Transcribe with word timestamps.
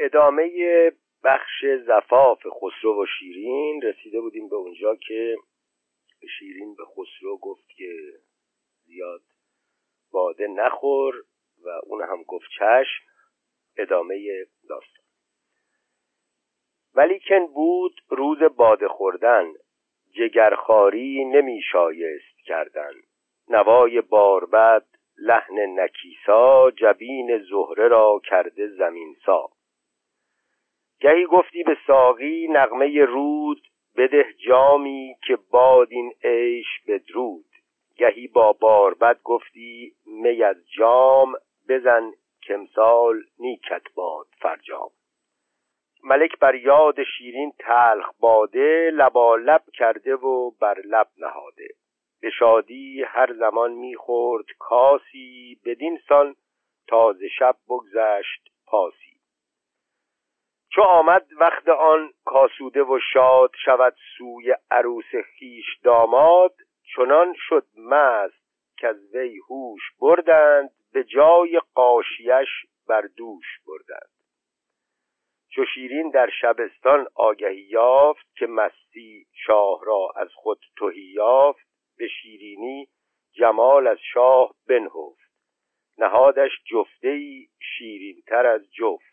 ادامه 0.00 0.50
بخش 1.24 1.64
زفاف 1.86 2.38
خسرو 2.46 3.02
و 3.02 3.06
شیرین 3.18 3.82
رسیده 3.82 4.20
بودیم 4.20 4.48
به 4.48 4.56
اونجا 4.56 4.96
که 4.96 5.36
شیرین 6.38 6.74
به 6.74 6.84
خسرو 6.84 7.38
گفت 7.38 7.68
که 7.76 7.92
زیاد 8.86 9.22
باده 10.12 10.46
نخور 10.46 11.14
و 11.64 11.68
اون 11.82 12.02
هم 12.02 12.22
گفت 12.22 12.48
چشم. 12.58 13.04
ادامه 13.76 14.46
داستان. 14.68 15.04
ولیکن 16.94 17.46
بود 17.46 18.00
روز 18.08 18.38
باده 18.56 18.88
خوردن. 18.88 19.52
جگرخاری 20.10 21.24
نمی 21.24 21.62
شایست 21.72 22.38
کردن. 22.44 22.92
نوای 23.48 24.00
باربد 24.00 24.86
لحن 25.18 25.80
نکیسا 25.80 26.70
جبین 26.70 27.38
زهره 27.38 27.88
را 27.88 28.20
کرده 28.24 28.68
زمین 28.68 29.16
سا. 29.26 29.50
گهی 31.00 31.26
گفتی 31.26 31.62
به 31.62 31.76
ساقی 31.86 32.48
نغمه 32.48 33.04
رود 33.04 33.62
بده 33.96 34.34
جامی 34.46 35.16
که 35.26 35.38
باد 35.50 35.88
این 35.90 36.12
عیش 36.24 36.80
بدرود. 36.88 37.44
گهی 37.96 38.26
با 38.28 38.52
باربد 38.52 39.20
گفتی 39.24 39.92
می 40.06 40.42
از 40.42 40.56
جام 40.78 41.32
بزن 41.68 42.12
کمسال 42.42 43.22
نیکت 43.38 43.82
باد 43.94 44.26
فرجام. 44.38 44.90
ملک 46.04 46.38
بر 46.38 46.54
یاد 46.54 47.02
شیرین 47.02 47.52
تلخ 47.58 48.10
باده 48.20 48.90
لبالب 48.94 49.62
کرده 49.74 50.14
و 50.14 50.50
بر 50.50 50.80
لب 50.84 51.08
نهاده. 51.18 51.68
به 52.20 52.30
شادی 52.30 53.02
هر 53.02 53.32
زمان 53.32 53.72
می‌خورد 53.72 54.46
کاسی 54.58 55.58
بدین 55.64 55.98
سان 56.08 56.36
تازه 56.88 57.28
شب 57.28 57.56
بگذشت 57.68 58.50
پاسی. 58.66 59.09
چو 60.74 60.82
آمد 60.82 61.26
وقت 61.40 61.68
آن 61.68 62.12
کاسوده 62.24 62.82
و 62.82 62.98
شاد 63.12 63.50
شود 63.64 63.96
سوی 64.18 64.54
عروس 64.70 65.14
خیش 65.38 65.78
داماد 65.82 66.54
چنان 66.96 67.34
شد 67.36 67.66
مست 67.76 68.40
که 68.78 68.86
از 68.86 69.14
وی 69.14 69.38
هوش 69.48 69.80
بردند 70.00 70.70
به 70.92 71.04
جای 71.04 71.60
قاشیش 71.74 72.48
بر 72.88 73.02
دوش 73.16 73.46
بردند. 73.66 74.10
چو 75.54 75.64
شیرین 75.74 76.10
در 76.10 76.30
شبستان 76.40 77.06
آگهی 77.14 77.60
یافت 77.60 78.36
که 78.36 78.46
مستی 78.46 79.26
شاه 79.46 79.80
را 79.84 80.08
از 80.16 80.28
خود 80.34 80.58
تهی 80.78 81.12
یافت 81.14 81.66
به 81.98 82.08
شیرینی 82.08 82.88
جمال 83.32 83.86
از 83.86 83.98
شاه 84.12 84.54
بنهفت. 84.68 85.30
نهادش 85.98 86.50
جفته 86.64 87.08
ای 87.08 87.46
شیرین 87.60 88.22
تر 88.26 88.46
از 88.46 88.72
جفت. 88.72 89.09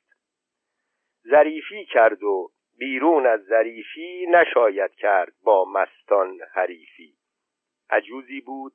ظریفی 1.29 1.85
کرد 1.85 2.23
و 2.23 2.51
بیرون 2.77 3.27
از 3.27 3.43
ظریفی 3.43 4.25
نشاید 4.29 4.91
کرد 4.91 5.33
با 5.43 5.65
مستان 5.65 6.39
حریفی. 6.53 7.13
عجوزی 7.89 8.41
بود 8.41 8.73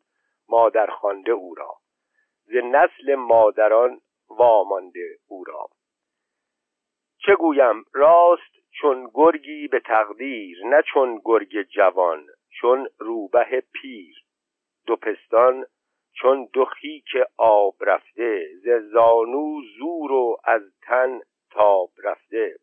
مادر 0.48 0.86
خوانده 0.86 1.32
او 1.32 1.54
را. 1.54 1.74
ز 2.44 2.56
نسل 2.56 3.14
مادران 3.14 4.00
وامانده 4.28 5.18
او 5.28 5.44
را. 5.44 5.66
چه 7.18 7.34
گویم؟ 7.34 7.84
راست 7.92 8.52
چون 8.80 9.10
گرگی 9.14 9.68
به 9.68 9.80
تقدیر 9.80 10.66
نه 10.66 10.82
چون 10.92 11.20
گرگ 11.24 11.62
جوان 11.62 12.26
چون 12.60 12.88
روبه 12.98 13.62
پیر. 13.72 14.14
دو 14.86 14.96
پستان 14.96 15.66
چون 16.12 16.48
دو 16.52 16.64
خیک 16.64 17.16
آب 17.36 17.74
رفته 17.80 18.46
ز 18.62 18.68
زانو 18.92 19.60
زور 19.78 20.12
و 20.12 20.36
از 20.44 20.62
تن 20.82 21.20
تاب 21.52 21.90
رفته. 22.04 22.56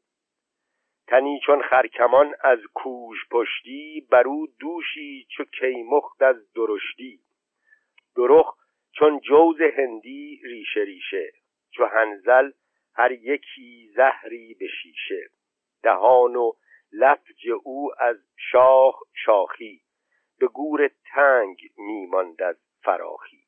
تنی 1.07 1.39
چون 1.45 1.61
خرکمان 1.61 2.33
از 2.41 2.59
کوش 2.73 3.17
پشتی 3.31 4.07
برو 4.11 4.47
دوشی 4.59 5.27
چو 5.29 5.43
کیمخت 5.43 6.21
از 6.21 6.53
درشتی. 6.53 7.19
درخ 8.15 8.55
چون 8.91 9.19
جوز 9.19 9.61
هندی 9.77 10.41
ریشه 10.43 10.79
ریشه 10.79 11.31
چو 11.71 11.85
هنزل 11.85 12.51
هر 12.95 13.11
یکی 13.11 13.91
زهری 13.95 14.53
به 14.59 14.67
شیشه. 14.67 15.29
دهان 15.83 16.35
و 16.35 16.51
لفج 16.91 17.49
او 17.63 17.91
از 17.99 18.17
شاخ 18.51 18.95
شاخی 19.25 19.81
به 20.39 20.47
گور 20.47 20.89
تنگ 21.13 21.57
میماند 21.77 22.41
از 22.41 22.57
فراخی. 22.83 23.38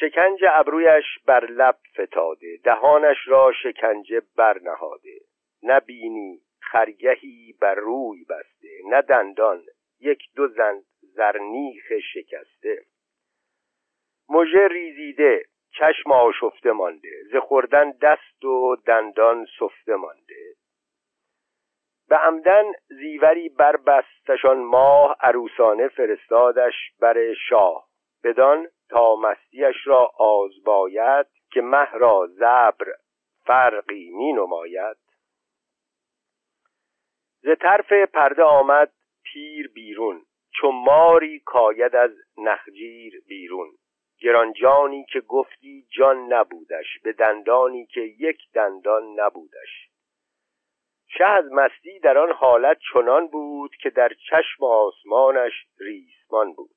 شکنج 0.00 0.44
ابرویش 0.52 1.04
بر 1.26 1.46
لب 1.46 1.76
فتاده 1.92 2.56
دهانش 2.64 3.16
را 3.26 3.52
شکنجه 3.62 4.22
برنهاده 4.36 5.20
نبینی 5.62 6.40
خرگهی 6.60 7.54
بر 7.60 7.74
روی 7.74 8.24
بسته 8.24 8.68
نه 8.90 9.02
دندان 9.02 9.62
یک 10.00 10.22
دو 10.36 10.48
زند 10.48 10.84
زرنیخ 11.00 11.84
شکسته. 12.12 12.84
مژه 14.28 14.68
ریزیده 14.68 15.44
چشم 15.78 16.12
آشفته 16.12 16.72
مانده 16.72 17.22
ز 17.32 17.36
خوردن 17.36 17.90
دست 17.90 18.44
و 18.44 18.76
دندان 18.86 19.46
سفته 19.58 19.94
مانده. 19.96 20.54
به 22.08 22.16
عمدن 22.16 22.64
زیوری 22.88 23.48
بربستشان 23.48 24.58
ماه 24.58 25.16
عروسانه 25.20 25.88
فرستادش 25.88 26.74
بر 27.00 27.34
شاه 27.48 27.88
بدان 28.24 28.68
تا 28.94 29.16
مستیش 29.16 29.86
را 29.86 30.12
آز 30.18 30.50
باید 30.64 31.26
که 31.52 31.60
مه 31.60 31.90
را 31.92 32.26
زبر 32.26 32.86
فرقی 33.44 34.10
می 34.10 34.32
نماید. 34.32 34.96
ز 37.42 37.48
طرف 37.60 37.92
پرده 37.92 38.42
آمد 38.42 38.92
پیر 39.22 39.68
بیرون 39.74 40.22
چو 40.60 40.70
ماری 40.70 41.40
کاید 41.40 41.96
از 41.96 42.10
نخجیر 42.36 43.22
بیرون. 43.28 43.68
گرانجانی 44.20 45.04
که 45.12 45.20
گفتی 45.20 45.86
جان 45.90 46.32
نبودش 46.32 46.98
به 47.04 47.12
دندانی 47.12 47.86
که 47.86 48.00
یک 48.00 48.38
دندان 48.54 49.20
نبودش. 49.20 49.88
شه 51.18 51.26
از 51.26 51.52
مستی 51.52 51.98
در 51.98 52.18
آن 52.18 52.32
حالت 52.32 52.78
چنان 52.92 53.28
بود 53.28 53.76
که 53.82 53.90
در 53.90 54.12
چشم 54.30 54.64
آسمانش 54.64 55.52
ریسمان 55.80 56.52
بود. 56.52 56.70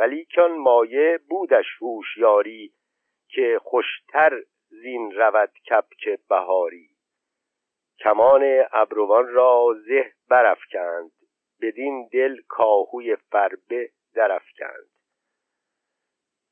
ولی 0.00 0.26
کان 0.36 0.52
مایه 0.52 1.20
بودش 1.28 1.66
هوشیاری 1.80 2.72
که 3.28 3.60
خوشتر 3.62 4.40
زین 4.68 5.12
رود 5.12 5.50
کبک 5.70 6.20
بهاری. 6.28 6.88
کمان 7.98 8.64
ابروان 8.72 9.28
را 9.28 9.76
زه 9.86 10.12
برافکند 10.30 11.10
بدین 11.62 12.08
دل 12.12 12.36
کاهوی 12.48 13.16
فربه 13.16 13.90
درافکند. 14.14 14.90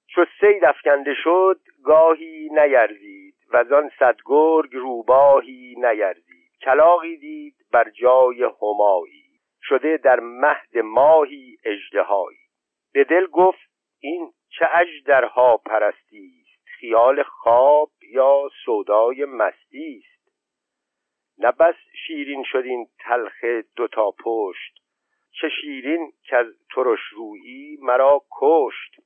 چو 0.07 0.25
سید 0.41 0.65
افکنده 0.65 1.15
شد 1.25 1.61
گاهی 1.85 2.49
نیرزید 2.49 3.35
و 3.53 3.75
آن 3.75 3.91
صد 3.99 4.17
گرگ 4.25 4.75
روباهی 4.75 5.75
نیرزید. 5.79 6.53
کلاغی 6.63 7.17
دید 7.17 7.55
بر 7.73 7.91
جای 7.91 8.43
همایی 8.63 9.41
شده 9.63 9.97
در 9.97 10.21
مهد 10.21 10.79
ماهی 10.79 11.59
اژدهایی. 11.65 12.38
به 12.93 13.05
دل 13.05 13.27
گفت 13.27 13.71
این 14.01 14.33
چه 14.49 14.69
اژدرها 14.75 15.57
پرستی 15.57 16.43
است 16.43 16.65
خیال 16.65 17.23
خواب 17.23 17.91
یا 18.11 18.51
سودای 18.65 19.25
مستی 19.25 20.03
است 20.05 20.19
نه 21.39 21.53
بس 21.53 21.77
شیرین 22.07 22.45
شد 22.45 22.63
این 22.65 22.87
تلخ 22.99 23.45
دوتا 23.77 24.11
پشت 24.25 24.79
چه 25.41 25.49
شیرین 25.61 26.13
که 26.23 26.37
از 26.37 26.47
ترش 26.75 27.01
رویی 27.13 27.79
مرا 27.83 28.23
کشت. 28.41 28.97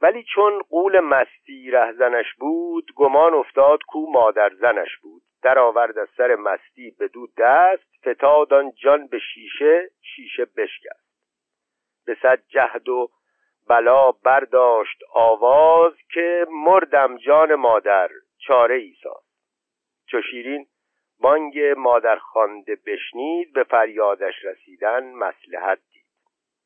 ولی 0.00 0.24
چون 0.34 0.62
قول 0.70 1.00
مستی 1.00 1.70
رهزنش 1.70 2.34
بود 2.38 2.92
گمان 2.96 3.34
افتاد 3.34 3.78
کو 3.88 4.06
مادر 4.12 4.50
زنش 4.54 4.96
بود. 5.02 5.22
در 5.42 5.58
آورد 5.58 5.98
از 5.98 6.08
سر 6.16 6.34
مستی 6.34 6.90
به 6.98 7.08
دو 7.08 7.26
دست 7.38 7.88
فتاد 8.08 8.52
آن 8.52 8.72
جان 8.72 9.06
به 9.06 9.18
شیشه 9.18 9.90
شیشه 10.02 10.44
بشکست. 10.44 11.07
به 12.08 12.16
صد 12.22 12.42
جهد 12.48 12.88
و 12.88 13.10
بلا 13.68 14.12
برداشت 14.12 15.02
آواز 15.12 15.92
که 16.14 16.46
مردم 16.50 17.16
جان 17.16 17.54
مادر 17.54 18.10
چاره 18.38 18.74
ای 18.74 18.94
ساز 19.02 19.22
چو 20.06 20.22
شیرین 20.30 20.66
بانگ 21.20 21.58
مادر 21.76 22.16
خوانده 22.16 22.76
بشنید 22.86 23.52
به 23.52 23.64
فریادش 23.64 24.34
رسیدن 24.44 25.04
مسلحت 25.12 25.78
دید. 25.92 26.06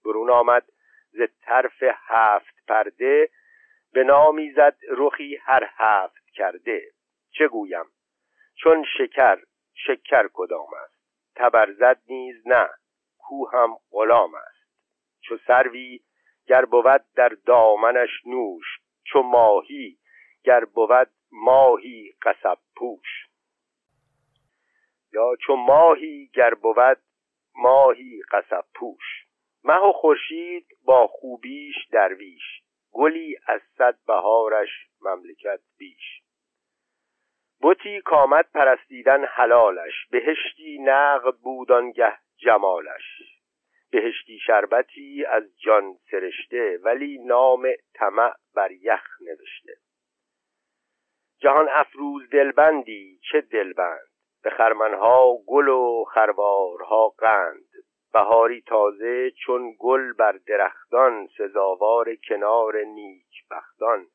برون 0.05 0.31
آمد 0.31 0.65
ز 1.13 1.21
طرف 1.41 1.83
هفت 2.07 2.67
پرده 2.69 3.29
به 3.93 4.05
نامی 4.05 4.53
زد 4.53 4.77
رخی 4.89 5.37
هر 5.37 5.71
هفت 5.77 6.31
کرده. 6.35 6.83
چه 7.31 7.49
گویم؟ 7.49 7.87
چون 8.55 8.85
شکر 8.99 9.39
شکر 9.75 10.29
کدام 10.33 10.69
است؟ 10.85 11.03
تبرزد 11.37 12.01
نیز 12.09 12.49
نه 12.49 12.69
کو 13.19 13.49
هم 13.49 13.77
غلام 13.91 14.35
است. 14.35 14.52
چو 15.23 15.37
سروی 15.47 16.01
گر 16.47 16.65
بود 16.65 17.05
در 17.17 17.29
دامنش 17.29 18.27
نوش 18.27 18.67
چو 19.05 19.23
ماهی 19.23 19.99
گر 20.45 20.65
بود 20.65 21.11
ماهی 21.33 22.15
قصب 22.23 22.59
پوش. 22.77 23.29
یا 25.13 25.37
چو 25.47 25.57
ماهی 25.57 26.31
گر 26.35 26.55
بود 26.55 26.99
ماهی 27.55 28.23
قصب 28.33 28.65
پوش. 28.75 29.27
مه 29.65 29.79
و 29.79 29.93
خورشید 29.93 30.67
با 30.85 31.07
خوبیش 31.07 31.75
درویش 31.93 32.63
گلی 32.93 33.37
از 33.47 33.61
صد 33.79 33.99
بهارش 34.07 34.69
مملکت 35.01 35.61
بیش. 35.79 36.23
بتی 37.63 38.01
کامد 38.01 38.49
پرستیدن 38.55 39.25
حلالش 39.25 40.07
بهشتی 40.11 40.79
نقد 40.79 41.35
بود 41.37 41.73
آنگه 41.73 42.19
جمالش. 42.37 43.32
بهشتی 43.93 44.39
شربتی 44.39 45.25
از 45.25 45.43
جان 45.59 45.95
سرشته 46.11 46.79
ولی 46.83 47.19
نام 47.19 47.69
طمع 47.95 48.33
بر 48.55 48.73
یخ 48.73 49.07
نوشته. 49.21 49.73
جهان 51.39 51.69
افروز 51.69 52.31
دلبندی 52.31 53.21
چه 53.33 53.41
دلبند؟ 53.41 54.09
به 54.43 54.51
خرمنها 54.51 55.37
گل 55.47 55.69
و 55.69 56.05
خروارها 56.05 57.09
قند. 57.09 57.69
بهاری 58.13 58.63
تازه 58.63 59.31
چون 59.31 59.75
گل 59.79 60.13
بر 60.13 60.33
درختان 60.47 61.29
سزاوار 61.39 62.15
کنار 62.29 62.83
نیک 62.85 63.49
بختان. 63.51 64.07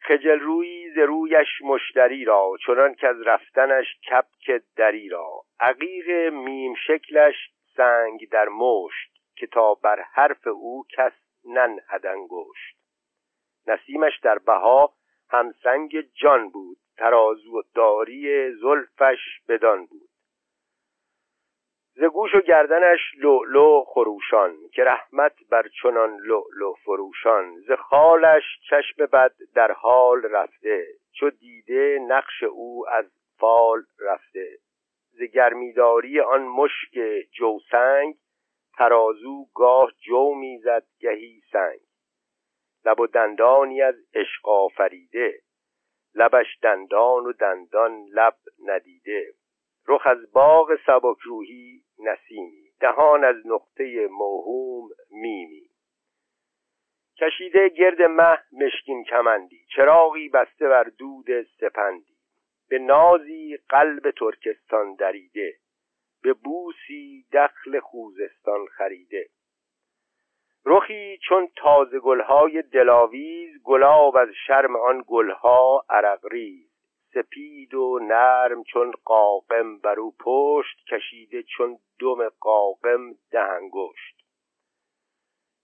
خجل 0.00 0.40
روی 0.40 0.90
ز 0.94 0.98
رویش 0.98 1.62
مشتری 1.64 2.24
را 2.24 2.56
چنان 2.66 2.94
که 2.94 3.08
از 3.08 3.22
رفتنش 3.22 3.86
کپک 4.10 4.62
دری 4.76 5.08
را. 5.08 5.42
عقیق 5.60 6.10
میم 6.32 6.74
شکلش 6.86 7.55
سنگ 7.76 8.28
در 8.28 8.48
مشت 8.48 9.12
که 9.36 9.46
تا 9.46 9.74
بر 9.74 10.00
حرف 10.12 10.46
او 10.46 10.84
کس 10.96 11.12
ننهد 11.44 12.06
انگشت 12.06 12.76
نسیمش 13.66 14.20
در 14.22 14.38
بها 14.38 14.92
همسنگ 15.30 16.00
جان 16.14 16.50
بود 16.50 16.76
ترازو 16.96 17.62
داری 17.74 18.52
زلفش 18.52 19.40
بدان 19.48 19.86
بود. 19.86 20.08
ز 21.94 22.04
گوش 22.04 22.34
و 22.34 22.40
گردنش 22.40 23.00
لؤلؤ 23.18 23.84
خروشان 23.84 24.56
که 24.72 24.84
رحمت 24.84 25.32
بر 25.50 25.68
چنان 25.82 26.16
لؤلؤ 26.16 26.74
فروشان. 26.84 27.60
ز 27.60 27.72
خالش 27.72 28.42
چشم 28.70 29.06
بد 29.06 29.32
در 29.54 29.72
حال 29.72 30.22
رفته 30.22 30.86
چو 31.12 31.30
دیده 31.30 31.98
نقش 32.08 32.42
او 32.42 32.88
از 32.88 33.06
فال 33.38 33.82
رفته. 33.98 34.58
ز 35.18 35.22
گرمیداری 35.22 36.20
آن 36.20 36.42
مشک 36.42 36.98
جوسنگ 37.32 38.16
ترازو 38.78 39.46
گاه 39.54 39.92
جو 40.06 40.34
می‌زد 40.34 40.86
گهی 41.00 41.40
سنگ. 41.52 41.80
لب 42.84 43.00
و 43.00 43.06
دندانی 43.06 43.82
از 43.82 43.94
عشق 44.14 44.48
آفریده 44.48 45.40
لبش 46.14 46.58
دندان 46.62 47.26
و 47.26 47.32
دندان 47.32 48.06
لب 48.12 48.36
ندیده. 48.64 49.32
رخ 49.88 50.06
از 50.06 50.32
باغ 50.32 50.76
سبک 50.86 51.18
روحی 51.24 51.82
نسیمی 51.98 52.70
دهان 52.80 53.24
از 53.24 53.46
نقطه 53.46 54.06
موهوم 54.10 54.88
میمی. 55.10 55.70
کشیده 57.18 57.68
گرد 57.68 58.02
مه 58.02 58.38
مشکین 58.52 59.04
کمندی 59.04 59.66
چراغی 59.76 60.28
بسته 60.28 60.68
بر 60.68 60.84
دود 60.84 61.42
سپندی. 61.42 62.15
به 62.68 62.78
نازی 62.78 63.56
قلب 63.68 64.10
ترکستان 64.10 64.94
دریده 64.94 65.56
به 66.22 66.32
بوسی 66.32 67.26
دخل 67.32 67.80
خوزستان 67.80 68.66
خریده. 68.66 69.28
رخی 70.64 71.18
چون 71.28 71.48
تازه 71.56 72.00
گلهای 72.00 72.62
دلاویز 72.62 73.62
گلاب 73.62 74.16
از 74.16 74.28
شرم 74.46 74.76
آن 74.76 75.04
گلها 75.06 75.84
عرقریز 75.90 76.70
سپید 77.14 77.74
و 77.74 77.98
نرم 78.02 78.62
چون 78.62 78.92
قاقم 79.04 79.78
بر 79.78 80.00
او 80.00 80.14
پشت 80.20 80.84
کشیده 80.88 81.42
چون 81.42 81.78
دم 82.00 82.28
قاقم 82.28 83.12
دهنگشت 83.30 84.16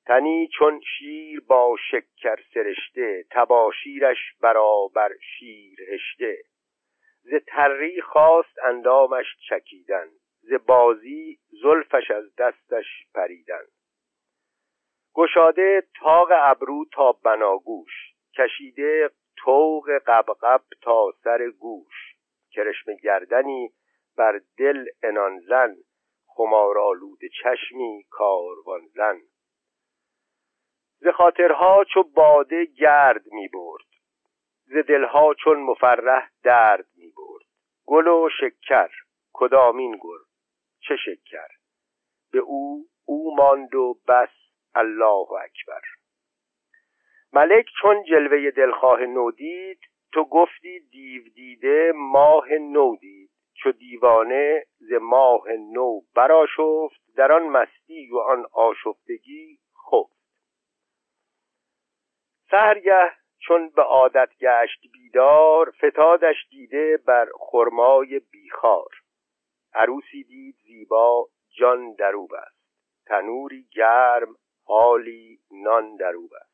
تنی 0.06 0.48
چون 0.58 0.80
شیر 0.98 1.40
با 1.40 1.76
شکر 1.90 2.36
سرشته 2.54 3.24
تباشیرش 3.30 4.18
برابر 4.40 5.10
شیر 5.20 5.78
هشته. 5.94 6.38
ز 7.22 7.34
تری 7.46 8.00
خواست 8.00 8.58
اندامش 8.64 9.26
چکیدن 9.48 10.08
ز 10.40 10.52
بازی 10.66 11.38
زلفش 11.62 12.10
از 12.10 12.34
دستش 12.34 12.86
پریدن. 13.14 13.64
گشاده 15.14 15.82
تاق 16.00 16.28
ابرو 16.32 16.84
تا 16.92 17.12
بناگوش 17.12 18.14
کشیده 18.38 19.10
توق 19.36 19.90
قبقب 20.06 20.62
تا 20.82 21.12
سر 21.24 21.50
گوش. 21.50 22.16
کرشم 22.50 22.94
گردنی 22.94 23.72
بر 24.16 24.40
دل 24.58 24.86
انان 25.02 25.40
زن 25.40 25.76
خمارالود 26.26 27.18
چشمی 27.42 28.04
کاروان 28.10 28.80
زن. 28.94 29.20
ز 30.98 31.06
خاطرها 31.06 31.84
چو 31.84 32.02
باده 32.02 32.64
گرد 32.64 33.26
می 33.32 33.48
برد 33.48 33.86
ز 34.66 34.76
دلها 34.88 35.34
چون 35.34 35.62
مفرح 35.62 36.30
درد 36.42 36.86
می 36.96 37.11
گل 37.86 38.06
و 38.06 38.28
شکر 38.40 38.90
کدامین 39.32 39.98
گل؟ 40.00 40.18
چه 40.80 40.96
شکر؟ 40.96 41.48
به 42.32 42.38
او 42.38 42.86
او 43.04 43.36
ماند 43.36 43.74
و 43.74 43.98
بس 44.08 44.28
الله 44.74 45.32
اکبر. 45.32 45.82
ملک 47.32 47.66
چون 47.80 48.04
جلوه 48.04 48.50
دلخواه 48.50 49.00
نو 49.00 49.30
دید 49.30 49.80
تو 50.12 50.24
گفتی 50.24 50.80
دیو 50.80 51.22
دیده 51.34 51.92
ماه 51.94 52.52
نو 52.52 52.96
دید. 52.96 53.30
چو 53.54 53.72
دیوانه 53.72 54.64
ز 54.78 54.92
ماه 54.92 55.48
نو 55.48 56.00
براشفت 56.14 57.00
در 57.16 57.32
آن 57.32 57.42
مستی 57.42 58.10
و 58.10 58.18
آن 58.18 58.46
آشفتگی 58.52 59.58
خفت. 59.90 60.22
سهرگه 62.50 63.12
چون 63.38 63.68
به 63.68 63.82
عادت 63.82 64.28
گشت 64.40 64.80
بیدار 65.12 65.70
فتادش 65.70 66.36
دیده 66.50 66.96
بر 66.96 67.28
خرمای 67.40 68.18
بیخار. 68.18 68.90
عروسی 69.74 70.24
دید 70.24 70.56
زیبا 70.66 71.28
جان 71.58 71.94
درو 71.94 72.26
بست. 72.26 72.62
تنوری 73.06 73.66
گرم 73.72 74.36
حالی 74.64 75.38
نان 75.50 75.96
درو 75.96 76.28
بست. 76.28 76.52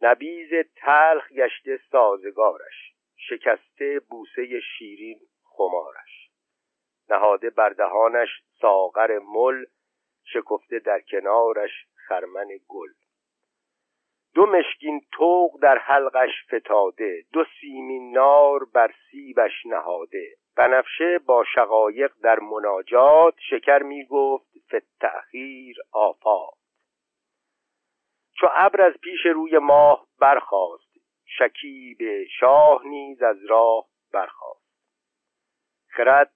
نبیز 0.00 0.50
تلخ 0.76 1.32
گشته 1.32 1.80
سازگارش. 1.90 2.94
شکسته 3.16 4.00
بوسه 4.10 4.60
شیرین 4.60 5.20
خمارش. 5.44 6.30
نهاده 7.08 7.50
بردهانش 7.50 8.28
ساغر 8.60 9.18
مل. 9.18 9.64
شکفته 10.24 10.78
در 10.78 11.00
کنارش 11.00 11.86
خرمن 12.08 12.48
گل. 12.68 12.88
دو 14.34 14.46
مشکین 14.46 15.00
توق 15.12 15.60
در 15.62 15.78
حلقش 15.78 16.30
فتاده 16.54 17.24
دو 17.32 17.44
سیمین 17.60 18.12
نار 18.12 18.64
بر 18.64 18.94
سیبش 19.10 19.66
نهاده. 19.66 20.36
بنفشه 20.56 21.18
با 21.18 21.44
شقایق 21.54 22.12
در 22.22 22.38
مناجات 22.38 23.34
شکر 23.50 23.78
می 23.78 24.04
گفت 24.04 24.46
فتحخیر 24.68 25.76
آفات. 25.92 26.54
چو 28.40 28.46
ابر 28.52 28.80
از 28.80 28.94
پیش 29.02 29.26
روی 29.26 29.58
ماه 29.58 30.06
برخاست 30.20 30.92
شکیب 31.24 31.98
شاه 32.40 32.86
نیز 32.86 33.22
از 33.22 33.44
راه 33.44 33.86
برخاست. 34.12 34.62
خرد 35.88 36.32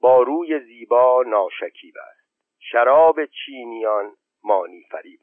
با 0.00 0.22
روی 0.22 0.60
زیبا 0.60 1.24
ناشکیب 1.26 1.94
است 2.10 2.20
شراب 2.58 3.24
چینیان 3.24 4.16
مانی 4.44 4.82
فریب 4.90 5.20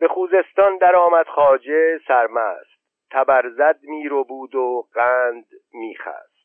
به 0.00 0.08
خوزستان 0.08 0.78
در 0.78 0.96
آمد 0.96 1.26
خاجه 1.26 2.00
سرمست 2.08 2.78
تبرزد 3.10 3.78
می 3.82 4.08
رو 4.08 4.24
بود 4.24 4.54
و 4.54 4.88
قند 4.94 5.46
می 5.72 5.96
خست 5.96 6.38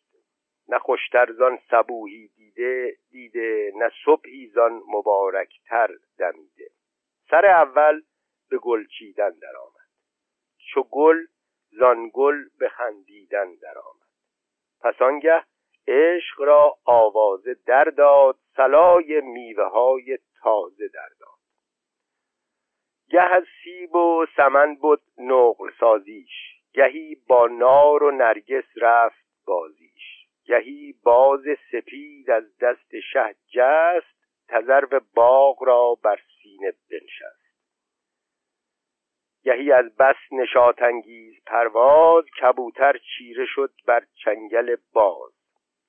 نه 0.68 0.80
خوشتر 0.80 1.32
زان 1.32 1.60
دیده 2.36 2.98
دیده 3.12 3.72
نه 3.76 3.92
صبحی 4.06 4.48
زان 4.48 4.82
مبارکتر 4.88 5.90
دمیده. 6.18 6.70
سر 7.30 7.46
اول 7.46 8.02
به 8.50 8.58
گل 8.58 8.86
چیدن 8.88 9.30
درآمد. 9.30 9.90
چو 10.74 10.84
گل 10.84 11.18
زان 11.72 12.12
گل 12.14 12.36
به 12.60 12.70
خندیدن 12.70 13.56
درآمد. 13.56 14.08
پس 14.82 15.02
آنگه 15.02 15.44
عشق 15.88 16.42
را 16.42 16.78
آوازه 16.86 17.56
در 17.66 17.84
داد 17.84 18.38
صلای 18.56 19.22
میوه 19.22 19.66
های 19.66 20.20
تازه 20.44 20.88
در 20.88 21.10
داد. 21.20 21.33
گه 23.13 23.36
از 23.36 23.43
سیب 23.63 23.96
و 23.96 24.25
سمن 24.36 24.75
بود 24.75 25.01
نقل 25.17 25.72
سازیش 25.79 26.32
گهی 26.74 27.15
با 27.27 27.48
نار 27.48 28.03
و 28.03 28.12
نرگس 28.12 28.63
رفت 28.75 29.25
بازیش. 29.46 30.27
گهی 30.46 30.93
باز 31.03 31.41
سپید 31.72 32.32
از 32.32 32.58
دست 32.58 33.00
شه 33.13 33.36
جست 33.48 34.46
تذرو 34.48 35.00
باغ 35.15 35.63
را 35.63 35.98
بر 36.03 36.20
سینه 36.41 36.74
بنشست. 36.91 37.43
گهی 39.43 39.72
از 39.72 39.96
بس 39.98 40.15
نشاتانگیز 40.32 41.43
پرواز 41.46 42.25
کبوتر 42.41 42.98
چیره 42.98 43.46
شد 43.46 43.74
بر 43.86 44.03
چنگل 44.24 44.75
باز. 44.93 45.34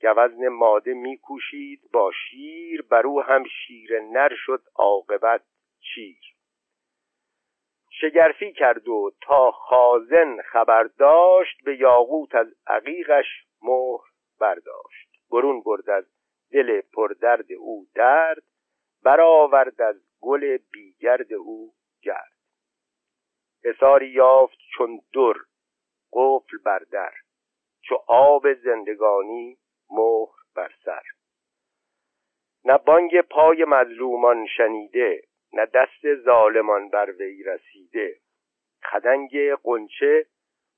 گوزن 0.03 0.49
ماده 0.49 0.95
میکوشید 0.95 1.81
با 1.93 2.13
شیر 2.13 2.83
بر 2.83 3.07
او 3.07 3.23
هم 3.23 3.45
شیر 3.45 4.01
نر 4.01 4.35
شد 4.47 4.63
عاقبت 4.75 5.43
چیر. 5.81 6.34
شگرفی 8.01 8.53
کرد 8.53 8.89
و 8.89 9.11
تا 9.21 9.51
خازن 9.51 10.37
خبر 10.41 10.83
داشت 10.83 11.65
به 11.65 11.77
یاقوت 11.77 12.35
از 12.35 12.47
عقیقش 12.67 13.27
مهر 13.63 14.05
برداشت. 14.41 15.09
برون 15.31 15.63
برد 15.63 15.91
از 15.91 16.05
دل 16.53 16.81
پردرد 16.81 17.53
او 17.59 17.87
درد 17.95 18.43
برآورد 19.03 19.83
از 19.83 19.97
گل 20.21 20.59
بیگرد 20.73 21.33
او 21.33 21.75
گرد. 22.03 22.33
حساری 23.65 24.09
یافت 24.09 24.59
چون 24.77 25.01
در 25.15 25.41
قفل 26.13 26.59
بر 26.65 26.79
در 26.79 27.13
چو 27.83 27.95
آب 28.07 28.55
زندگانی 28.55 29.59
مهر 29.91 30.35
بر 30.55 30.71
سر. 30.85 31.03
نه 32.65 32.79
بانگ 32.79 33.21
پای 33.21 33.65
مظلومان 33.65 34.47
شنیده 34.47 35.23
نه 35.55 35.67
دست 35.67 36.15
ظالمان 36.15 36.89
بر 36.89 37.11
وی 37.11 37.43
رسیده. 37.43 38.21
خدنگ 38.91 39.55
قنچه 39.55 40.27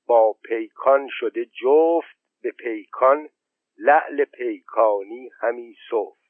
با 0.07 0.33
پیکان 0.33 1.09
شده 1.11 1.45
جفت 1.45 2.17
به 2.41 2.51
پیکان 2.51 3.29
لعل 3.77 4.25
پیکانی 4.25 5.29
همی 5.39 5.75
سفت. 5.89 6.27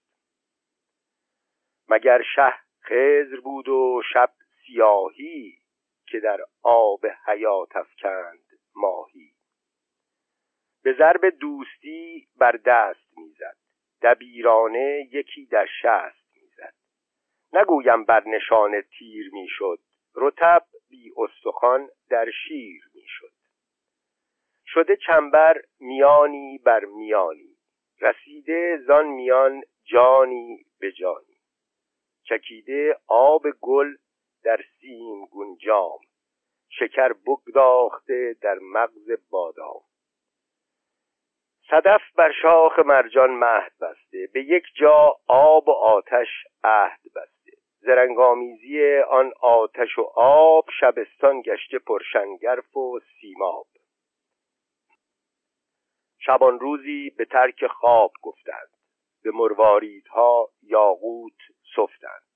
مگر 1.89 2.21
شه 2.35 2.53
خزر 2.83 3.39
بود 3.43 3.69
و 3.69 4.01
شب 4.13 4.33
سیاهی 4.65 5.57
که 6.07 6.19
در 6.19 6.39
آب 6.63 7.05
حیات 7.25 7.75
افکند 7.75 8.45
ماهی؟ 8.75 9.33
به 10.83 10.93
ضرب 10.93 11.25
دوستی 11.25 12.27
بر 12.35 12.51
دست 12.51 13.17
می‌زد. 13.17 13.57
دبیرانه 14.01 15.09
یکی 15.11 15.45
در 15.45 15.67
می‌زد 15.81 16.16
نگویم 17.53 18.03
بر 18.03 18.23
نشان 18.27 18.81
تیر 18.81 19.29
می‌شد. 19.33 19.79
رتب 20.15 20.65
بی 20.89 21.11
استخوان 21.17 21.89
در 22.09 22.31
شیر 22.47 22.81
می‌شد. 22.93 23.33
شده 24.65 24.95
چنبر 24.95 25.61
میانی 25.79 26.57
بر 26.57 26.85
میانی. 26.85 27.57
رسیده 28.01 28.77
زان 28.87 29.07
میان 29.07 29.61
جانی 29.83 30.65
به 30.79 30.91
جانی. 30.91 31.37
چکیده 32.23 32.97
آب 33.07 33.43
گل 33.61 33.95
در 34.43 34.59
سیم 34.79 35.25
گنجام. 35.25 35.99
شکر 36.69 37.13
بگداخته 37.13 38.35
در 38.41 38.57
مغز 38.61 39.11
بادام. 39.29 39.81
صدف 41.69 42.01
بر 42.15 42.31
شاخ 42.41 42.79
مرجان 42.79 43.29
مهد 43.29 43.71
بسته. 43.81 44.29
به 44.33 44.43
یک 44.43 44.63
جا 44.75 45.15
آب 45.27 45.67
و 45.67 45.71
آتش 45.71 46.27
عهد 46.63 46.99
بسته. 47.15 47.36
زرنگامیزی 47.87 48.97
آن 49.09 49.31
آتش 49.41 49.97
و 49.97 50.01
آب 50.15 50.65
شبستان 50.79 51.41
گشته 51.41 51.79
پرشنگرف 51.79 52.77
و 52.77 52.99
سیماب. 52.99 53.67
شبان 56.19 56.59
روزی 56.59 57.09
به 57.09 57.25
ترک 57.25 57.67
خواب 57.67 58.11
گفتند. 58.21 58.69
به 59.23 59.31
مرواریدها 59.31 60.49
یاقوت 60.61 61.37
سفتند. 61.75 62.27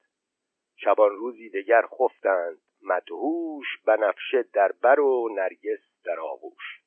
شبان 0.75 1.09
روزی 1.09 1.49
دگر 1.49 1.81
خفتند. 1.81 2.57
مدهوش 2.81 3.67
بنفشه 3.85 4.43
در 4.53 4.71
بر 4.71 4.99
و 4.99 5.29
نرگس 5.35 6.03
در 6.05 6.19
آغوش. 6.19 6.81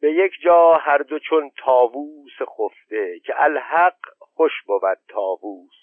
به 0.00 0.12
یک 0.12 0.32
جا 0.44 0.74
هر 0.74 0.98
دو 0.98 1.18
چون 1.18 1.50
تاووس 1.64 2.42
خفته 2.58 3.20
که 3.24 3.34
الحق 3.36 3.98
خوش 4.18 4.52
بود 4.66 4.98
تاووس 5.08 5.75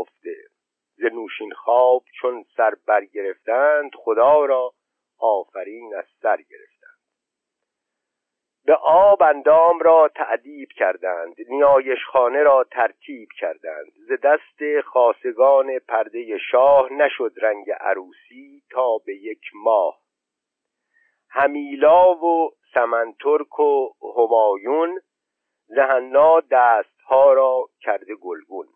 خفته 0.00 0.36
ز 0.96 1.04
نوشین 1.04 1.52
خواب 1.52 2.04
چون 2.20 2.44
سر 2.56 2.74
برگرفتند 2.86 3.90
خدا 3.94 4.44
را 4.44 4.72
آفرین 5.18 5.94
از 5.94 6.04
سر 6.22 6.36
گرفت 6.36 6.80
به 8.64 8.76
آب 8.82 9.22
اندام 9.22 9.78
را 9.78 10.10
تعدیب 10.14 10.68
کردند 10.76 11.34
نیایش 11.48 11.98
خانه 12.12 12.42
را 12.42 12.64
ترتیب 12.64 13.28
کردند. 13.38 13.92
ز 14.08 14.12
دست 14.22 14.86
خاصگان 14.86 15.78
پرده 15.78 16.38
شاه 16.50 16.92
نشد 16.92 17.32
رنگ 17.42 17.70
عروسی 17.80 18.62
تا 18.70 18.98
به 19.06 19.14
یک 19.14 19.42
ماه. 19.54 20.00
همیلا 21.30 22.14
و 22.14 22.50
سمنترک 22.74 23.60
و 23.60 23.88
همایون 24.16 25.00
زهنا 25.66 26.40
دستها 26.40 27.32
را 27.32 27.68
کرده 27.80 28.14
گلگون. 28.14 28.66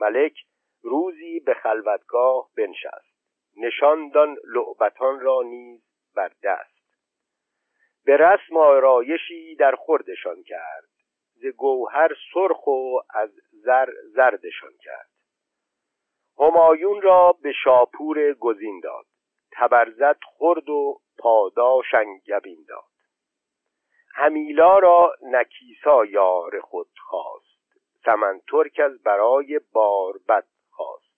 ملک 0.00 0.38
روزی 0.82 1.40
به 1.40 1.54
خلوتگاه 1.54 2.48
بنشست. 2.56 3.14
نشاندان 3.56 4.36
لعبتان 4.44 5.20
را 5.20 5.42
نیز 5.42 5.82
بر 6.14 6.32
دست. 6.42 6.74
به 8.04 8.16
رسم 8.16 8.56
آرایشی 8.56 9.54
در 9.54 9.74
خوردشان 9.74 10.42
کرد. 10.42 10.88
ز 11.34 11.46
گوهر 11.46 12.16
سرخ 12.34 12.66
و 12.66 12.98
از 13.10 13.30
زر 13.52 13.88
زردشان 14.14 14.72
کرد. 14.80 15.10
همایون 16.38 17.02
را 17.02 17.32
به 17.42 17.52
شاپور 17.64 18.32
گزین 18.32 18.80
داد. 18.80 19.04
تبرزت 19.52 20.24
خورد 20.24 20.68
و 20.68 21.00
پاداش 21.18 21.94
انگبین 21.94 22.64
داد. 22.68 22.94
همیلا 24.14 24.78
را 24.78 25.14
نکیسا 25.22 26.04
یار 26.04 26.60
خود 26.60 26.88
خواست. 26.98 27.43
سمن 28.04 28.40
ترک 28.50 28.80
از 28.84 29.02
برای 29.02 29.60
باربد 29.72 30.46
خواست. 30.70 31.14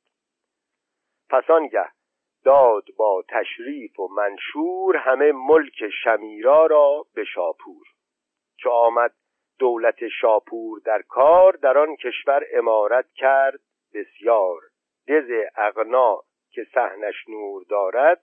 پسانگه 1.31 1.89
داد 2.45 2.85
با 2.97 3.25
تشریف 3.29 4.01
و 4.01 4.09
منشور 4.09 4.97
همه 4.97 5.33
ملک 5.33 5.89
شمیرا 6.05 6.67
را 6.67 7.07
به 7.15 7.25
شاپور. 7.25 7.87
چو 8.57 8.71
آمد 8.71 9.15
دولت 9.59 10.09
شاپور 10.21 10.81
در 10.85 11.03
کار 11.03 11.53
در 11.53 11.79
آن 11.79 11.97
کشور 11.97 12.45
امارت 12.53 13.13
کرد 13.15 13.61
بسیار. 13.95 14.61
دز 15.09 15.31
اغنا 15.57 16.23
که 16.51 16.67
سهنش 16.75 17.29
نور 17.29 17.65
دارد 17.69 18.23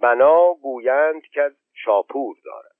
بنا 0.00 0.54
گویند 0.54 1.22
که 1.22 1.50
شاپور 1.74 2.36
دارد. 2.44 2.76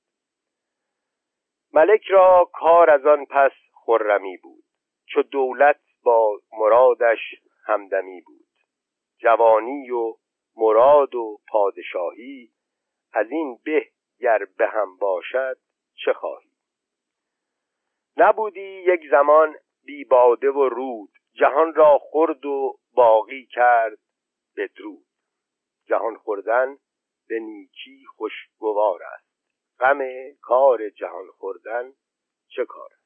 ملک 1.73 2.05
را 2.09 2.49
کار 2.53 2.89
از 2.89 3.05
آن 3.05 3.25
پس 3.25 3.51
خرمی 3.73 4.37
بود. 4.37 4.66
چو 5.13 5.21
دولت 5.21 5.79
با 6.03 6.39
مرادش 6.51 7.19
همدمی 7.65 8.21
بود. 8.21 8.47
جوانی 9.17 9.91
و 9.91 10.13
مراد 10.55 11.15
و 11.15 11.39
پادشاهی 11.47 12.51
از 13.13 13.31
این 13.31 13.59
به 13.63 13.89
گر 14.19 14.45
به 14.57 14.67
هم 14.67 14.97
باشد 14.97 15.57
چه 16.05 16.13
خواهی؟ 16.13 16.51
نبودی 18.17 18.83
یک 18.87 19.01
زمان 19.11 19.55
بی 19.83 20.03
باده 20.03 20.51
و 20.51 20.69
رود 20.69 21.09
جهان 21.33 21.73
را 21.73 21.97
خورد 21.97 22.45
و 22.45 22.79
باقی 22.93 23.45
کرد 23.45 23.97
بدرود. 24.57 25.07
جهان 25.85 26.17
خوردن 26.17 26.77
به 27.27 27.39
نیکی 27.39 28.05
خوشگوار 28.15 29.03
است. 29.03 29.27
غم 29.79 29.99
کار 30.41 30.89
جهان 30.89 31.27
خوردن 31.37 31.93
چه 32.47 32.65
کار 32.65 32.96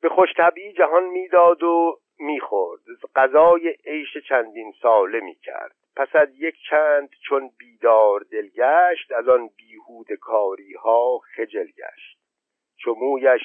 به 0.00 0.08
خوشطبعی 0.08 0.72
جهان 0.72 1.04
می‌داد 1.04 1.62
و 1.62 2.00
می‌خورد. 2.18 2.80
غذای 3.16 3.76
عیش 3.86 4.18
چندین 4.28 4.72
ساله 4.82 5.20
می‌کرد. 5.20 5.76
پس 5.96 6.08
از 6.16 6.28
یک 6.34 6.54
چند 6.70 7.08
چون 7.28 7.50
بیدار 7.58 8.20
دل 8.20 8.48
گشت 8.48 9.12
از 9.12 9.28
آن 9.28 9.50
بیهود 9.56 10.12
کاری 10.12 10.74
ها 10.74 11.18
خجل 11.18 11.66
گشت. 11.66 12.18
چو 12.76 12.94
مویش 12.94 13.42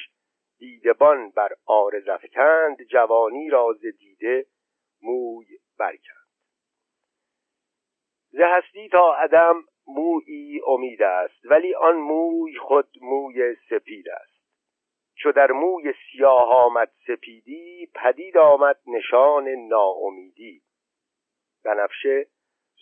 دیدبان 0.59 1.29
بر 1.29 1.49
آرز 1.65 2.07
افکند 2.07 2.83
جوانی 2.83 3.49
را 3.49 3.75
دیده 3.99 4.45
موی 5.01 5.45
برکند. 5.79 6.27
ز 8.31 8.39
هستی 8.39 8.89
تا 8.89 9.15
عدم 9.15 9.63
مویی 9.87 10.61
امید 10.67 11.03
است 11.03 11.45
ولی 11.45 11.75
آن 11.75 11.95
موی 11.95 12.57
خود 12.57 12.87
موی 13.01 13.55
سپید 13.69 14.09
است. 14.09 14.32
چو 15.23 15.31
در 15.31 15.51
موی 15.51 15.93
سیاه 15.93 16.49
آمد 16.49 16.91
سپیدی 17.07 17.89
پدید 17.95 18.37
آمد 18.37 18.79
نشان 18.87 19.47
ناامیدی. 19.49 20.61
بنفشه 21.65 22.27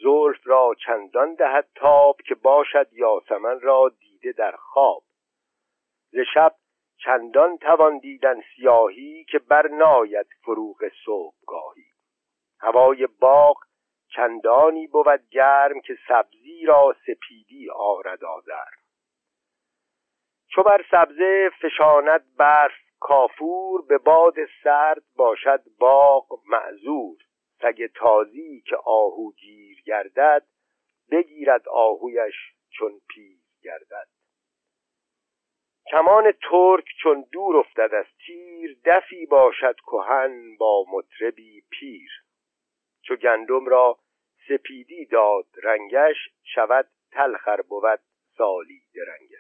زلف 0.04 0.48
را 0.48 0.76
چندان 0.86 1.36
دهد 1.36 1.68
تاب 1.76 2.22
که 2.22 2.36
باشد 2.36 2.88
یاسمن 2.94 3.60
را 3.60 3.92
دیده 4.00 4.32
در 4.32 4.52
خواب. 4.52 5.04
ز 6.12 6.18
شب 6.34 6.56
چندان 7.04 7.58
توان 7.58 7.98
دیدن 7.98 8.42
سیاهی 8.56 9.24
که 9.24 9.40
بر 9.40 9.68
ناید 9.68 10.28
فروغ 10.44 10.78
صبحگاهی. 11.06 11.86
هوای 12.60 13.08
باغ 13.08 13.58
چندانی 14.16 14.88
بود 14.88 15.30
گرم 15.32 15.82
که 15.82 15.98
سبزی 16.08 16.66
را 16.66 16.96
سپیدی 17.06 17.70
آرد 17.70 18.24
آذر. 18.24 18.81
چو 20.56 20.64
بر 20.64 20.86
سبزه 20.92 21.52
فشاند 21.62 22.36
برف 22.38 22.72
کافور 23.00 23.82
به 23.88 23.98
باد 23.98 24.36
سرد 24.64 25.04
باشد 25.16 25.64
باغ 25.80 26.40
معذور. 26.46 27.18
سگ 27.62 27.88
تازی 27.96 28.64
که 28.66 28.76
آهو 28.76 29.32
گیر 29.32 29.82
گردد 29.86 30.46
بگیرد 31.12 31.68
آهویش 31.70 32.36
چون 32.70 33.02
پیر 33.10 33.38
گردد. 33.62 34.08
کمان 35.92 36.32
ترک 36.32 36.86
چون 37.04 37.26
دور 37.32 37.58
افتد 37.58 37.94
از 37.94 38.06
تیر 38.26 38.78
دفی 38.86 39.26
باشد 39.26 39.76
کهن 39.76 40.58
با 40.60 40.86
مطربی 40.94 41.64
پیر. 41.70 42.12
چو 43.02 43.16
گندم 43.16 43.66
را 43.66 44.00
سپیدی 44.48 45.06
داد 45.06 45.46
رنگش 45.64 46.30
شود 46.44 46.88
تلخر 47.12 47.62
بود 47.62 48.00
سالی 48.38 48.82
درنگش 48.96 49.31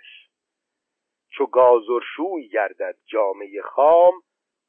چو 1.38 1.46
گازرشوی 1.46 2.48
گردد 2.48 2.96
جامعه 3.06 3.62
خام 3.62 4.14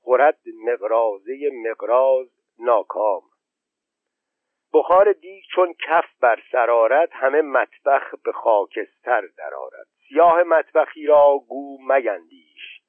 خورد 0.03 0.41
مقرازه 0.65 1.51
مقراز 1.53 2.29
ناکام. 2.59 3.23
بخار 4.75 5.13
دیگ 5.13 5.45
چون 5.55 5.75
کف 5.87 6.05
بر 6.21 6.43
سرارت 6.53 7.09
همه 7.13 7.43
مطبخ 7.43 8.15
به 8.25 8.33
خاکستر 8.33 9.27
درآرد 9.37 9.87
سیاه 10.09 10.43
مطبخی 10.43 11.07
را 11.07 11.39
گو 11.49 11.79
میندیش 11.83 12.81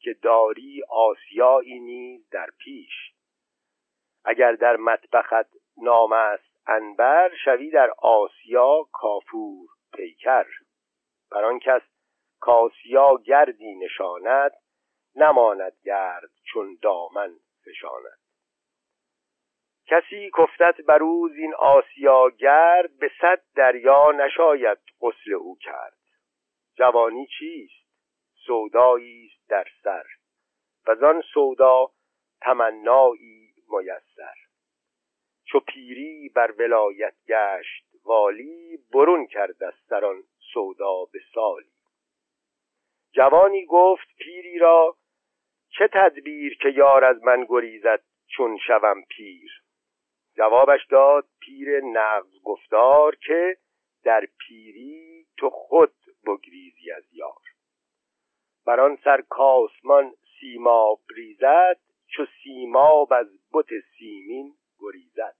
که 0.00 0.14
داری 0.22 0.82
آسیایی 0.88 1.80
نیز 1.80 2.28
در 2.30 2.48
پیش. 2.58 3.12
اگر 4.24 4.52
در 4.52 4.76
مطبخت 4.76 5.46
نام 5.76 6.12
است 6.12 6.52
انبر 6.66 7.30
شوی 7.44 7.70
در 7.70 7.90
آسیا 7.98 8.86
کافور 8.92 9.68
پیکر. 9.92 10.46
بر 11.30 11.44
آن 11.44 11.58
کس 11.58 11.82
کاسیا 12.42 13.16
گردی 13.26 13.74
نشاند 13.74 14.52
نماند 15.16 15.72
گرد 15.84 16.30
چون 16.44 16.78
دامن 16.82 17.36
فشاند. 17.64 18.18
کسی 19.86 20.30
کفتت 20.38 20.80
بر 20.86 21.02
او 21.02 21.28
این 21.36 21.54
آسیا 21.54 22.30
گرد 22.30 22.98
به 22.98 23.10
صد 23.20 23.42
دریا 23.56 24.12
نشاید 24.12 24.78
غسل 25.00 25.32
او 25.32 25.56
کرد. 25.60 25.98
جوانی 26.76 27.26
چیست؟ 27.38 27.86
سودایی 28.46 29.26
است 29.26 29.48
در 29.48 29.66
سر. 29.82 30.04
و 30.86 31.06
آن 31.06 31.22
سودا 31.34 31.90
تمنایی 32.40 33.54
میسر. 33.68 34.34
چو 35.44 35.60
پیری 35.60 36.28
بر 36.28 36.50
ولایت 36.58 37.14
گشت 37.28 37.84
والی 38.04 38.78
برون 38.94 39.26
کرد 39.26 39.62
از 39.62 39.74
سران 39.88 40.22
سودا 40.52 41.04
به 41.12 41.20
سالی. 41.34 41.71
جوانی 43.12 43.66
گفت 43.66 44.08
پیری 44.18 44.58
را 44.58 44.96
چه 45.78 45.88
تدبیر 45.92 46.58
که 46.58 46.68
یار 46.68 47.04
از 47.04 47.22
من 47.22 47.46
گریزد 47.48 48.02
چون 48.36 48.58
شوم 48.66 49.02
پیر. 49.02 49.62
جوابش 50.36 50.86
داد 50.90 51.28
پیر 51.40 51.80
نغز 51.80 52.42
گفتار 52.44 53.16
که 53.16 53.56
در 54.04 54.26
پیری 54.38 55.26
تو 55.38 55.50
خود 55.50 55.94
بگریزی 56.26 56.92
از 56.92 57.04
یار. 57.12 57.42
بر 58.66 58.80
آن 58.80 58.98
سر 59.04 59.20
کاسمان 59.20 60.14
سیماب 60.40 61.00
ریزد 61.16 61.78
چو 62.06 62.26
سیماب 62.42 63.12
از 63.12 63.26
بت 63.52 63.68
سیمین 63.98 64.54
گریزد. 64.78 65.36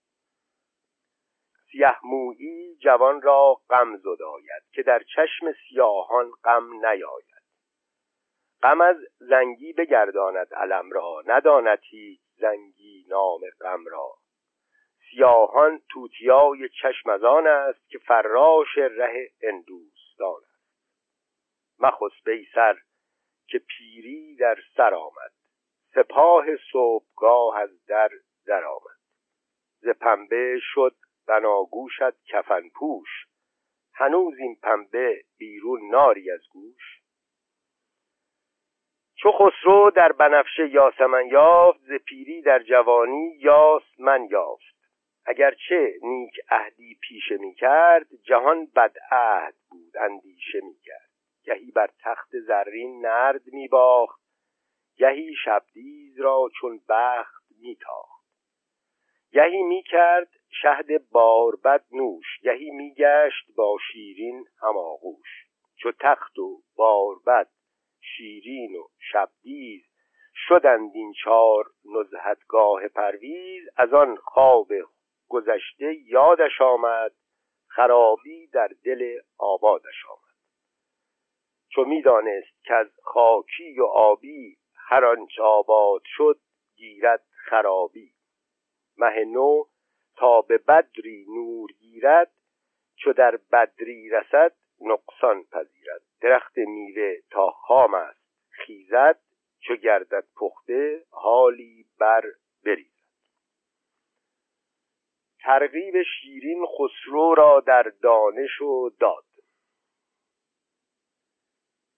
سیه 1.70 1.96
مویی 2.04 2.76
جوان 2.76 3.22
را 3.22 3.60
غم 3.70 3.96
زداید 3.96 4.62
که 4.72 4.82
در 4.82 5.02
چشم 5.02 5.52
سیاهان 5.52 6.30
غم 6.44 6.86
نیاید. 6.86 7.31
غم 8.62 8.80
از 8.80 8.96
زنگی 9.18 9.72
بگرداند 9.72 10.54
علم 10.54 10.90
را 10.90 11.22
نداند 11.26 11.78
هیچ 11.82 12.20
زنگی 12.36 13.06
نام 13.08 13.40
غم 13.60 13.84
را. 13.86 14.14
سیاهان 15.10 15.82
توتیای 15.90 16.68
چشم 16.68 17.10
از 17.10 17.24
آن 17.24 17.46
است 17.46 17.88
که 17.88 17.98
فراش 17.98 18.78
ره 18.78 19.30
هندوستان 19.42 20.40
است. 20.42 20.62
مخس 21.78 22.12
سر 22.54 22.78
که 23.46 23.58
پیری 23.58 24.36
در 24.36 24.58
سر 24.76 24.94
آمد. 24.94 25.32
سپاه 25.94 26.44
صبحگاه 26.72 27.58
از 27.58 27.84
در 27.86 28.10
در 28.46 28.64
آمد. 28.64 28.98
ز 29.80 29.88
پنبه 29.88 30.58
شد 30.60 30.96
بناگوشت 31.26 32.24
کفن 32.24 32.68
پوش. 32.68 33.26
هنوز 33.94 34.38
این 34.38 34.58
پنبه 34.62 35.24
بیرون 35.38 35.90
ناری 35.90 36.30
از 36.30 36.40
گوش. 36.52 37.01
چو 39.22 39.32
خسرو 39.32 39.90
در 39.90 40.12
بنفشه 40.12 40.68
یاسمن 40.68 41.26
یافت 41.26 41.80
ز 41.80 41.92
پیری 41.92 42.42
در 42.42 42.58
جوانی 42.62 43.36
یاس 43.38 43.82
من 43.98 44.28
یافت. 44.30 44.76
اگرچه 45.26 45.94
نیک 46.02 46.40
عهدی 46.48 46.98
پیشه 47.00 47.36
می 47.36 47.54
کرد 47.54 48.06
جهان 48.22 48.66
بد 48.76 48.96
عهد 49.10 49.54
بود 49.70 49.96
اندیشه 49.96 50.60
می 50.60 50.76
کرد. 50.84 51.10
گهی 51.44 51.70
بر 51.70 51.90
تخت 52.00 52.30
زرین 52.46 53.06
نرد 53.06 53.42
می 53.52 53.68
باخت 53.68 54.20
گهی 54.96 55.34
شبدیز 55.44 56.20
را 56.20 56.48
چون 56.60 56.80
بخت 56.88 57.44
می 57.60 57.76
تاخت. 57.76 58.26
گهی 59.32 59.62
می 59.62 59.82
کرد 59.82 60.28
شهد 60.62 61.10
باربد 61.10 61.84
نوش 61.92 62.40
گهی 62.42 62.70
می 62.70 62.94
گشت 62.94 63.54
با 63.56 63.76
شیرین 63.92 64.44
هماغوش 64.62 65.46
چو 65.76 65.92
تخت 66.00 66.38
و 66.38 66.62
باربد 66.76 67.48
شیرین 68.02 68.76
و 68.76 68.88
شبدیز 69.12 69.82
شدند 70.34 70.90
این 70.94 71.12
چار 71.24 71.64
نزهتگاه 71.84 72.88
پرویز 72.88 73.68
از 73.76 73.94
آن 73.94 74.16
خواب 74.16 74.68
گذشته 75.28 75.94
یادش 75.94 76.60
آمد 76.60 77.12
خرابی 77.66 78.46
در 78.46 78.70
دل 78.84 79.18
آبادش 79.38 80.06
آمد. 80.10 80.22
چو 81.68 81.84
می‌دانست 81.84 82.64
که 82.64 82.74
از 82.74 82.88
خاکی 83.02 83.80
و 83.80 83.84
آبی 83.84 84.56
هر 84.76 85.04
آنچه 85.04 85.42
آباد 85.42 86.02
شد 86.04 86.40
گیرد 86.76 87.24
خرابی. 87.30 88.12
مه 88.96 89.24
نو 89.24 89.64
تا 90.16 90.40
به 90.40 90.58
بدری 90.58 91.26
نور 91.28 91.72
گیرد 91.72 92.32
چو 92.96 93.12
در 93.12 93.38
بدری 93.52 94.10
رسد 94.10 94.52
نقصان 94.80 95.44
پذیرد. 95.44 96.11
درخت 96.22 96.58
میوه 96.58 97.14
تا 97.30 97.50
خام 97.50 97.94
است. 97.94 98.22
خیزد 98.50 99.20
چو 99.60 99.76
گردد 99.76 100.24
پخته 100.36 101.04
حالی 101.10 101.86
بر 101.98 102.22
بریزد. 102.64 102.92
ترغیب 105.40 106.02
شیرین 106.02 106.66
خسرو 106.66 107.34
را 107.34 107.60
در 107.60 107.92
دانش 108.02 108.60
و 108.60 108.90
داد. 109.00 109.24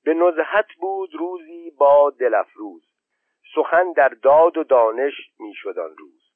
به 0.05 0.15
نزهت 0.15 0.67
بود 0.81 1.15
روزی 1.15 1.71
با 1.71 2.11
دلفروز 2.11 2.95
سخن 3.55 3.93
در 3.93 4.09
داد 4.09 4.57
و 4.57 4.65
دانش 4.65 5.15
می‌شد 5.39 5.79
آن 5.79 5.97
روز. 5.97 6.31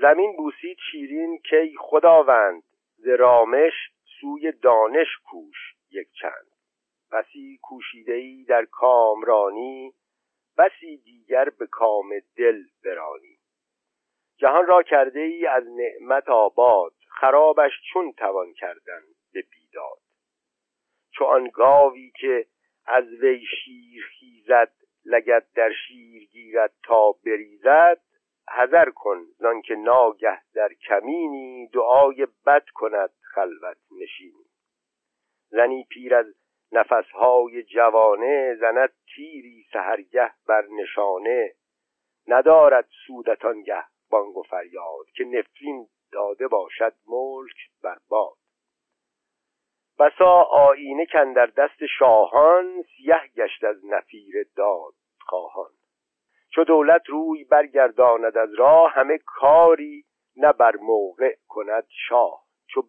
زمین 0.00 0.36
بوسید 0.36 0.76
شیرین 0.90 1.38
کی 1.38 1.76
خداوند 1.78 2.62
ز 2.96 3.08
رامش 3.08 3.72
سوی 4.20 4.52
دانش 4.52 5.08
کوش 5.24 5.74
یک 5.90 6.08
چند. 6.20 6.53
بسی 7.14 7.58
کوشیده 7.62 8.12
ای 8.12 8.44
در 8.44 8.64
کامرانی 8.64 9.94
بسی 10.58 10.96
دیگر 10.96 11.50
به 11.50 11.66
کام 11.66 12.08
دل 12.36 12.62
برانی. 12.84 13.38
جهان 14.36 14.66
را 14.66 14.82
کرده 14.82 15.20
ای 15.20 15.46
از 15.46 15.64
نعمت 15.68 16.28
آباد 16.28 16.94
خرابش 17.08 17.72
چون 17.92 18.12
توان 18.12 18.52
کردن 18.52 19.02
به 19.32 19.42
بیداد. 19.42 19.98
چو 21.10 21.24
آن 21.24 21.48
گاوی 21.48 22.12
که 22.20 22.46
از 22.86 23.04
وی 23.04 23.44
شیر 23.46 24.04
خیزد 24.04 24.72
لگد 25.04 25.46
در 25.54 25.72
شیر 25.72 26.24
گیرد 26.24 26.72
تا 26.82 27.12
بریزد 27.12 28.00
حذر 28.48 28.90
کن 28.90 29.26
که 29.64 29.74
ناگه 29.74 30.40
در 30.54 30.68
کمینی 30.88 31.68
دعای 31.68 32.26
بد 32.46 32.64
کند 32.74 33.10
خلوت 33.34 33.78
نشینی. 34.00 34.44
زنی 35.50 35.86
پیر 35.90 36.14
از 36.14 36.34
نفسهای 36.74 37.62
جوانه 37.62 38.54
زند 38.60 38.92
تیری 39.14 39.66
سهرگه 39.72 40.30
بر 40.48 40.64
نشانه. 40.70 41.52
ندارد 42.28 42.88
سودتانگه 43.06 43.84
بانگ 44.10 44.36
و 44.36 44.42
فریاد 44.42 45.06
که 45.16 45.24
نفرین 45.24 45.86
داده 46.12 46.48
باشد 46.48 46.94
ملک 47.08 47.56
بر 47.82 47.98
باد. 48.08 48.36
بسا 49.98 50.42
آینه 50.42 51.06
کن 51.06 51.32
در 51.32 51.46
دست 51.46 51.86
شاهان 51.98 52.82
سیه 52.82 53.20
گشت 53.36 53.64
از 53.64 53.84
نفیر 53.84 54.34
داد 54.56 54.94
خواهان. 55.20 55.70
چو 56.54 56.64
دولت 56.64 57.02
روی 57.08 57.44
برگرداند 57.44 58.36
از 58.36 58.54
راه 58.54 58.92
همه 58.92 59.18
کاری 59.26 60.04
نه 60.36 60.52
بر 60.52 60.76
موقع 60.76 61.34
کند 61.48 61.86
شاه. 62.08 62.44
چو 62.66 62.82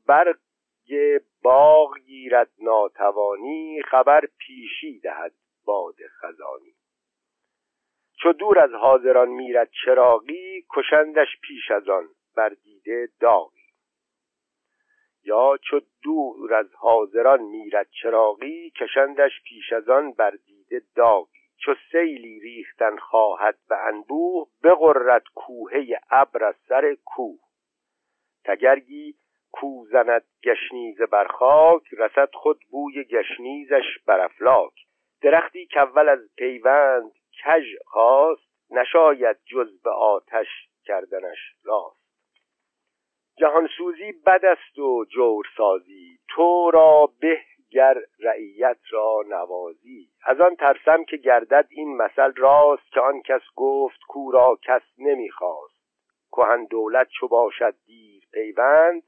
برگ 0.89 1.23
باغ 1.43 1.97
گیرد 1.99 2.51
ناتوانی 2.59 3.81
خبر 3.81 4.25
پیشی 4.37 4.99
دهد 4.99 5.33
باد 5.65 5.95
خزانی. 6.07 6.75
چو 8.21 8.33
دور 8.33 8.59
از 8.59 8.71
حاضران 8.73 9.29
میرد 9.29 9.69
چراغی 9.85 10.65
کشندش 10.75 11.27
پیش 11.41 11.71
از 11.71 11.89
آن 11.89 12.07
بر 12.35 12.49
دیده 12.49 13.09
داغی. 13.19 13.65
یا 15.23 15.57
چو 15.69 15.81
دور 16.03 16.53
از 16.53 16.73
حاضران 16.75 17.41
میرد 17.41 17.89
چراغی 18.01 18.69
کشندش 18.69 19.41
پیش 19.43 19.73
از 19.73 19.89
آن 19.89 20.11
بر 20.11 20.31
دیده 20.45 20.81
داغی. 20.95 21.39
چو 21.57 21.75
سیلی 21.91 22.39
ریختن 22.39 22.97
خواهد 22.97 23.57
به 23.69 23.77
انبوه 23.87 24.47
بغرد 24.63 25.23
کوهه 25.35 25.99
ابر 26.09 26.43
از 26.43 26.55
سر 26.67 26.97
کوه. 27.05 27.39
تگرگی 28.45 29.15
کو 29.55 29.85
زند 29.91 30.25
گشنیز 30.43 31.01
بر 31.01 31.27
خاک 31.27 31.83
رسد 31.97 32.29
خود 32.33 32.59
بوی 32.71 33.03
گشنیزش 33.03 33.99
بر 34.05 34.19
افلاک 34.19 34.73
درختی 35.21 35.65
که 35.65 35.79
اول 35.79 36.09
از 36.09 36.19
پیوند 36.37 37.11
کژ 37.43 37.65
خواست 37.85 38.71
نشاید 38.71 39.37
جز 39.45 39.81
به 39.81 39.89
آتش 39.89 40.47
کردنش 40.85 41.37
راست. 41.63 42.05
جهانسوزی 43.37 44.11
بد 44.11 44.45
است 44.45 44.79
و 44.79 45.05
جورسازی 45.05 46.19
تو 46.29 46.71
را 46.71 47.09
به 47.19 47.39
گر 47.71 47.95
رعیت 48.19 48.79
را 48.91 49.23
نوازی. 49.27 50.09
از 50.25 50.41
آن 50.41 50.55
ترسم 50.55 51.03
که 51.03 51.17
گردد 51.17 51.67
این 51.69 51.97
مثل 51.97 52.33
راست 52.37 52.91
که 52.91 52.99
آن 52.99 53.21
کس 53.21 53.41
گفت 53.55 53.99
کو 54.07 54.31
را 54.31 54.59
کس 54.63 54.81
نمی‌خواست. 54.97 55.75
کهن 56.31 56.65
دولت 56.65 57.07
چو 57.19 57.27
باشد 57.27 57.75
دیر 57.85 58.23
پیوند 58.33 59.03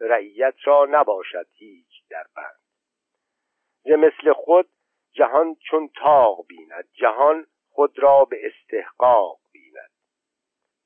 رعیت 0.00 0.54
را 0.64 0.86
نباشد 0.90 1.46
هیچ 1.52 2.08
در 2.10 2.24
بند. 2.36 2.60
ز 3.82 3.88
مثل 3.90 4.32
خود 4.32 4.68
جهان 5.12 5.56
چون 5.70 5.90
تاق 5.96 6.46
بیند 6.46 6.88
جهان 6.92 7.46
خود 7.70 7.98
را 7.98 8.24
به 8.24 8.36
استحقاق 8.46 9.40
بیند. 9.52 9.90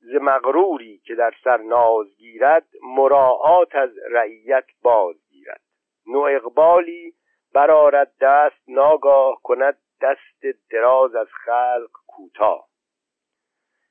ز 0.01 0.15
مغروری 0.15 0.99
که 0.99 1.15
در 1.15 1.35
سر 1.45 1.57
ناز 1.57 2.17
گیرد 2.17 2.69
مراعات 2.83 3.75
از 3.75 3.91
رعیت 4.11 4.67
باز 4.83 5.17
گیرد. 5.29 5.61
نو 6.07 6.21
اقبالی 6.21 7.15
برارد 7.55 8.13
دست 8.21 8.69
ناگاه 8.69 9.41
کند 9.43 9.79
دست 10.01 10.59
دراز 10.71 11.15
از 11.15 11.29
خلق 11.45 11.91
کوتاه. 12.07 12.69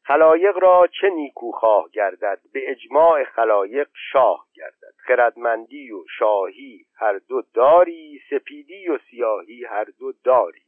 خلایق 0.05 0.57
را 0.57 0.87
چه 1.01 1.09
نیکوخواه 1.09 1.89
گردد؟ 1.93 2.39
به 2.53 2.71
اجماع 2.71 3.23
خلایق 3.23 3.89
شاه 4.11 4.47
گردد. 4.53 4.93
خردمندی 4.97 5.91
و 5.91 6.03
شاهی 6.17 6.85
هر 6.95 7.17
دو 7.17 7.41
داری 7.53 8.21
سپیدی 8.29 8.89
و 8.89 8.97
سیاهی 8.97 9.65
هر 9.65 9.87
دو 9.99 10.11
داری. 10.23 10.63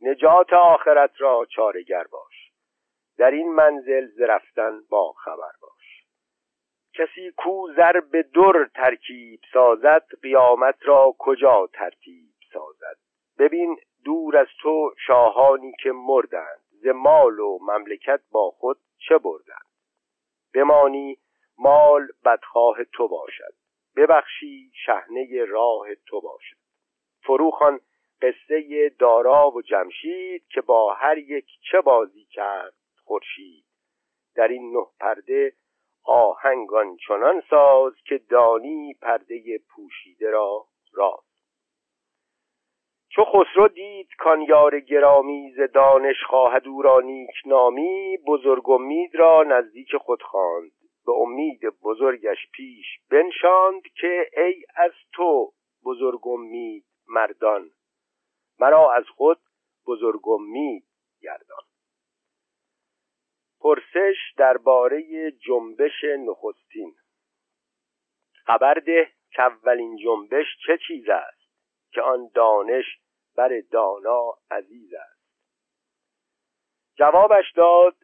نجات 0.00 0.52
آخرت 0.52 1.10
را 1.18 1.46
چارگر 1.50 2.04
باش. 2.04 2.52
در 3.18 3.30
این 3.30 3.54
منزل 3.54 4.06
ز 4.06 4.20
رفتن 4.20 4.80
با 4.90 5.12
خبر 5.12 5.52
باش. 5.60 6.04
کسی 6.94 7.32
کو 7.36 7.72
زر 7.76 8.00
به 8.00 8.22
در 8.22 8.68
ترکیب 8.74 9.40
سازد 9.52 10.06
قیامت 10.22 10.78
را 10.82 11.14
کجا 11.18 11.68
ترتیب 11.72 12.34
سازد؟ 12.52 12.96
ببین 13.38 13.76
دور 14.04 14.36
از 14.36 14.48
تو 14.62 14.94
شاهانی 15.06 15.72
که 15.82 15.92
مردند. 15.92 16.67
ز 16.82 16.86
مال 16.86 17.38
و 17.38 17.58
مملکت 17.62 18.20
با 18.30 18.50
خود 18.50 18.78
چه 19.08 19.18
بردند 19.18 19.68
بمانی 20.54 21.18
مال 21.58 22.08
بدخواه 22.24 22.84
تو 22.84 23.08
باشد 23.08 23.54
ببخشی 23.96 24.72
شهنه 24.86 25.44
راه 25.44 25.94
تو 26.06 26.20
باشد. 26.20 26.56
فروخان 27.22 27.80
قصه 28.22 28.88
دارا 28.98 29.50
و 29.50 29.62
جمشید 29.62 30.46
که 30.48 30.60
با 30.60 30.94
هر 30.94 31.18
یک 31.18 31.46
چه 31.70 31.80
بازی 31.80 32.24
کرد 32.24 32.74
خورشید. 33.04 33.64
در 34.34 34.48
این 34.48 34.76
نه 34.76 34.86
پرده 35.00 35.52
آهنگان 36.04 36.96
چنان 36.96 37.42
ساز 37.50 37.92
که 38.04 38.18
دانی 38.18 38.94
پرده 38.94 39.58
پوشیده 39.58 40.30
را 40.30 40.66
راز. 40.92 41.27
چو 43.18 43.24
خسرو 43.24 43.68
دید 43.68 44.08
کان 44.18 44.40
یار 44.42 44.80
گرامی 44.80 45.52
ز 45.56 45.60
دانش 45.74 46.16
خواهد 46.26 46.68
او 46.68 46.82
را 46.82 47.00
نیک 47.00 47.34
نامی 47.46 48.18
بزرگ 48.26 48.70
امید 48.70 49.14
را 49.14 49.42
نزدیک 49.42 49.96
خود 49.96 50.22
خواند. 50.22 50.70
به 51.06 51.12
امید 51.12 51.60
بزرگش 51.82 52.38
پیش 52.52 52.86
بنشاند 53.10 53.82
که 53.82 54.30
ای 54.36 54.64
از 54.76 54.92
تو 55.12 55.52
بزرگ 55.84 56.26
امید 56.26 56.84
مردان 57.08 57.70
مرا 58.58 58.92
از 58.92 59.04
خود 59.08 59.40
بزرگ 59.86 60.28
امید 60.28 60.84
گردان. 61.22 61.64
پرسش 63.60 64.16
درباره 64.36 65.30
جنبش 65.30 66.04
نخستین. 66.04 66.94
خبر 68.46 68.74
ده 68.74 69.12
که 69.30 69.42
اولین 69.42 69.96
جنبش 69.96 70.46
چه 70.66 70.78
چیز 70.86 71.08
است 71.08 71.48
که 71.92 72.02
آن 72.02 72.30
دانش 72.34 72.84
بر 73.38 73.60
دانا 73.70 74.34
عزیز 74.50 74.94
است. 74.94 75.18
جوابش 76.94 77.52
داد 77.56 77.96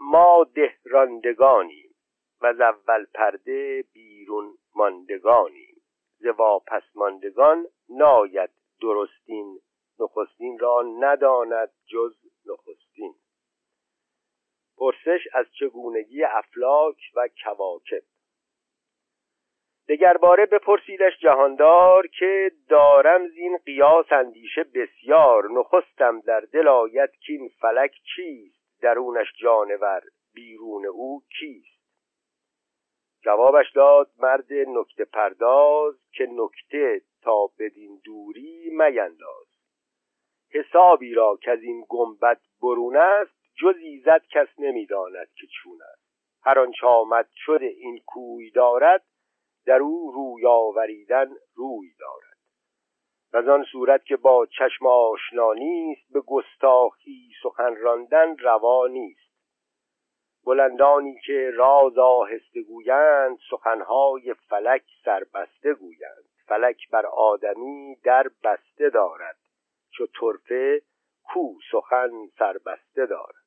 ما 0.00 0.46
دهراندگانیم 0.54 1.94
و 2.40 2.46
از 2.46 2.60
اول 2.60 3.04
پرده 3.14 3.84
بیرون 3.92 4.58
ماندگانیم. 4.74 5.82
ز 6.18 6.26
واپس 6.26 6.82
ماندگان 6.94 7.66
ناید 7.88 8.50
درستین 8.82 9.60
نخستین 10.00 10.58
را 10.58 10.82
نداند 11.00 11.72
جز 11.86 12.16
نخستین. 12.46 13.14
پرسش 14.78 15.28
از 15.32 15.46
چگونگی 15.58 16.24
افلاک 16.24 16.98
و 17.16 17.28
کواکب. 17.44 18.02
دگر 19.88 20.16
باره 20.16 20.46
بپرسیدش 20.46 21.18
جهاندار 21.18 22.06
که 22.06 22.50
دارم 22.68 23.28
زین 23.28 23.58
قیاس 23.66 24.06
اندیشه 24.12 24.64
بسیار 24.64 25.50
نخستم 25.50 26.20
در 26.20 26.40
دل 26.40 26.68
آید 26.68 27.10
کین 27.10 27.48
فلک 27.60 27.92
چیست؟ 28.16 28.80
درونش 28.82 29.26
جانور 29.42 30.02
بیرون 30.34 30.86
او 30.86 31.22
کیست؟ 31.38 31.76
جوابش 33.22 33.72
داد 33.72 34.10
مرد 34.18 34.52
نکته 34.52 35.04
پرداز 35.04 35.94
که 36.12 36.28
نکته 36.30 37.00
تا 37.22 37.46
بدین 37.58 38.00
دوری 38.04 38.70
مینداز. 38.70 39.46
حسابی 40.50 41.14
را 41.14 41.38
که 41.42 41.50
از 41.50 41.62
این 41.62 41.84
گنبد 41.88 42.40
برون 42.62 42.96
است 42.96 43.36
جز 43.62 43.76
ایزد 43.82 44.22
کس 44.30 44.48
نمی‌داند 44.58 45.28
که 45.36 45.46
چون 45.46 45.78
است. 45.92 46.06
هر 46.42 46.58
آنچه 46.58 46.86
آمد 46.86 47.28
شده 47.34 47.66
این 47.66 48.00
کوی 48.06 48.50
دارد 48.50 49.02
در 49.66 49.78
او 49.78 50.12
روی 50.14 50.46
آوریدن 50.46 51.28
روی 51.54 51.88
دارد. 51.98 52.36
و 53.32 53.50
آن 53.50 53.64
صورت 53.72 54.04
که 54.04 54.16
با 54.16 54.46
چشم 54.46 54.86
آشنا 54.86 55.52
نیست 55.52 56.12
به 56.12 56.20
گستاخی 56.20 57.32
سخن 57.42 57.76
راندن 57.76 58.36
روا 58.36 58.86
نیست. 58.86 59.26
بلندانی 60.46 61.20
که 61.26 61.50
راز 61.54 61.98
آهسته 61.98 62.62
گویند 62.62 63.38
سخنهای 63.50 64.34
فلک 64.34 64.84
سربسته 65.04 65.74
گویند. 65.74 66.24
فلک 66.46 66.90
بر 66.90 67.06
آدمی 67.06 67.96
در 68.04 68.30
بسته 68.44 68.90
دارد 68.90 69.36
چو 69.90 70.06
طرفه 70.20 70.82
کو 71.24 71.54
سخن 71.72 72.10
سربسته 72.38 73.06
دارد. 73.06 73.46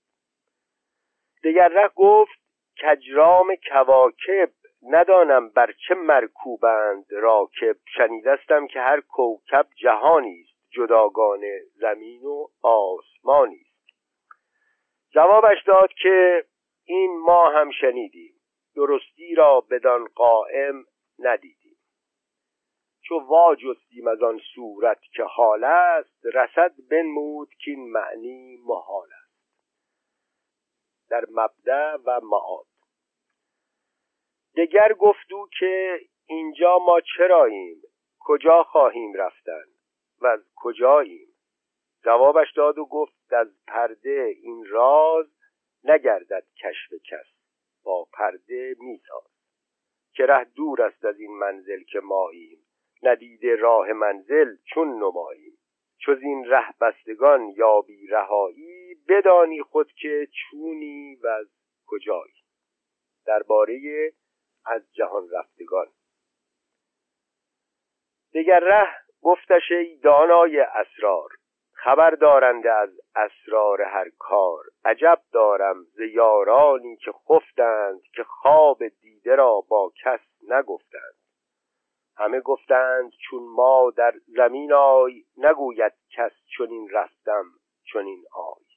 دگر 1.43 1.89
گفت 1.95 2.39
کجرام 2.81 3.55
کواکب 3.71 4.51
ندانم 4.83 5.49
بر 5.49 5.71
چه 5.87 5.95
مرکوبند 5.95 7.05
راکب. 7.11 7.77
شنیدستم 7.97 8.67
که 8.67 8.79
هر 8.79 9.01
کوکب 9.01 9.67
جهانی 9.75 10.41
است 10.41 10.71
جداگانه 10.71 11.61
زمین 11.75 12.25
و 12.25 12.47
آسمانی 12.61 13.61
است. 13.61 13.99
جوابش 15.09 15.63
داد 15.65 15.89
که 16.01 16.45
این 16.85 17.19
ما 17.19 17.49
هم 17.49 17.71
شنیدیم. 17.71 18.33
درستی 18.75 19.35
را 19.35 19.61
بدان 19.61 20.07
قائم 20.15 20.85
ندیدیم. 21.19 21.77
چو 23.01 23.19
واجستیم 23.19 24.07
از 24.07 24.23
آن 24.23 24.39
صورت 24.55 25.01
که 25.01 25.23
حال 25.23 25.63
است 25.63 26.25
رسد 26.25 26.73
بنمود 26.91 27.49
که 27.49 27.71
این 27.71 27.91
معنی 27.91 28.57
محال 28.65 29.07
است. 29.23 29.29
در 31.09 31.25
مبدع 31.31 31.95
و 32.05 32.19
معاد. 32.23 32.65
دگر 34.55 34.93
گفتو 34.93 35.47
که 35.59 35.99
اینجا 36.25 36.77
ما 36.77 37.01
چراییم؟ 37.17 37.81
کجا 38.19 38.63
خواهیم 38.63 39.13
رفتن؟ 39.13 39.63
و 40.21 40.27
از 40.27 40.39
کجاییم؟ 40.55 41.27
جوابش 42.03 42.53
داد 42.53 42.77
و 42.77 42.85
گفت 42.85 43.33
از 43.33 43.47
پرده 43.67 44.35
این 44.41 44.65
راز 44.65 45.27
نگردد 45.83 46.43
کشف 46.63 46.93
کس 46.93 47.25
با 47.83 48.07
پرده 48.13 48.75
میساز. 48.79 49.29
که 50.13 50.25
ره 50.25 50.43
دور 50.43 50.81
است 50.81 51.05
از 51.05 51.19
این 51.19 51.37
منزل 51.37 51.83
که 51.83 51.99
ماییم 51.99 52.59
ندیده 53.03 53.55
راه 53.55 53.93
منزل 53.93 54.55
چون 54.73 54.87
نماییم. 54.87 55.57
چو 55.97 56.15
این 56.21 56.45
ره 56.45 56.73
بستگان 56.81 57.53
بی 57.87 58.07
رهایی 58.07 58.95
بدانی 59.07 59.61
خود 59.61 59.91
که 59.91 60.27
چونی 60.31 61.15
و 61.15 61.27
از 61.27 61.47
کجایی. 61.87 62.33
درباره 63.25 63.79
از 64.69 64.93
جهان 64.93 65.29
رفتگان. 65.31 65.87
دگر 68.33 68.59
ره 68.59 68.89
گفتش 69.21 69.71
ای 69.71 69.95
دانای 69.95 70.59
اسرار 70.59 71.29
خبر 71.73 72.09
دارنده 72.09 72.71
از 72.71 72.89
اسرار 73.15 73.81
هر 73.81 74.09
کار. 74.17 74.63
عجب 74.85 75.21
دارم 75.31 75.83
ز 75.83 75.99
یارانی 75.99 76.97
که 76.97 77.11
خفتند 77.11 78.01
که 78.01 78.23
خواب 78.23 78.87
دیده 78.87 79.35
را 79.35 79.61
با 79.61 79.91
کس 80.03 80.19
نگفتند. 80.47 81.15
همه 82.17 82.39
گفتند 82.41 83.11
چون 83.29 83.43
ما 83.43 83.93
در 83.97 84.13
زمین 84.27 84.73
آی 84.73 85.23
نگوید 85.37 85.93
کس 86.09 86.31
چنین 86.57 86.89
رفتم 86.89 87.45
چنین 87.93 88.23
آی. 88.33 88.68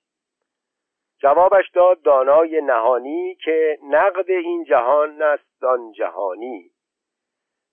جوابش 1.23 1.71
داد 1.75 2.03
دانای 2.03 2.61
نهانی 2.61 3.35
که 3.35 3.79
نقد 3.83 4.31
این 4.31 4.65
جهان 4.65 5.23
است 5.23 5.65
آن 5.65 5.93
جهانی. 5.93 6.71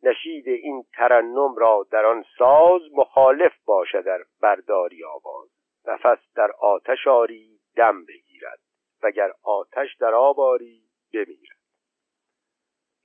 نشید 0.04 0.48
این 0.48 0.84
ترنم 0.94 1.56
را 1.56 1.88
در 1.92 2.06
آن 2.06 2.26
ساز 2.38 2.82
مخالف 2.94 3.54
باشد 3.66 4.04
در 4.06 4.20
برداری 4.42 5.04
آواز. 5.04 5.50
نفس 5.88 6.34
در 6.36 6.52
آتش 6.52 7.08
آری 7.08 7.60
دم 7.76 8.06
بگیرد. 8.06 8.60
وگر 9.04 9.32
آتش 9.44 9.96
در 9.96 10.14
آب 10.14 10.40
آری 10.40 10.82
بمیرد. 11.14 11.60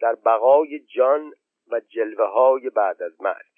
در 0.01 0.15
بقای 0.15 0.79
جان 0.79 1.33
و 1.71 1.81
جلوه 1.81 2.27
های 2.27 2.71
بعد 2.71 3.03
از 3.03 3.21
مرگ. 3.21 3.55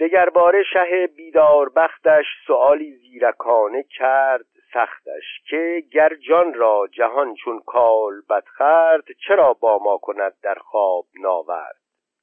دگرباره 0.00 0.62
شه 0.72 1.06
بیدار 1.06 1.68
بختش 1.68 2.24
سؤالی 2.46 2.96
زیرکانه 2.96 3.82
کرد 3.82 4.53
سختش 4.74 5.42
که 5.48 5.82
گر 5.92 6.14
جان 6.14 6.54
را 6.54 6.88
جهان 6.92 7.34
چون 7.34 7.60
کال 7.60 8.22
بدخرد 8.30 9.04
چرا 9.26 9.52
با 9.52 9.78
ما 9.78 9.98
کند 9.98 10.34
در 10.42 10.54
خواب 10.54 11.06
ناورد؟ 11.20 11.80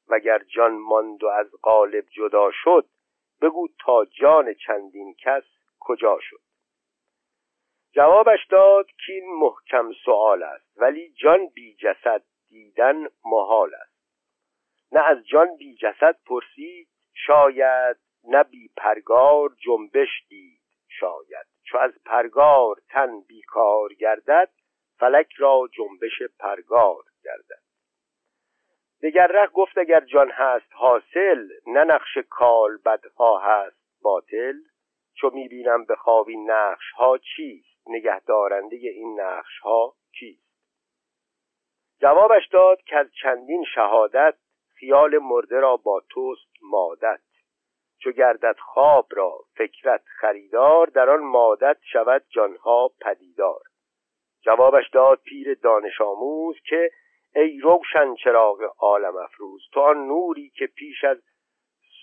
وگر 0.07 0.39
جان 0.39 0.71
ماند 0.71 1.23
و 1.23 1.27
از 1.27 1.51
قالب 1.61 2.05
جدا 2.09 2.51
شد 2.53 2.85
بگو 3.41 3.67
تا 3.85 4.05
جان 4.05 4.53
چندین 4.53 5.15
کس 5.19 5.43
کجا 5.79 6.17
شد؟ 6.21 6.41
جوابش 7.93 8.47
داد 8.49 8.85
که 8.85 9.13
این 9.13 9.33
محکم 9.39 9.91
سوال 10.05 10.43
است 10.43 10.77
ولی 10.77 11.13
جان 11.13 11.47
بی 11.47 11.75
جسد 11.75 12.23
دیدن 12.49 13.07
محال 13.25 13.75
است. 13.75 13.91
نه 14.91 15.09
از 15.09 15.27
جان 15.27 15.55
بی 15.57 15.75
جسد 15.75 16.17
پرسید 16.25 16.87
شاید 17.13 17.97
نه 18.23 18.43
بی 18.43 18.69
پرگار 18.77 19.49
جنبش 19.65 20.25
دید 20.29 20.61
شاید. 20.87 21.50
چو 21.71 21.77
از 21.77 21.91
پرگار 22.05 22.75
تن 22.89 23.21
بیکار 23.21 23.93
گردد 23.93 24.49
فلک 24.99 25.33
را 25.37 25.69
جنبش 25.73 26.21
پرگار 26.39 27.03
گردد. 27.23 27.61
دگر 29.03 29.27
ره 29.27 29.47
گفت 29.47 29.77
اگر 29.77 29.99
جان 29.99 30.31
هست 30.31 30.73
حاصل 30.73 31.49
نه 31.67 31.83
نقش 31.83 32.17
کال 32.29 32.77
بدها 32.85 33.39
هست 33.39 33.77
باطل. 34.01 34.55
چو 35.13 35.29
می‌بینم 35.33 35.85
به 35.85 35.95
خواب 35.95 36.27
این 36.27 36.51
نقش 36.51 36.91
ها 36.91 37.17
چیست؟ 37.17 37.87
نگهدارنده 37.87 38.75
این 38.75 39.19
نقش 39.21 39.59
ها 39.59 39.95
کیست؟ 40.19 40.51
جوابش 42.01 42.47
داد 42.47 42.81
که 42.81 42.97
از 42.97 43.07
چندین 43.21 43.65
شهادت 43.75 44.35
خیال 44.79 45.17
مرده 45.17 45.59
را 45.59 45.77
با 45.77 46.03
توست 46.09 46.53
مادت. 46.61 47.21
چو 48.03 48.11
گردد 48.11 48.55
خواب 48.59 49.07
را 49.11 49.39
فکرت 49.55 50.01
خریدار 50.05 50.87
در 50.87 51.09
آن 51.09 51.23
مادت 51.23 51.77
شود 51.93 52.23
جانها 52.29 52.91
پدیدار. 53.01 53.61
جوابش 54.41 54.89
داد 54.89 55.19
پیر 55.23 55.53
دانش 55.53 56.01
آموز 56.01 56.55
که 56.65 56.91
ای 57.35 57.59
روشن 57.59 58.15
چراغ 58.15 58.75
عالم 58.79 59.17
افروز 59.17 59.61
تو 59.73 59.79
آن 59.79 60.07
نوری 60.07 60.49
که 60.49 60.67
پیش 60.67 61.03
از 61.03 61.17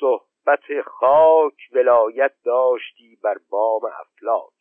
صحبت 0.01 0.81
خاک 0.87 1.57
ولایت 1.73 2.33
داشتی 2.45 3.19
بر 3.23 3.37
بام 3.51 3.85
افلاک. 3.85 4.53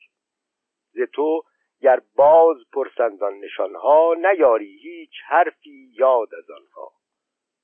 ز 0.92 1.00
تو 1.14 1.44
گر 1.82 2.02
باز 2.16 2.58
پرسند 2.74 3.24
آن 3.24 3.34
نشانها 3.34 4.14
نیاری 4.14 4.78
هیچ 4.78 5.14
حرفی 5.28 5.92
یاد 6.00 6.36
از 6.36 6.52
آنها. 6.52 6.92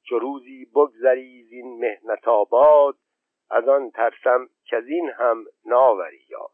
چو 0.04 0.20
روزی 0.20 0.66
بگذری 0.76 1.44
زین 1.44 1.80
مهنت 1.80 2.28
آباد 2.28 2.96
از 3.54 3.68
آن 3.68 3.92
ترسم 3.92 4.50
که 4.66 4.78
از 4.78 4.88
این 4.88 5.10
هم 5.10 5.46
ناوری 5.66 6.26
یاد 6.30 6.52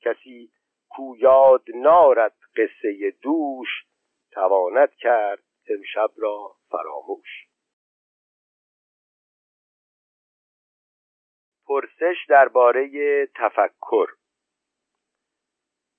کسی 0.00 0.50
کو 0.88 1.16
یاد 1.16 1.64
نارد 1.74 2.36
قصه 2.56 3.10
دوش 3.22 3.68
تواند 4.32 4.94
کرد 4.94 5.42
امشب 5.68 6.10
را 6.16 6.56
فراموش. 6.70 7.46
پرسش 11.66 12.16
درباره 12.28 12.88
تفکر. 13.34 14.06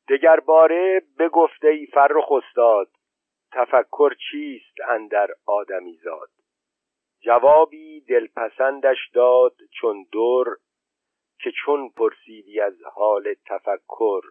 دگر 0.10 0.40
باره 0.40 1.02
بگفته 1.20 1.68
ای 1.68 1.86
فرخ 1.86 2.32
استاد 2.32 2.92
تفکر 3.52 4.16
چیست 4.32 4.76
اندر 4.90 5.28
آدمی 5.46 5.98
زاد 6.04 6.30
جوابی 7.20 8.02
دلپسندش 8.02 9.10
داد 9.14 9.56
چون 9.80 10.08
دور 10.12 10.58
که 11.40 11.52
چون 11.66 11.90
پرسیدی 11.90 12.62
از 12.62 12.84
حال 12.94 13.34
تفکر. 13.46 14.22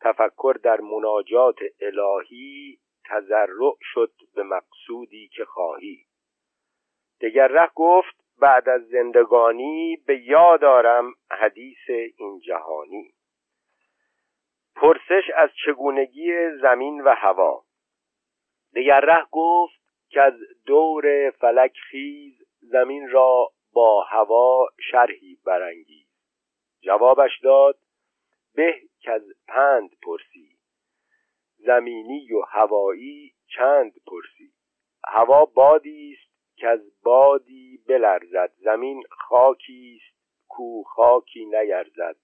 تفکر 0.00 0.56
در 0.62 0.80
مناجات 0.80 1.58
الهی 1.80 2.78
تذرع 3.04 3.76
شد 3.80 4.12
به 4.34 4.42
مقصودی 4.42 5.28
که 5.28 5.44
خواهی. 5.44 6.06
دگر 7.20 7.48
ره 7.48 7.70
گفت 7.74 8.16
بعد 8.38 8.68
از 8.68 8.88
زندگانی 8.88 9.96
به 10.06 10.20
یاد 10.20 10.64
آرم 10.64 11.14
حدیث 11.30 11.90
این 12.16 12.40
جهانی. 12.40 13.14
پرسش 14.76 15.30
از 15.36 15.50
چگونگی 15.64 16.50
زمین 16.62 17.00
و 17.00 17.08
هوا. 17.08 17.64
دگر 18.74 19.00
ره 19.00 19.26
گفت 19.30 19.75
که 20.08 20.22
از 20.22 20.34
دور 20.66 21.30
فلک 21.30 21.76
خیز 21.90 22.42
زمین 22.60 23.08
را 23.08 23.52
با 23.72 24.02
هوا 24.02 24.68
شرحی 24.90 25.38
برانگیز. 25.44 26.06
جوابش 26.80 27.40
داد 27.42 27.78
به 28.54 28.80
که 29.00 29.12
از 29.12 29.22
پند 29.48 29.90
پرسی. 30.02 30.56
زمینی 31.56 32.32
و 32.32 32.40
هوایی 32.48 33.34
چند 33.56 33.92
پرسی. 34.06 34.52
هوا 35.08 35.44
بادی 35.44 36.16
است 36.18 36.56
که 36.56 36.68
از 36.68 37.02
بادی 37.02 37.82
بلرزد. 37.88 38.52
زمین 38.56 39.02
خاکی 39.10 40.00
است 40.00 40.16
کو 40.48 40.82
خاکی 40.82 41.44
نیرزد. 41.44 42.16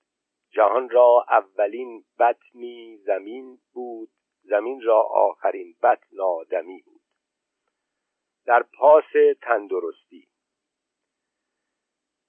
جهان 0.51 0.91
را 0.91 1.25
اولین 1.29 2.05
بطنی 2.19 2.97
زمین 2.97 3.59
بود 3.73 4.11
زمین 4.43 4.81
را 4.83 5.03
آخرین 5.03 5.75
بطن 5.83 6.21
آدمی 6.21 6.83
بود. 6.83 6.92
در 8.47 8.63
پاس 8.79 9.13
تندرستی. 9.43 10.29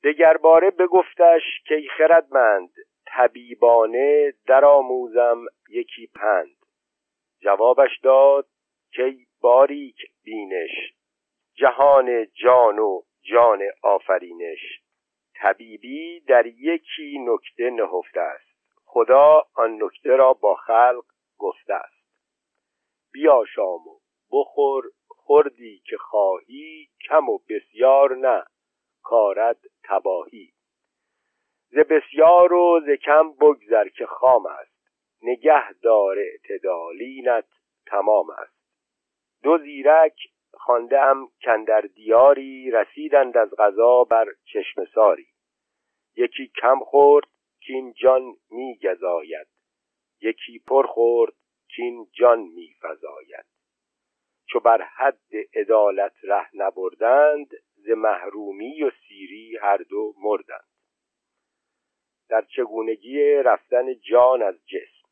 دگرباره 0.04 0.71
بگفتش 0.71 1.41
که 1.65 1.82
خردمند 1.97 2.69
طبیبانه 3.06 4.34
درآموزم 4.47 5.45
یکی 5.69 6.08
پند. 6.08 6.56
جوابش 7.39 7.99
داد 8.04 8.47
که 8.91 9.15
باریک 9.41 9.97
بینش 10.23 10.93
جهان 11.54 12.28
جان 12.43 12.80
و 12.80 13.02
جان 13.21 13.62
آفرینش. 13.84 14.82
طبیبی 15.36 16.19
در 16.19 16.45
یکی 16.45 17.19
نکته 17.19 17.69
نهفته 17.69 18.19
است. 18.19 18.54
خدا 18.86 19.47
آن 19.56 19.84
نکته 19.84 20.10
را 20.10 20.34
با 20.34 20.56
خلق 20.56 21.06
گفته 21.38 21.73
است. 21.73 22.04
بیا 23.12 23.43
شام 23.56 23.88
و 23.88 23.99
بخور 24.32 24.84
خوردی 25.34 25.82
که 25.86 25.98
خواهی 25.98 26.89
کم 27.08 27.30
و 27.30 27.39
بسیار 27.50 28.15
نه. 28.15 28.43
کارد 29.04 29.60
تباهی. 29.84 30.54
ز 31.69 31.78
بسیار 31.78 32.54
و 32.54 32.82
ز 32.86 32.89
کم 32.89 33.32
بگذر 33.32 33.88
که 33.88 34.06
خام 34.06 34.46
است. 34.46 34.91
نگه 35.22 35.74
دار 35.74 36.17
اعتدالینت 36.19 37.48
تمام 37.86 38.30
است. 38.30 38.58
دو 39.43 39.58
زیرک 39.58 40.15
خانده 40.54 41.02
ام 41.02 41.28
کندر 41.41 41.82
دیاری 41.82 42.72
رسیدند 42.72 43.38
از 43.38 43.56
غذا 43.58 44.04
بر 44.04 44.26
چشم 44.46 44.86
ساری. 44.86 45.28
یکی 46.15 46.52
کم 46.62 46.80
خورد 46.80 47.28
کین 47.60 47.93
جان 47.93 48.36
می 48.50 48.80
گذاید 48.84 49.48
یکی 50.22 50.60
پر 50.60 50.88
خورد 50.88 51.34
کین 51.76 52.08
جان 52.12 52.39
می 52.39 52.76
فزاید 52.82 53.53
چو 54.54 54.60
بر 54.60 54.82
حد 54.82 55.32
عدالت 55.56 56.13
ره 56.24 56.48
نبردند 56.54 57.48
ز 57.76 57.89
محرومی 57.89 58.84
و 58.84 58.92
سیری 59.08 59.58
هر 59.58 59.78
دو 59.78 60.13
مردند. 60.18 60.68
در 62.30 62.42
چگونگی 62.42 63.34
رفتن 63.34 64.00
جان 64.00 64.42
از 64.42 64.56
جسم. 64.66 65.08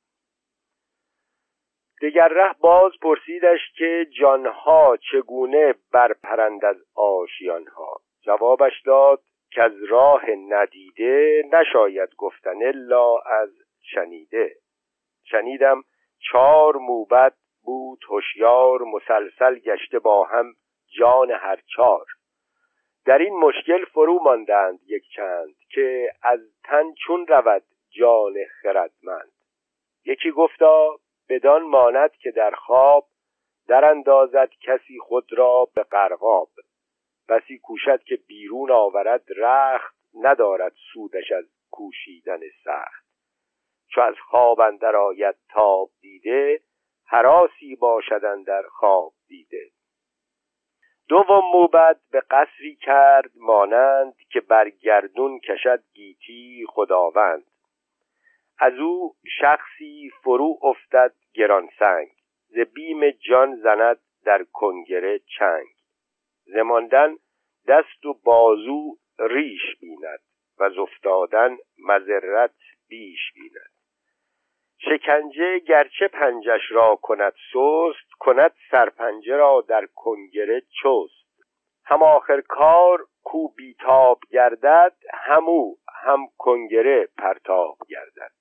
دگر 2.02 2.28
ره 2.28 2.54
باز 2.60 2.92
پرسیدش 3.02 3.60
که 3.78 4.08
جانها 4.20 4.98
چگونه 5.12 5.76
برپرند 5.92 6.66
از 6.66 6.78
آشیانها. 6.96 8.02
جوابش 8.22 8.82
داد 8.86 9.24
که 9.52 9.64
از 9.64 9.84
راه 9.84 10.26
ندیده 10.32 11.44
نشاید 11.54 12.16
گفتن 12.18 12.64
الا 12.64 13.18
از 13.18 13.50
شنیده. 13.82 14.56
شنیدم 15.24 15.84
چار 16.32 16.76
موبت 16.76 17.34
بود 17.63 18.04
هوشیار 18.10 18.82
مسلسل 18.82 19.60
گشته 19.60 20.00
با 20.00 20.24
هم 20.24 20.54
جان 21.00 21.32
هر 21.32 21.60
چار. 21.76 22.06
در 23.06 23.17
این 23.17 23.39
مشکل 23.39 23.86
فرو 23.86 24.19
ماندند 24.24 24.80
یک 24.88 25.04
چند 25.15 25.56
که 25.69 26.12
از 26.24 26.39
تن 26.63 26.93
چون 26.93 27.28
رود 27.28 27.63
جان 27.89 28.34
خردمند. 28.62 29.32
یکی 30.06 30.32
گفتا 30.32 31.00
بدان 31.30 31.63
ماند 31.63 32.12
که 32.12 32.32
در 32.32 32.52
خواب 32.52 33.08
در 33.67 33.86
اندازد 33.86 34.50
کسی 34.62 35.00
خود 35.00 35.34
را 35.34 35.67
به 35.76 35.84
قرقاب 35.84 36.50
بسی 37.30 37.58
کوشد 37.58 38.04
که 38.04 38.15
بیرون 38.15 38.71
آورد 38.71 39.24
رخت 39.38 39.95
ندارد 40.13 40.74
سودش 40.93 41.32
از 41.32 41.45
کوشیدن 41.71 42.39
سخت. 42.63 43.06
چو 43.88 44.02
از 44.02 44.15
خواب 44.30 44.60
اندر 44.60 44.95
آید 44.95 45.36
تاب 45.50 45.89
دیده 46.02 46.62
حراسی 47.12 47.76
باشد 47.76 48.43
در 48.43 48.62
خواب 48.62 49.13
دیده. 49.28 49.69
دوم 51.10 51.41
موبد 51.54 52.00
به 52.12 52.24
قصری 52.32 52.76
کرد 52.76 53.32
مانند 53.36 54.15
که 54.30 54.41
بر 54.41 54.69
گردون 54.69 55.39
کشد 55.39 55.84
گیتی 55.93 56.65
خداوند. 56.69 57.43
از 58.60 58.74
او 58.74 59.15
شخصی 59.41 60.12
فرو 60.24 60.60
افتد 60.62 61.13
گران 61.34 61.69
سنگ. 61.80 62.08
ز 62.47 62.60
بیم 62.60 63.10
جان 63.10 63.56
زند 63.56 64.00
در 64.26 64.43
کنگره 64.43 65.19
چنگ. 65.19 65.67
زماندن 66.45 67.15
دست 67.67 68.06
و 68.06 68.13
بازو 68.13 68.97
ریش 69.19 69.76
بیند 69.80 70.19
و 70.60 70.63
افتادن 70.82 71.58
مذرت 71.80 72.56
بیش 72.88 73.32
بیند. 73.34 73.71
شکنجه 74.86 75.60
گرچه 75.60 76.08
پنجش 76.08 76.72
را 76.72 76.96
کند 76.96 77.34
سست 77.54 78.12
کند 78.20 78.52
سرپنجه 78.72 79.36
را 79.36 79.65
در 79.67 79.86
کنگره 79.96 80.62
چست. 80.62 81.22
هم 81.86 82.04
آخر 82.04 82.41
کار 82.41 83.06
کو 83.24 83.48
بیتاب 83.48 84.20
گردد 84.32 84.94
همو 85.13 85.76
هم 86.04 86.20
کنگره 86.38 87.08
پرتاب 87.17 87.78
گردد. 87.89 88.32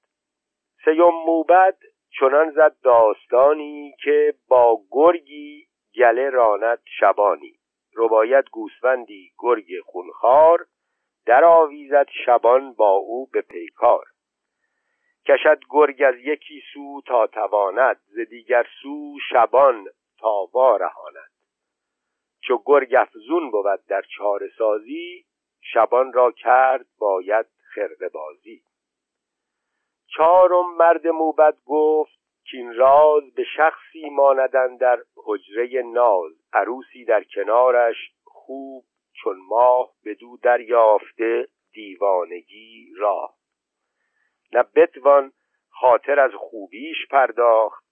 سیم 0.85 1.11
موبد 1.27 1.77
چنان 2.21 2.51
زد 2.51 2.77
داستانی 2.83 3.95
که 4.05 4.35
با 4.49 4.81
گرگی 4.91 5.67
گله 5.95 6.31
راند 6.31 6.79
شبانی. 6.99 7.55
رباید 7.97 8.45
گوسفندی 8.51 9.33
گرگ 9.39 9.67
خونخوار 9.85 10.67
در 11.27 11.45
آویزد 11.45 12.07
شبان 12.27 12.73
با 12.73 12.91
او 12.91 13.27
به 13.33 13.41
پیکار. 13.41 14.05
کشد 15.27 15.61
گرگ 15.71 16.03
از 16.07 16.15
یکی 16.19 16.63
سو 16.73 17.01
تا 17.07 17.27
تواند 17.27 18.01
ز 18.07 18.19
دیگر 18.19 18.67
سو 18.83 19.17
شبان 19.31 19.87
تا 20.19 20.49
وارهاند. 20.53 21.31
چو 22.41 22.63
گرگ 22.65 22.95
افزون 22.95 23.51
بود 23.51 23.81
در 23.89 24.03
چاره 24.17 24.51
سازی 24.59 25.25
شبان 25.61 26.13
را 26.13 26.33
کرد 26.33 26.87
باید 26.99 27.47
خرقه 27.75 28.09
بازی. 28.09 28.63
چهارم 30.17 30.77
مرد 30.77 31.07
موبد 31.07 31.57
گفت 31.67 32.21
کین 32.51 32.75
راز 32.75 33.35
به 33.35 33.45
شخصی 33.57 34.11
ماندن 34.11 34.77
در 34.77 34.99
حجره 35.17 35.83
ناز. 35.83 36.33
عروسی 36.53 37.05
در 37.05 37.25
کنارش 37.25 37.97
خوب 38.25 38.85
چون 39.13 39.37
ماه 39.49 39.93
بدو 40.05 40.37
دریافته 40.37 41.49
دیوانگی 41.73 42.93
راه. 42.99 43.40
نه 44.53 44.63
بتوان 44.63 45.33
خاطر 45.71 46.21
از 46.21 46.31
خوبیش 46.35 47.07
پرداخت 47.11 47.85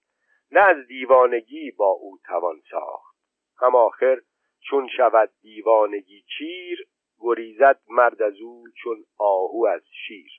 نه 0.51 0.61
از 0.61 0.87
دیوانگی 0.87 1.71
با 1.71 1.87
او 1.87 2.19
توان 2.25 2.61
ساخت. 2.71 3.15
هم 3.61 3.75
آخر 3.75 4.21
چون 4.69 4.87
شود 4.97 5.31
دیوانگی 5.41 6.23
چیر 6.37 6.87
گریزد 7.19 7.79
مرد 7.89 8.21
از 8.21 8.41
او 8.41 8.63
چون 8.83 9.05
آهو 9.17 9.65
از 9.65 9.81
شیر. 10.07 10.31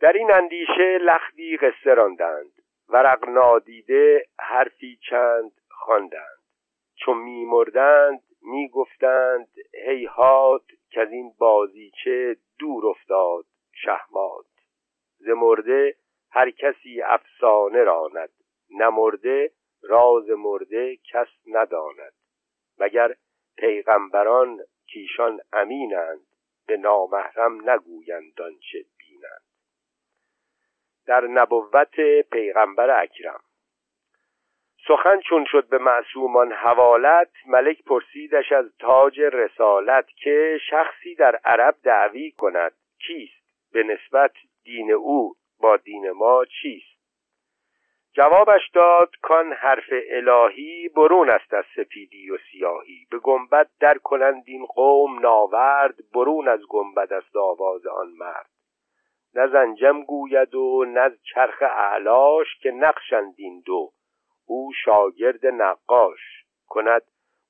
در 0.00 0.12
این 0.12 0.32
اندیشه 0.32 0.98
لختی 1.00 1.56
قصه 1.56 1.94
راندند 1.94 2.52
ورق 2.88 3.28
نادیده 3.28 4.26
حرفی 4.38 4.98
چند 5.10 5.52
خواندند. 5.70 6.38
چون 6.96 7.18
میمردند 7.18 8.22
می‌گفتند 8.42 9.48
هیهات 9.86 10.62
که 10.90 11.00
از 11.00 11.12
این 11.12 11.34
بازیچه 11.38 12.36
دور 12.58 12.86
افتاد. 12.86 13.44
شهمات 13.84 14.46
ز 15.18 15.28
مرده 15.28 15.96
هر 16.30 16.50
کسی 16.50 17.02
افسانه 17.02 17.84
راند 17.84 18.30
نمرده 18.70 19.50
راز 19.82 20.30
مرده 20.30 20.96
کس 20.96 21.28
نداند. 21.46 22.12
مگر 22.78 23.14
پیغمبران 23.56 24.60
کیشان 24.86 25.40
امینند 25.52 26.26
به 26.66 26.76
نامحرم 26.76 27.70
نگویند 27.70 28.40
آنچه 28.40 28.84
بینند. 28.98 29.42
در 31.06 31.20
نبوت 31.26 32.00
پیغمبر 32.30 33.02
اکرم. 33.02 33.40
سخن 34.88 35.20
چون 35.20 35.44
شد 35.44 35.68
به 35.68 35.78
معصومان 35.78 36.52
حوالت 36.52 37.30
ملک 37.46 37.82
پرسیدش 37.84 38.52
از 38.52 38.76
تاج 38.78 39.20
رسالت 39.20 40.06
که 40.16 40.58
شخصی 40.70 41.14
در 41.14 41.36
عرب 41.44 41.76
دعوی 41.82 42.30
کند 42.30 42.72
کیست؟ 43.06 43.37
به 43.72 43.82
نسبت 43.82 44.32
دین 44.64 44.92
او 44.92 45.34
با 45.60 45.76
دین 45.76 46.10
ما 46.10 46.44
چیست؟ 46.44 46.98
جوابش 48.12 48.70
داد 48.74 49.10
کان 49.22 49.52
حرف 49.52 49.92
الهی 50.10 50.88
برون 50.88 51.30
است 51.30 51.54
از 51.54 51.64
سپیدی 51.76 52.30
و 52.30 52.38
سیاهی. 52.52 53.06
به 53.10 53.18
گنبد 53.18 53.70
در 53.80 53.98
کنند 53.98 54.42
این 54.46 54.66
قوم 54.66 55.18
ناورد 55.18 55.94
برون 56.14 56.48
از 56.48 56.60
گنبد 56.68 57.12
است 57.12 57.36
آواز 57.36 57.86
آن 57.86 58.08
مرد. 58.18 58.50
نه 59.34 59.46
زنجم 59.46 60.02
گوید 60.02 60.54
و 60.54 60.84
نه 60.84 61.10
چرخ 61.34 61.62
اعلاش 61.62 62.46
که 62.62 62.70
نقشند 62.70 63.34
این 63.36 63.62
دو. 63.66 63.92
او 64.46 64.72
شاگرد 64.84 65.46
نقاش. 65.46 66.20
کند 66.68 67.02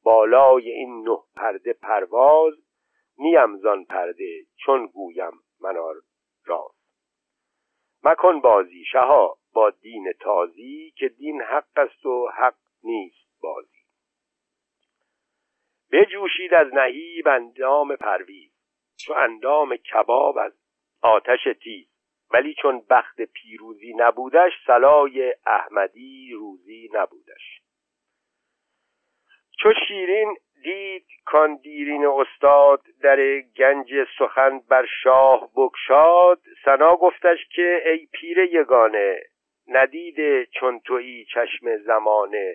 بالای 0.03 0.71
این 0.71 1.09
نه 1.09 1.19
پرده 1.37 1.73
پرواز 1.73 2.55
نیم 3.19 3.57
زان 3.57 3.85
پرده 3.85 4.43
چون 4.57 4.87
گویم 4.87 5.33
منار 5.61 5.95
راز 6.49 6.79
مکن 8.05 8.41
بازی 8.41 8.85
شها 8.85 9.39
با 9.53 9.71
دین 9.71 10.13
تازی 10.21 10.93
که 10.97 11.09
دین 11.09 11.43
حق 11.43 11.79
است 11.79 12.07
و 12.07 12.29
حق 12.37 12.57
نیست 12.83 13.41
بازی. 13.41 13.79
بجوشید 15.93 16.55
از 16.55 16.75
نهیب 16.75 17.29
اندام 17.29 17.97
پرویز. 17.97 18.53
چو 18.97 19.13
اندام 19.13 19.77
کباب 19.77 20.39
از 20.39 20.53
آتش 21.03 21.49
تیز. 21.63 21.89
ولی 22.31 22.55
چون 22.63 22.87
بخت 22.91 23.21
پیروزی 23.21 23.95
نبودش 23.97 24.53
سلای 24.67 25.35
احمدی 25.47 26.33
روزی 26.33 26.91
نبودش. 26.93 27.63
چو 29.63 29.73
شیرین 29.89 30.37
دید 30.63 31.07
کان 31.25 31.57
دیرین 31.57 32.07
استاد 32.07 32.83
در 33.03 33.41
گنج 33.41 33.95
سخن 34.19 34.59
بر 34.69 34.87
شاه 35.03 35.51
بکشاد 35.57 36.41
سنا 36.65 36.97
گفتش 36.97 37.39
که 37.55 37.83
ای 37.87 38.07
پیر 38.13 38.39
یگانه 38.39 39.21
ندیده 39.69 40.47
چون 40.47 40.81
تویی 40.81 41.25
چشم 41.25 41.77
زمانه. 41.77 42.55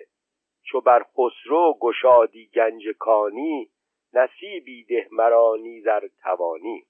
چو 0.62 0.80
بر 0.80 1.02
خسرو 1.02 1.78
گشادی 1.80 2.50
گنج 2.54 2.88
کانی 2.98 3.70
نصیبی 4.14 4.84
ده 4.84 5.08
مرانی 5.12 5.80
در 5.80 6.02
توانی. 6.22 6.84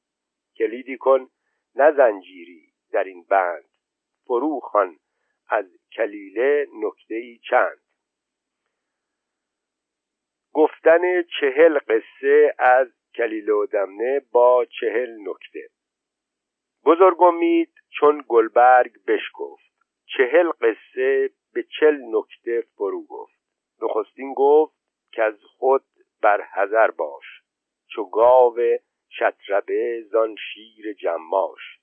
کلیدی 0.58 0.96
کن 0.96 1.28
نه 1.74 1.92
زنجیری 1.92 2.62
در 2.92 3.04
این 3.04 3.24
بند. 3.28 3.68
فرو 4.26 4.60
خان 4.60 4.96
از 5.48 5.66
کلیله 5.96 6.66
نکته 6.82 7.38
چند. 7.50 7.83
گفتن 10.54 11.22
چهل 11.22 11.78
قصه 11.78 12.54
از 12.58 12.88
کلیله 13.14 13.52
و 13.52 13.66
دمنه 13.66 14.20
با 14.32 14.64
چهل 14.80 15.16
نکته. 15.28 15.68
بزرگ 16.84 17.22
امید 17.22 17.74
چون 17.90 18.24
گلبرگ 18.28 18.92
بشکفت. 19.06 19.74
چهل 20.06 20.50
قصه 20.50 21.30
به 21.54 21.62
چل 21.80 21.98
نکته 22.10 22.64
فرو 22.76 23.06
گفت. 23.06 23.38
نخستین 23.82 24.34
گفت 24.36 24.74
که 25.12 25.22
از 25.22 25.34
خود 25.44 25.84
بر 26.22 26.40
حذر 26.42 26.90
باش. 26.90 27.24
چو 27.86 28.04
گاو 28.04 28.58
شطربه 29.08 30.02
زان 30.02 30.36
شیر 30.36 30.92
جماش. 30.92 31.78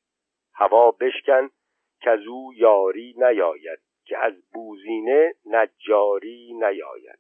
هوا 0.54 0.92
بشکن 0.92 1.50
که 2.02 2.10
از 2.10 2.28
او 2.28 2.54
یاری 2.56 3.16
نیاید. 3.18 3.80
که 4.06 4.18
از 4.18 4.34
بوزینه 4.54 5.34
نجاری 5.46 6.54
نیاید. 6.54 7.20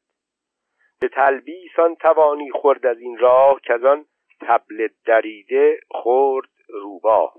به 1.01 1.07
تلبیس 1.07 1.71
توانی 1.99 2.51
خورد 2.51 2.85
از 2.85 2.99
این 2.99 3.17
راه 3.17 3.61
که 3.63 3.73
از 3.73 3.83
آن 3.83 4.05
تبل 4.41 4.87
دریده 5.05 5.79
خورد 5.91 6.49
روباه. 6.69 7.33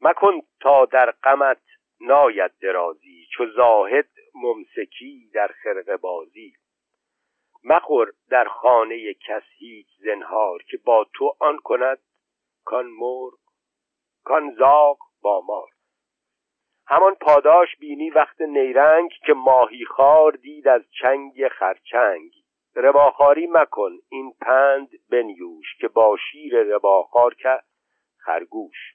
مکن 0.00 0.40
تا 0.60 0.84
در 0.84 1.10
غمت 1.10 1.62
ناید 2.00 2.52
درازی 2.60 3.26
چو 3.32 3.46
زاهد 3.46 4.08
ممسکی 4.34 5.30
در 5.34 5.48
خرق 5.62 6.00
بازی. 6.00 6.52
مخور 7.64 8.12
در 8.30 8.44
خانه 8.44 9.14
کس 9.14 9.42
هیچ 9.58 9.86
زنهار 9.98 10.62
که 10.62 10.76
با 10.84 11.06
تو 11.14 11.36
آن 11.40 11.58
کند 11.58 11.98
کان 12.64 12.86
مرغ 12.86 13.34
کان 14.24 14.54
زاغ 14.58 14.98
با 15.22 15.40
مار. 15.40 15.73
همان 16.86 17.14
پاداش 17.14 17.76
بینی 17.76 18.10
وقت 18.10 18.40
نیرنگ 18.40 19.10
که 19.26 19.32
ماهی 19.32 19.84
خار 19.84 20.32
دید 20.32 20.68
از 20.68 20.82
چنگ 21.00 21.48
خرچنگ. 21.48 22.30
رباخاری 22.76 23.46
مکن 23.46 23.92
این 24.08 24.32
پند 24.40 24.88
بنیوش 25.10 25.76
که 25.80 25.88
با 25.88 26.16
شیر 26.16 26.62
رباخار 26.62 27.34
که 27.34 27.60
خرگوش. 28.18 28.94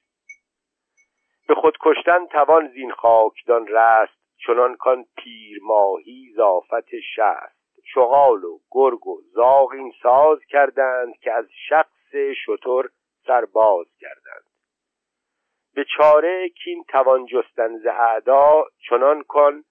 به 1.48 1.54
خود 1.54 1.76
کشتن 1.80 2.26
توان 2.26 2.68
زین 2.68 2.92
خاکدان 2.92 3.66
رست 3.66 4.20
چنان 4.46 4.76
کان 4.76 5.04
پیر 5.16 5.58
ماهی 5.62 6.32
زافت 6.36 7.00
شست. 7.14 7.60
شغال 7.94 8.44
و 8.44 8.58
گرگ 8.70 9.06
و 9.06 9.20
زاغ 9.32 9.70
این 9.72 9.92
ساز 10.02 10.38
کردند 10.48 11.16
که 11.16 11.32
از 11.32 11.46
شخص 11.68 12.14
شتر 12.46 12.88
سرباز 13.26 13.86
کردند. 14.00 14.49
به 15.74 15.84
چاره 15.96 16.48
کین 16.48 16.84
توان 16.88 17.26
جستن 17.26 17.78
ز 17.78 17.86
اعدا 17.86 18.64
چنان 18.88 19.22
کن 19.22 19.64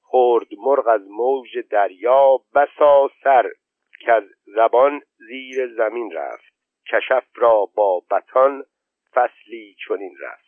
خورد 0.00 0.46
مرغ 0.58 0.88
از 0.88 1.08
موج 1.08 1.58
دریا 1.70 2.38
بسا 2.54 3.10
سر 3.24 3.50
که 4.00 4.12
از 4.12 4.24
زبان 4.44 5.00
زیر 5.16 5.74
زمین 5.76 6.12
رفت. 6.12 6.56
کشف 6.92 7.24
را 7.34 7.66
با 7.74 8.02
بطان 8.10 8.64
فصلی 9.14 9.76
چنین 9.88 10.16
رفت. 10.20 10.46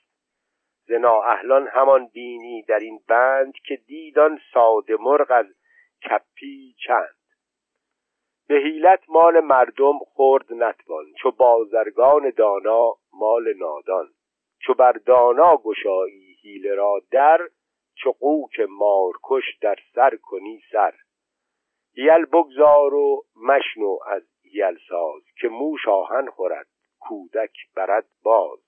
ز 0.86 0.92
اهلان 1.24 1.68
همان 1.68 2.06
بینی 2.06 2.62
در 2.62 2.78
این 2.78 3.00
بند 3.09 3.54
که 3.66 3.76
دیدان 3.76 4.40
ساده 4.54 4.96
مرغ 5.00 5.30
از 5.30 5.46
کپی 6.11 6.74
چند. 6.86 7.18
به 8.48 8.54
حیلت 8.54 9.00
مال 9.09 9.40
مردم 9.40 9.98
خورد 9.98 10.52
نتوان 10.52 11.04
چو 11.22 11.30
بازرگان 11.30 12.32
دانا 12.36 12.94
مال 13.12 13.54
نادان. 13.59 14.09
چو 14.61 14.74
بر 14.74 14.92
دانا 14.92 15.56
گشایی 15.56 16.36
حیله 16.42 16.74
را 16.74 17.02
در 17.11 17.48
چو 17.94 18.12
قوک 18.12 18.61
مارکش 18.68 19.59
در 19.61 19.76
سر 19.94 20.16
کنی 20.22 20.62
سر. 20.72 20.94
یل 21.96 22.24
بگذار 22.24 22.94
و 22.94 23.24
مشنو 23.36 23.98
از 24.06 24.22
یل 24.52 24.78
ساز 24.88 25.22
که 25.40 25.48
موش 25.48 25.88
آهن 25.88 26.30
خورد 26.30 26.68
کودک 27.00 27.56
برد 27.76 28.06
باز. 28.22 28.59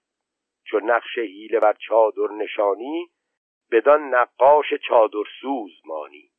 چو 0.64 0.80
نقش 0.80 1.18
حیله 1.18 1.60
بر 1.60 1.72
چادر 1.72 2.32
نشانی 2.32 3.10
بدان 3.72 4.14
نقاش 4.14 4.74
چادر 4.88 5.24
سوز 5.40 5.72
مانی. 5.84 6.30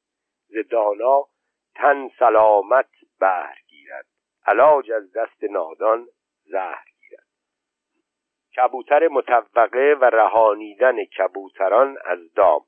ز 0.48 0.58
دانا 0.70 1.28
تن 1.76 2.10
سلامت 2.20 2.90
بهر 3.20 3.56
گیرد 3.68 4.06
علاج 4.46 4.92
از 4.92 5.14
دست 5.14 5.44
نادان 5.44 6.08
زهر. 6.44 6.91
کبوتر 8.58 9.08
متوقه 9.08 9.98
و 10.02 10.06
رهانیدن 10.06 11.06
کبوتران 11.06 11.98
از 12.06 12.34
دام. 12.34 12.62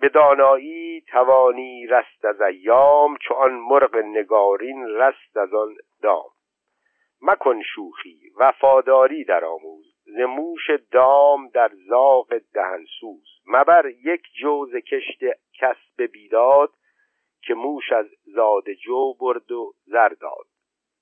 به 0.00 0.08
دانایی 0.08 1.00
توانی 1.00 1.86
رست 1.86 2.24
از 2.24 2.40
ایام 2.40 3.16
چو 3.16 3.34
مرغ 3.48 3.96
نگارین 3.96 4.86
رست 4.86 5.36
از 5.36 5.54
آن 5.54 5.76
دام. 6.02 6.30
مکن 7.22 7.62
شوخی 7.62 8.32
وفاداری 8.36 9.24
در 9.24 9.44
آموز. 9.44 9.94
ز 10.04 10.20
موش 10.20 10.70
دام 10.90 11.48
در 11.48 11.70
زاغ 11.88 12.38
دهنسوز 12.54 13.40
مبر 13.46 13.86
یک 13.86 14.22
جوز 14.40 14.76
کشت 14.76 15.20
کسب 15.60 16.02
بیداد 16.12 16.70
که 17.42 17.54
موش 17.54 17.92
از 17.92 18.06
زاد 18.24 18.72
جو 18.72 19.14
برد 19.20 19.52
و 19.52 19.72
زر 19.86 20.08
داد. 20.08 20.46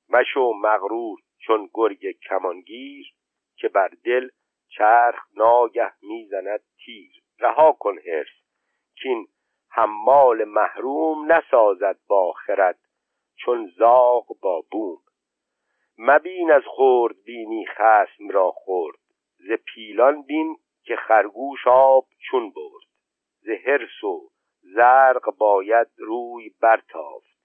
مشو 0.08 0.52
مغرور 0.52 1.18
چون 1.38 1.70
گرگ 1.74 2.10
کمانگیر 2.28 3.14
که 3.56 3.68
بر 3.68 3.90
دل 4.04 4.28
چرخ 4.68 5.20
ناگه 5.36 5.92
می‌زند 6.02 6.60
تیر. 6.84 7.22
رها 7.38 7.72
کن 7.72 7.98
هرس 7.98 8.46
کین 9.02 9.28
حمال 9.70 10.44
محروم 10.44 11.32
نسازد 11.32 11.98
با 12.08 12.32
خرد 12.32 12.78
چون 13.36 13.72
زاغ 13.78 14.40
با 14.40 14.64
بوم. 14.70 15.02
مبین 15.98 16.50
از 16.50 16.62
خورد 16.66 17.22
بینی 17.24 17.66
خسم 17.66 18.28
را 18.28 18.50
خورد 18.50 18.98
ز 19.38 19.52
پیلان 19.52 20.22
بین 20.22 20.56
که 20.82 20.96
خرگوش 20.96 21.66
آب 21.66 22.08
چون 22.30 22.50
برد. 22.50 22.86
ز 23.40 23.48
هرس 23.48 24.04
و 24.04 24.30
زرق 24.60 25.36
باید 25.38 25.88
روی 25.96 26.54
برتافت 26.60 27.36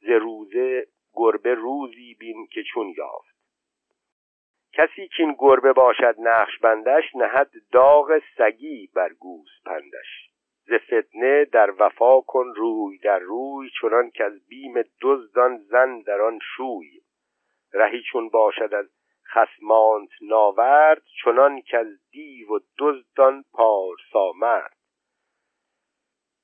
ز 0.00 0.08
روزه 0.08 0.86
گربه 1.14 1.54
روزی 1.54 2.16
بین 2.20 2.46
که 2.46 2.62
چون 2.62 2.94
یافت. 2.96 3.32
کسی 4.72 5.08
که 5.08 5.22
این 5.22 5.34
گربه 5.38 5.72
باشد 5.72 6.14
نقش 6.18 6.58
بندش 6.58 7.04
نهد 7.14 7.50
داغ 7.72 8.22
سگی 8.38 8.90
بر 8.94 9.12
گوز 9.12 9.50
پندش. 9.64 10.30
ز 10.64 10.74
فتنه 10.74 11.44
در 11.44 11.70
وفا 11.78 12.20
کن 12.20 12.46
روی 12.56 12.98
در 12.98 13.18
روی 13.18 13.70
چنان 13.80 14.10
که 14.10 14.24
از 14.24 14.46
بیم 14.48 14.74
دزدان 15.02 15.58
زن 15.58 16.00
در 16.00 16.20
آن 16.20 16.38
شوی. 16.56 17.00
رهی 17.72 18.02
چون 18.12 18.28
باشد 18.28 18.74
از 18.74 18.86
خسمانت 19.34 20.10
ناورد 20.22 21.02
چنان 21.24 21.60
که 21.60 21.78
از 21.78 22.10
دیو 22.10 22.48
و 22.48 22.58
دزدان 22.78 23.44
پارسا 23.52 24.32
مرد. 24.36 24.76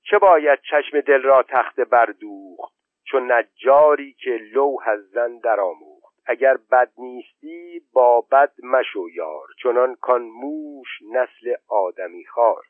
چه 0.03 0.19
باید 0.19 0.59
چشم 0.71 1.01
دل 1.01 1.23
را 1.23 1.43
تخت 1.43 1.81
بردوخت؟ 1.81 2.78
چون 3.11 3.33
نجاری 3.33 4.13
که 4.13 4.31
لوح 4.31 4.89
از 4.89 5.01
زن 5.11 5.39
درآموخت. 5.39 6.15
اگر 6.27 6.57
بد 6.57 6.93
نیستی 6.99 7.83
با 7.93 8.21
بد 8.21 8.53
مشو 8.63 9.09
یار 9.15 9.47
چنان 9.63 9.95
کان 9.95 10.23
موش 10.23 10.89
نسل 11.13 11.55
آدمی 11.69 12.25
خار 12.25 12.63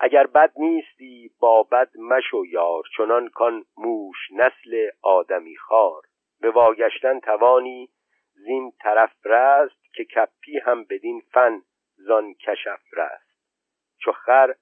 اگر 0.00 0.26
بد 0.26 0.52
نیستی 0.56 1.30
با 1.40 1.62
بد 1.62 1.96
مشو 1.98 2.46
یار 2.46 2.82
چنان 2.96 3.28
کان 3.28 3.64
موش 3.76 4.16
نسل 4.32 4.88
آدمی 5.02 5.56
خار 5.56 6.02
به 6.40 6.50
واگشتن 6.50 7.20
توانی 7.20 7.88
زین 8.34 8.72
طرف 8.80 9.26
رست 9.26 9.94
که 9.94 10.04
کپی 10.04 10.58
هم 10.58 10.84
بدین 10.84 11.22
فن 11.32 11.62
زان 11.96 12.34
کشف 12.34 12.80
رست. 12.92 13.30
چو 13.98 14.12
خر 14.12 14.54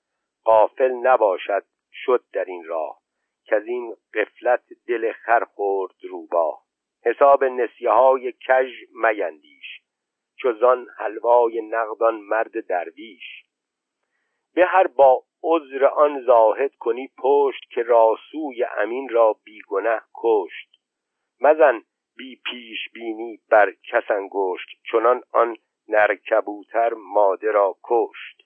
قافل 0.44 0.92
نباشد 0.92 1.64
شد 1.92 2.24
در 2.32 2.44
این 2.44 2.64
راه. 2.64 3.07
که 3.48 3.56
از 3.56 3.66
این 3.66 3.96
قفلت 4.14 4.64
دل 4.86 5.12
خر 5.12 5.44
خورد 5.44 5.94
روباه 6.10 6.62
حساب 7.04 7.44
نسیه 7.44 7.90
های 7.90 8.32
کژ 8.32 8.72
میندیش 8.92 9.80
چوزان 10.42 10.86
حلوای 10.98 11.62
نقدان 11.62 12.14
مرد 12.14 12.66
درویش. 12.66 13.44
به 14.54 14.66
هر 14.66 14.86
با 14.86 15.24
عذر 15.42 15.84
آن 15.84 16.22
زاهد 16.22 16.74
کنی 16.74 17.10
پشت 17.18 17.70
که 17.70 17.82
راسوی 17.82 18.64
امین 18.76 19.08
را 19.08 19.36
بیگنه 19.44 20.00
کشت. 20.14 20.68
مزن 21.40 21.82
بی 22.16 22.40
پیش 22.44 22.78
بینی 22.92 23.40
بر 23.50 23.72
کس 23.72 24.10
انگشت 24.10 24.68
چنان 24.92 25.22
آن 25.32 25.56
نرکبوتر 25.88 26.94
ماده 26.94 27.50
را 27.50 27.76
کشت. 27.84 28.42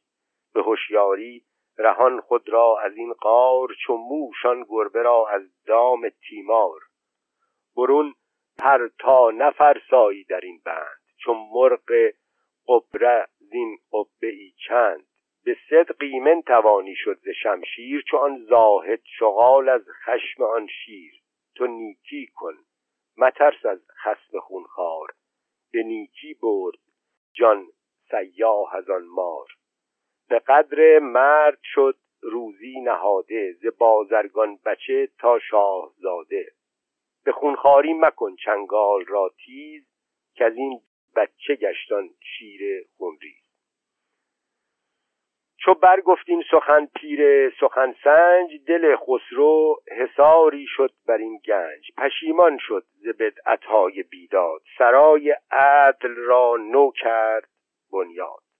به 0.55 0.63
هوشیاری 0.63 1.45
رهان 1.79 2.21
خود 2.21 2.49
را 2.49 2.79
از 2.81 2.97
این 2.97 3.13
قار 3.13 3.69
چون 3.87 4.01
موشان 4.01 4.67
گربه 4.69 5.03
را 5.03 5.29
از 5.29 5.43
دام 5.67 6.09
تیمار. 6.09 6.81
برون 7.77 8.15
پر 8.59 8.89
تا 8.99 9.31
نفرسایی 9.31 10.25
در 10.25 10.41
این 10.41 10.61
بند 10.65 11.03
چون 11.17 11.37
مرغ 11.53 12.13
قبره 12.69 13.29
زین 13.39 13.79
قبه 13.93 14.27
ای 14.27 14.53
چند. 14.69 15.07
به 15.45 15.57
صد 15.71 15.93
قیمن 15.99 16.43
توانی 16.43 16.95
شد 16.97 17.19
ز 17.19 17.29
شمشیر 17.43 18.05
چون 18.11 18.21
آن 18.21 18.45
زاهد 18.45 19.01
شغال 19.19 19.69
از 19.69 19.83
خشم 20.05 20.43
آن 20.43 20.67
شیر. 20.67 21.13
تو 21.55 21.67
نیکی 21.67 22.27
کن 22.35 22.55
مترس 23.17 23.67
از 23.67 23.81
خسم 24.05 24.41
خونخوار. 24.41 25.09
به 25.73 25.83
نیکی 25.83 26.35
برد 26.35 26.79
جان 27.33 27.67
سیاه 28.11 28.77
از 28.77 28.91
آن 28.91 29.05
مار. 29.05 29.47
به 30.33 30.39
قدر 30.39 30.99
مرد 30.99 31.59
شد 31.63 31.97
روزی 32.23 32.81
نهاده 32.81 33.53
ز 33.53 33.67
بازرگان 33.79 34.59
بچه 34.67 35.09
تا 35.19 35.39
شاهزاده. 35.39 36.47
به 37.25 37.33
خونخاری 37.33 37.95
مکن 37.95 38.37
چنگال 38.37 39.05
را 39.05 39.31
تیز 39.45 39.83
که 40.35 40.45
از 40.45 40.57
این 40.57 40.81
بچه 41.17 41.55
گشتان 41.55 42.11
شیر 42.21 42.87
خونریز. 42.97 43.43
چو 45.57 45.75
برگفتین 45.75 46.43
سخن 46.51 46.87
پیر 46.87 47.51
سخن 47.61 47.95
سنج 48.05 48.65
دل 48.67 48.97
خسرو 48.97 49.83
حساری 49.99 50.67
شد 50.69 50.93
بر 51.07 51.17
این 51.17 51.39
گنج. 51.39 51.91
پشیمان 51.97 52.59
شد 52.61 52.85
ز 52.93 53.09
بدعتهای 53.09 54.03
بیداد 54.03 54.63
سرای 54.79 55.37
عدل 55.51 56.15
را 56.15 56.57
نو 56.57 56.91
کرد 56.91 57.49
بنیاد. 57.93 58.52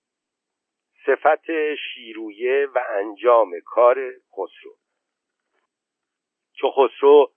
صفت 1.07 1.75
شیرویه 1.75 2.69
و 2.75 2.79
انجام 2.91 3.51
کار 3.65 4.11
خسرو. 4.33 4.73
چو 6.55 6.71
خسرو 6.71 7.33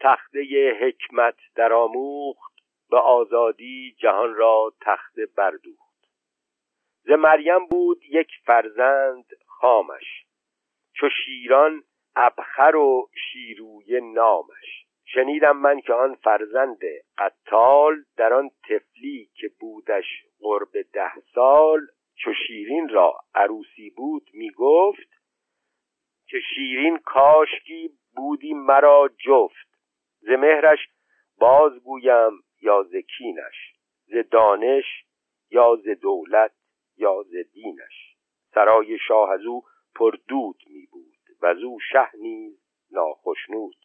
تخته 0.00 0.72
حکمت 0.80 1.36
درآموخت 1.54 2.54
به 2.90 2.98
آزادی 2.98 3.96
جهان 3.98 4.34
را 4.34 4.72
تخته 4.80 5.26
بردوخت. 5.26 5.84
ز 7.02 7.10
مریم 7.10 7.66
بود 7.66 8.04
یک 8.04 8.28
فرزند 8.46 9.24
خامش 9.46 10.24
چو 10.92 11.08
شیران 11.24 11.84
ابخر 12.16 12.76
و 12.76 13.10
شیروی 13.32 14.00
نامش. 14.00 14.86
شنیدم 15.04 15.56
من 15.56 15.80
که 15.80 15.92
آن 15.92 16.14
فرزند 16.14 16.80
قتال 17.18 18.04
در 18.16 18.32
آن 18.32 18.50
تفلی 18.68 19.30
که 19.34 19.50
بودش 19.60 20.24
قرب 20.40 20.72
ده 20.92 21.12
سال 21.34 21.80
چو 22.16 22.32
شیرین 22.46 22.88
را 22.88 23.18
عروسی 23.34 23.90
بود 23.90 24.30
می 24.32 24.50
گفت 24.50 25.08
که 26.26 26.36
شیرین 26.54 26.98
کاشکی 26.98 27.90
بودی 28.16 28.54
مرا 28.54 29.10
جفت 29.24 29.68
ز 30.20 30.28
مهرش 30.28 30.78
بازگویم 31.38 32.32
یا 32.62 32.82
ز 32.82 32.96
کینش 32.96 33.74
ز 34.06 34.14
دانش 34.30 34.84
یا 35.50 35.76
ز 35.76 35.88
دولت 35.88 36.52
یا 36.96 37.22
ز 37.22 37.34
دینش. 37.52 38.16
سرای 38.54 38.98
شاه 39.08 39.30
از 39.30 39.44
او 39.46 39.62
پر 39.94 40.16
دود 40.28 40.62
می 40.66 40.86
بود 40.86 41.18
و 41.42 41.46
از 41.46 41.58
او 41.58 41.78
شه 41.92 42.10
نیز 42.18 42.60
ناخشنود. 42.90 43.83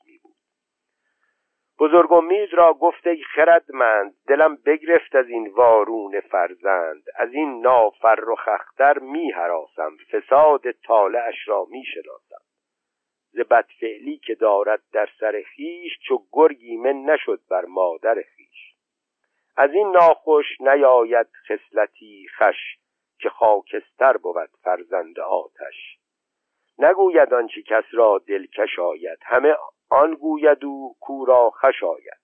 بزرگ 1.79 2.13
امید 2.13 2.53
را 2.53 2.73
گفت 2.73 3.07
ای 3.07 3.23
خردمند 3.23 4.13
دلم 4.27 4.55
بگرفت 4.55 5.15
از 5.15 5.29
این 5.29 5.47
وارون 5.47 6.19
فرزند. 6.19 7.03
از 7.15 7.33
این 7.33 7.61
نافر 7.61 8.29
و 8.29 8.35
خختر 8.35 8.99
می 8.99 9.31
حراسم. 9.31 9.97
فساد 10.11 10.71
طالعش 10.71 11.47
را 11.47 11.67
می 11.69 11.83
شناسم. 11.85 12.43
ز 13.31 13.39
بدفعلی 13.39 14.17
که 14.17 14.35
دارد 14.35 14.81
در 14.93 15.09
سر 15.19 15.43
خیش 15.55 15.99
چو 16.07 16.23
گرگی 16.31 16.77
من 16.77 16.95
نشد 16.95 17.39
بر 17.49 17.65
مادر 17.65 18.15
خیش 18.35 18.75
از 19.57 19.73
این 19.73 19.91
ناخوش 19.91 20.61
نیاید 20.61 21.27
خصلتی 21.49 22.27
خش 22.37 22.77
که 23.19 23.29
خاکستر 23.29 24.17
بود 24.17 24.49
فرزند 24.63 25.19
آتش. 25.19 25.97
نگوید 26.77 27.33
آنچه 27.33 27.61
کس 27.61 27.83
را 27.91 28.21
دلکش 28.27 28.79
آید. 28.79 29.19
همه 29.21 29.55
آن 29.89 30.13
گوید 30.15 30.63
و 30.63 30.95
کورا 30.99 31.49
خش 31.49 31.83
آید. 31.83 32.19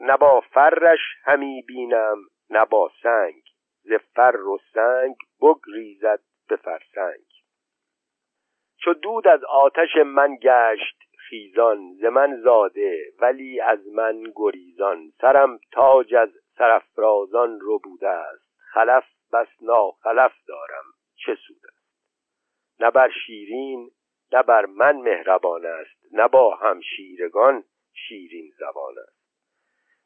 نه 0.00 0.16
با 0.16 0.40
فرش 0.40 1.00
همی 1.24 1.62
بینم 1.62 2.16
نه 2.50 2.64
با 2.64 2.90
سنگ. 3.02 3.42
ز 3.82 3.92
فر 3.92 4.36
و 4.36 4.58
سنگ 4.74 5.16
بگریزد 5.40 6.20
به 6.48 6.56
فرسنگ. 6.56 7.26
چو 8.78 8.94
دود 8.94 9.28
از 9.28 9.44
آتش 9.44 9.96
من 10.06 10.36
گشت 10.42 11.02
خیزان 11.28 11.94
ز 12.00 12.04
من 12.04 12.40
زاده 12.42 13.12
ولی 13.20 13.60
از 13.60 13.86
من 13.88 14.22
گریزان. 14.36 15.12
سرم 15.20 15.58
تاج 15.72 16.14
از 16.14 16.30
سرافرازان 16.58 17.58
بوده 17.84 18.08
است. 18.08 18.46
خلف 18.72 19.04
بس 19.32 19.48
ناخلف 19.60 20.32
دارم 20.48 20.84
چه 21.16 21.34
سود 21.34 21.60
است. 21.68 21.86
نه 22.80 22.90
بر 22.90 23.10
شیرین 23.26 23.90
نه 24.32 24.42
بر 24.42 24.66
من 24.66 24.96
مهربان 24.96 25.66
است. 25.66 25.95
نه 26.12 26.28
با 26.28 26.54
همشیرگان 26.54 27.64
شیرین 27.92 28.52
زبان 28.58 28.94
است. 28.98 29.16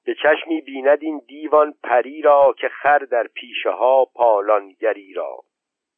به 0.04 0.14
چشمی 0.14 0.60
بیند 0.60 0.98
این 1.02 1.22
دیوان 1.26 1.74
پری 1.82 2.22
را 2.22 2.54
که 2.58 2.68
خر 2.68 2.98
در 2.98 3.26
پیشه 3.26 3.70
ها 3.70 4.04
پالانگری 4.04 5.12
را. 5.12 5.40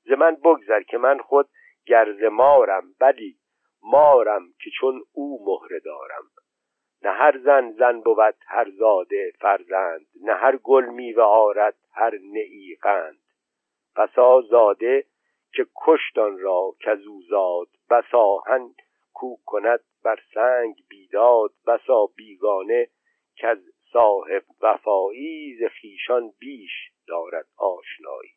ز 0.04 0.12
من 0.12 0.34
بگذر 0.34 0.82
که 0.82 0.98
من 0.98 1.18
خود 1.18 1.48
گرز 1.86 2.22
مارم 2.22 2.84
بلی 3.00 3.36
مارم 3.82 4.42
که 4.64 4.70
چون 4.80 5.02
او 5.12 5.44
مهره 5.46 5.80
دارم. 5.80 6.22
نه 7.02 7.10
هر 7.10 7.38
زن 7.38 7.72
زن 7.72 8.00
بود 8.00 8.34
هر 8.46 8.70
زاده 8.70 9.32
فرزند. 9.40 10.06
نه 10.22 10.34
هر 10.34 10.56
گل 10.56 10.84
میوه 10.84 11.22
آرد 11.22 11.76
هر 11.92 12.18
نئی 12.32 12.78
قند. 12.82 13.18
بسا 13.96 14.40
زاده 14.40 15.04
که 15.54 15.66
کشتان 15.86 16.38
را 16.38 16.74
کزو 16.80 17.22
زاد. 17.28 17.68
بسا 17.90 18.36
هن 18.46 18.74
کو 19.12 19.36
کند 19.46 19.80
بر 20.04 20.18
سنگ 20.34 20.74
بیداد 20.88 21.50
بسا 21.66 22.06
بیگانه 22.06 22.88
از 23.42 23.58
صاحب 23.92 24.44
وفایی 24.60 25.56
ز 25.56 25.62
خویشان 25.80 26.32
بیش 26.38 26.70
دارد 27.06 27.46
آشنایی. 27.56 28.30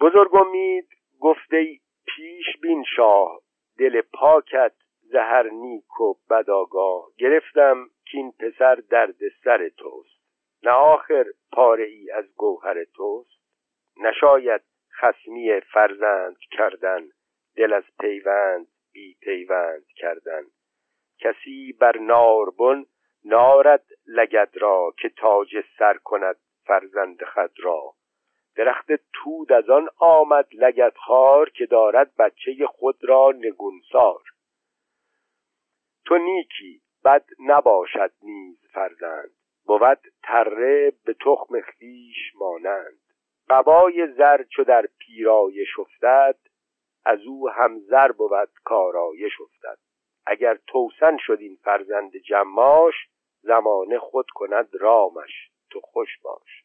بزرگ 0.00 0.34
امید 0.34 0.88
گفته 1.20 1.78
پیش 2.06 2.56
بین 2.62 2.84
شاه 2.96 3.40
دل 3.78 4.00
پاکت 4.00 4.72
زهر 5.00 5.50
نیک 5.50 6.00
و 6.00 6.14
بداگاه 6.30 7.06
گرفتم 7.18 7.90
که 8.04 8.18
این 8.18 8.32
پسر 8.32 8.74
درد 8.74 9.28
سر 9.44 9.68
توست. 9.68 10.20
نه 10.62 10.70
آخر 10.70 11.24
پاره 11.52 11.84
ای 11.84 12.10
از 12.10 12.34
گوهر 12.36 12.84
توست. 12.84 13.40
نشاید 13.96 14.62
خسمی 15.00 15.60
فرزند 15.60 16.36
کردن 16.50 17.08
دل 17.56 17.72
از 17.72 17.84
پیوند. 18.00 18.66
بی 18.92 19.16
پیوند 19.20 19.86
کردن. 19.96 20.42
کسی 21.18 21.72
بر 21.72 21.98
ناربن 21.98 22.86
نارد 23.24 23.84
لگد 24.06 24.50
را 24.54 24.94
که 24.98 25.08
تاج 25.08 25.56
سر 25.78 25.94
کند 25.94 26.36
فرزند 26.64 27.24
خد 27.24 27.52
را. 27.58 27.94
درخت 28.56 28.86
تود 29.12 29.52
از 29.52 29.70
آن 29.70 29.88
آمد 29.98 30.48
لگد 30.52 30.96
خار 30.96 31.50
که 31.50 31.66
دارد 31.66 32.16
بچه 32.16 32.66
خود 32.66 33.04
را 33.04 33.32
نگونسار 33.36 34.22
تو 36.04 36.18
نیکی 36.18 36.80
بد 37.04 37.24
نباشد 37.40 38.12
نیز 38.22 38.66
فرزند. 38.72 39.30
بود 39.66 39.98
تره 40.22 40.92
به 41.04 41.14
تخم 41.14 41.60
خیش 41.60 42.32
مانند. 42.34 43.00
قبای 43.50 44.06
زر 44.06 44.42
چو 44.42 44.64
در 44.64 44.88
پیرایش 44.98 45.78
افتد 45.78 46.36
از 47.04 47.20
او 47.26 47.48
هم 47.48 47.78
زر 47.78 48.12
بود 48.12 48.48
کارایش 48.64 49.32
افتد. 49.40 49.78
اگر 50.26 50.58
توسن 50.66 51.16
شد 51.20 51.38
این 51.40 51.58
فرزند 51.64 52.16
جماش 52.16 52.94
زمانه 53.42 53.98
خود 53.98 54.30
کند 54.34 54.68
رامش 54.72 55.50
تو 55.70 55.80
خوش 55.80 56.18
باش. 56.22 56.64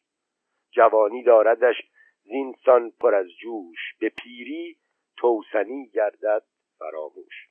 جوانی 0.70 1.22
داردش 1.22 1.76
زینسان 2.22 2.90
پر 2.90 3.14
از 3.14 3.26
جوش 3.40 3.78
به 4.00 4.08
پیری 4.08 4.76
توسنی 5.16 5.90
گردد 5.94 6.42
فراموش. 6.78 7.48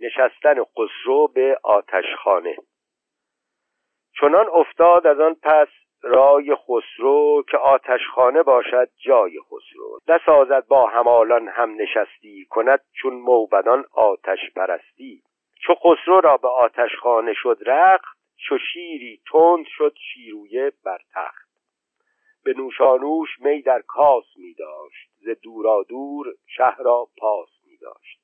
نشستن 0.00 0.64
خسرو 0.64 1.28
به 1.28 1.60
آتشخانه. 1.62 2.56
چنان 4.20 4.46
افتاد 4.52 5.06
از 5.06 5.20
آن 5.20 5.34
پس 5.34 5.68
رای 6.02 6.54
خسرو 6.54 7.44
که 7.50 7.56
آتشخانه 7.56 8.42
باشد 8.42 8.88
جای 8.96 9.40
خسرو. 9.40 9.98
نسازد 10.08 10.66
با 10.66 10.86
همالان 10.86 11.48
هم 11.48 11.74
نشستی 11.74 12.46
کند 12.50 12.80
چون 12.92 13.14
موبدان 13.14 13.84
آتش 13.92 14.38
پرستی. 14.56 15.22
چو 15.66 15.74
خسرو 15.74 16.20
را 16.20 16.36
به 16.36 16.48
آتشخانه 16.48 17.34
شد 17.34 17.58
رخت 17.66 18.18
چو 18.48 18.58
شیری 18.72 19.20
تند 19.32 19.66
شد 19.66 19.94
شیرویه 19.96 20.72
بر 20.84 20.98
تخت. 21.14 21.48
به 22.44 22.54
نوشانوش 22.54 23.28
می 23.40 23.62
در 23.62 23.82
کاس 23.82 24.24
می 24.36 24.54
داشت 24.54 25.10
ز 25.20 25.28
دورا 25.42 25.82
دور 25.88 26.26
شهر 26.46 26.82
را 26.82 27.08
پاس 27.18 27.48
می 27.66 27.76
داشت. 27.76 28.22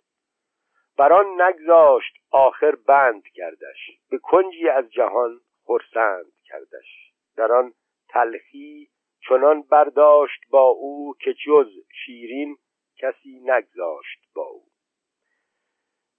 بران 0.99 1.43
نگذاشت 1.43 2.15
آخر 2.31 2.75
بند 2.87 3.23
کردش. 3.35 3.99
به 4.11 4.19
کنجی 4.19 4.69
از 4.69 4.91
جهان 4.91 5.41
خرسند 5.67 6.33
کردش. 6.45 7.08
در 7.39 7.53
آن 7.53 7.73
تلخی 8.09 8.89
چنان 9.29 9.63
برداشت 9.63 10.41
با 10.51 10.69
او 10.69 11.15
که 11.21 11.35
جز 11.47 11.71
شیرین 12.05 12.57
کسی 12.97 13.41
نگذاشت 13.45 14.19
با 14.35 14.43
او. 14.43 14.65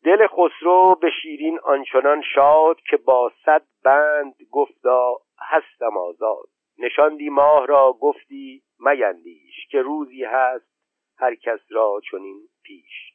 دل 0.03 0.27
خسرو 0.27 0.95
به 1.01 1.09
شیرین 1.21 1.59
آنچنان 1.59 2.21
شاد 2.35 2.81
که 2.89 2.97
با 2.97 3.31
صد 3.45 3.65
بند 3.83 4.35
گفتا 4.51 5.17
هستم 5.39 5.97
آزاد. 5.97 6.49
نشاندی 6.77 7.29
ماه 7.29 7.65
را 7.65 7.93
گفتی 8.01 8.63
میندیش 8.79 9.67
که 9.71 9.81
روزی 9.81 10.23
هست 10.23 10.69
هر 11.17 11.35
کس 11.35 11.59
را 11.69 12.01
چنین 12.11 12.41
پیش. 12.63 13.13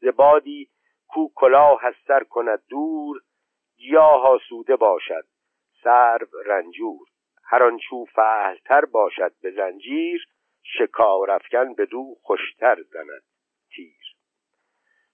ز 0.00 0.06
بادی 0.06 0.68
کو 1.08 1.28
کلاه 1.34 1.80
سر 2.06 2.24
کند 2.24 2.62
دور 2.68 3.20
گیاه 3.76 4.26
آسوده 4.26 4.76
باشد 4.76 5.24
سرو 5.82 6.28
رنجور. 6.46 7.08
هر 7.50 7.62
آنچو 7.62 8.04
فعلتر 8.04 8.84
باشد 8.84 9.32
به 9.42 9.50
زنجیر 9.50 10.28
شکار 10.62 11.30
افکن 11.30 11.74
بدو 11.74 12.16
خوشتر 12.22 12.82
زند 12.82 13.22
تیر. 13.70 13.94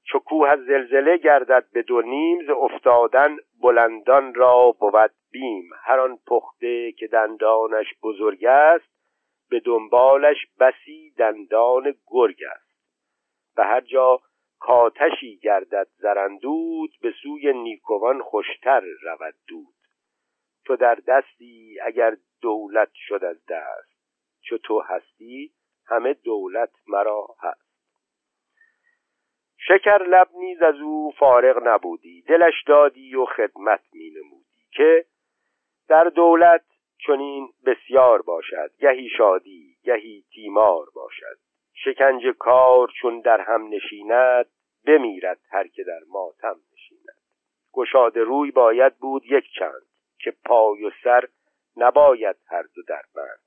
چو 0.05 0.19
کوه 0.19 0.49
از 0.49 0.59
زلزله 0.59 1.17
گردد 1.17 1.67
به 1.73 1.83
دو 1.83 2.03
نیم 2.03 2.47
ز 2.47 2.51
افتادن 2.51 3.37
بلندان 3.63 4.35
را 4.35 4.77
بود 4.81 5.11
بیم. 5.31 5.71
هر 5.85 6.01
آن 6.01 6.19
پخته 6.27 6.93
که 6.93 7.07
دندانش 7.07 7.87
بزرگ 8.03 8.45
است 8.45 8.95
به 9.51 9.61
دنبالش 9.61 10.37
بسی 10.61 11.15
دندان 11.19 11.95
گرگ 12.07 12.39
است. 12.51 12.75
به 13.57 13.65
هر 13.65 13.81
جا 13.81 14.21
کاتشی 14.59 15.37
گردد 15.37 15.89
زرندود 15.97 16.91
به 17.03 17.13
سوی 17.23 17.53
نیکوان 17.53 18.23
خوشتر 18.23 18.81
رود 18.81 19.35
دود. 19.49 19.74
تو 20.65 20.77
در 20.77 20.95
دستی 20.95 21.81
اگر 21.83 22.17
دولت 22.41 22.91
شد 22.95 23.25
از 23.25 23.47
دست 23.47 23.95
چو 24.43 24.59
تو 24.59 24.81
هستی 24.81 25.53
همه 25.87 26.15
دولت 26.15 26.71
مرا 26.87 27.27
هست. 27.41 27.65
شکر 29.59 30.03
لب 30.03 30.29
نیز 30.35 30.63
از 30.63 30.75
او 30.75 31.13
فارغ 31.19 31.67
نبودی 31.67 32.23
دلش 32.23 32.65
دادی 32.67 33.15
و 33.15 33.25
خدمت 33.25 33.81
می 33.93 34.11
نمودی 34.11 34.67
که 34.73 35.05
در 35.89 36.05
دولت 36.05 36.65
چنین 37.07 37.49
بسیار 37.67 38.23
باشد 38.23 38.71
گهی 38.79 39.09
شادی 39.09 39.77
گهی 39.85 40.25
تیمار 40.35 40.87
باشد. 40.95 41.39
شکنج 41.75 42.27
کار 42.39 42.93
چون 43.01 43.21
در 43.21 43.41
هم 43.41 43.69
نشیند 43.69 44.47
بمیرد 44.87 45.41
هر 45.51 45.67
که 45.69 45.85
در 45.85 46.01
ماتم 46.09 46.57
نشیند. 46.73 47.19
گشاده 47.73 48.23
روی 48.23 48.51
باید 48.51 48.99
بود 48.99 49.23
یک 49.25 49.45
چند. 49.59 49.83
که 50.25 50.31
پای 50.45 50.85
و 50.85 50.91
سر 51.05 51.29
نباید 51.77 52.37
هر 52.47 52.63
دو 52.63 52.83
در 52.83 53.03
بند 53.15 53.45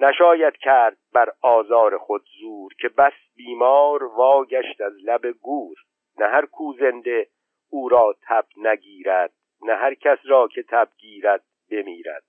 نشاید 0.00 0.56
کرد 0.56 0.96
بر 1.12 1.32
آزار 1.42 1.98
خود 1.98 2.24
زور 2.40 2.74
که 2.80 2.88
بس 2.88 3.12
بیمار 3.36 4.04
واگشت 4.04 4.80
از 4.80 4.92
لب 5.04 5.26
گور. 5.26 5.76
نه 6.18 6.26
هر 6.26 6.46
کو 6.46 6.72
زنده 6.72 7.28
او 7.70 7.88
را 7.88 8.16
تب 8.28 8.46
نگیرد 8.56 9.32
نه 9.62 9.74
هر 9.74 9.94
کس 9.94 10.18
را 10.24 10.48
که 10.48 10.62
تب 10.62 10.88
گیرد 10.98 11.44
بمیرد. 11.70 12.24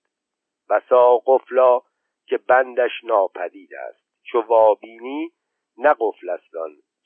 بسا 0.69 1.17
قفلا 1.17 1.79
که 2.25 2.37
بندش 2.37 3.03
ناپدید 3.03 3.73
است. 3.73 4.03
چو 4.23 4.41
وابینی 4.41 5.31
نه 5.77 5.95
قفل 5.99 6.29
است 6.29 6.47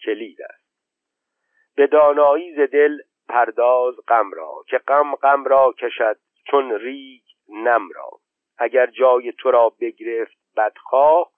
کلید 0.06 0.42
است. 0.42 0.72
به 1.76 1.88
دانایی 1.88 2.56
ز 2.56 2.60
دل 2.72 2.98
پرداز 3.30 3.96
غم 4.08 4.32
را 4.32 4.64
که 4.68 4.78
غم 4.78 5.16
غم 5.16 5.44
را 5.44 5.74
کشد 5.78 6.18
چون 6.48 6.72
ریگ 6.72 7.24
نم 7.50 7.90
را. 7.96 8.10
اگر 8.58 8.86
جای 8.86 9.32
تو 9.32 9.52
را 9.52 9.70
بگرفت 9.70 10.38
بدخواه 10.58 11.32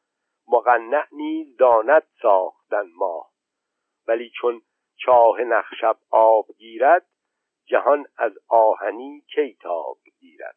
مقنع 0.48 1.08
نیز 1.12 1.58
داند 1.58 2.04
ساختن 2.22 2.86
ماه. 2.96 3.30
ولی 4.08 4.30
چون 4.30 4.62
چاه 4.96 5.42
نخشب 5.42 5.98
آب 6.10 6.46
گیرد 6.58 7.06
جهان 7.66 8.06
از 8.18 8.32
آهنی 8.48 9.24
کی 9.36 9.58
تاب 9.62 9.98
گیرد. 10.20 10.56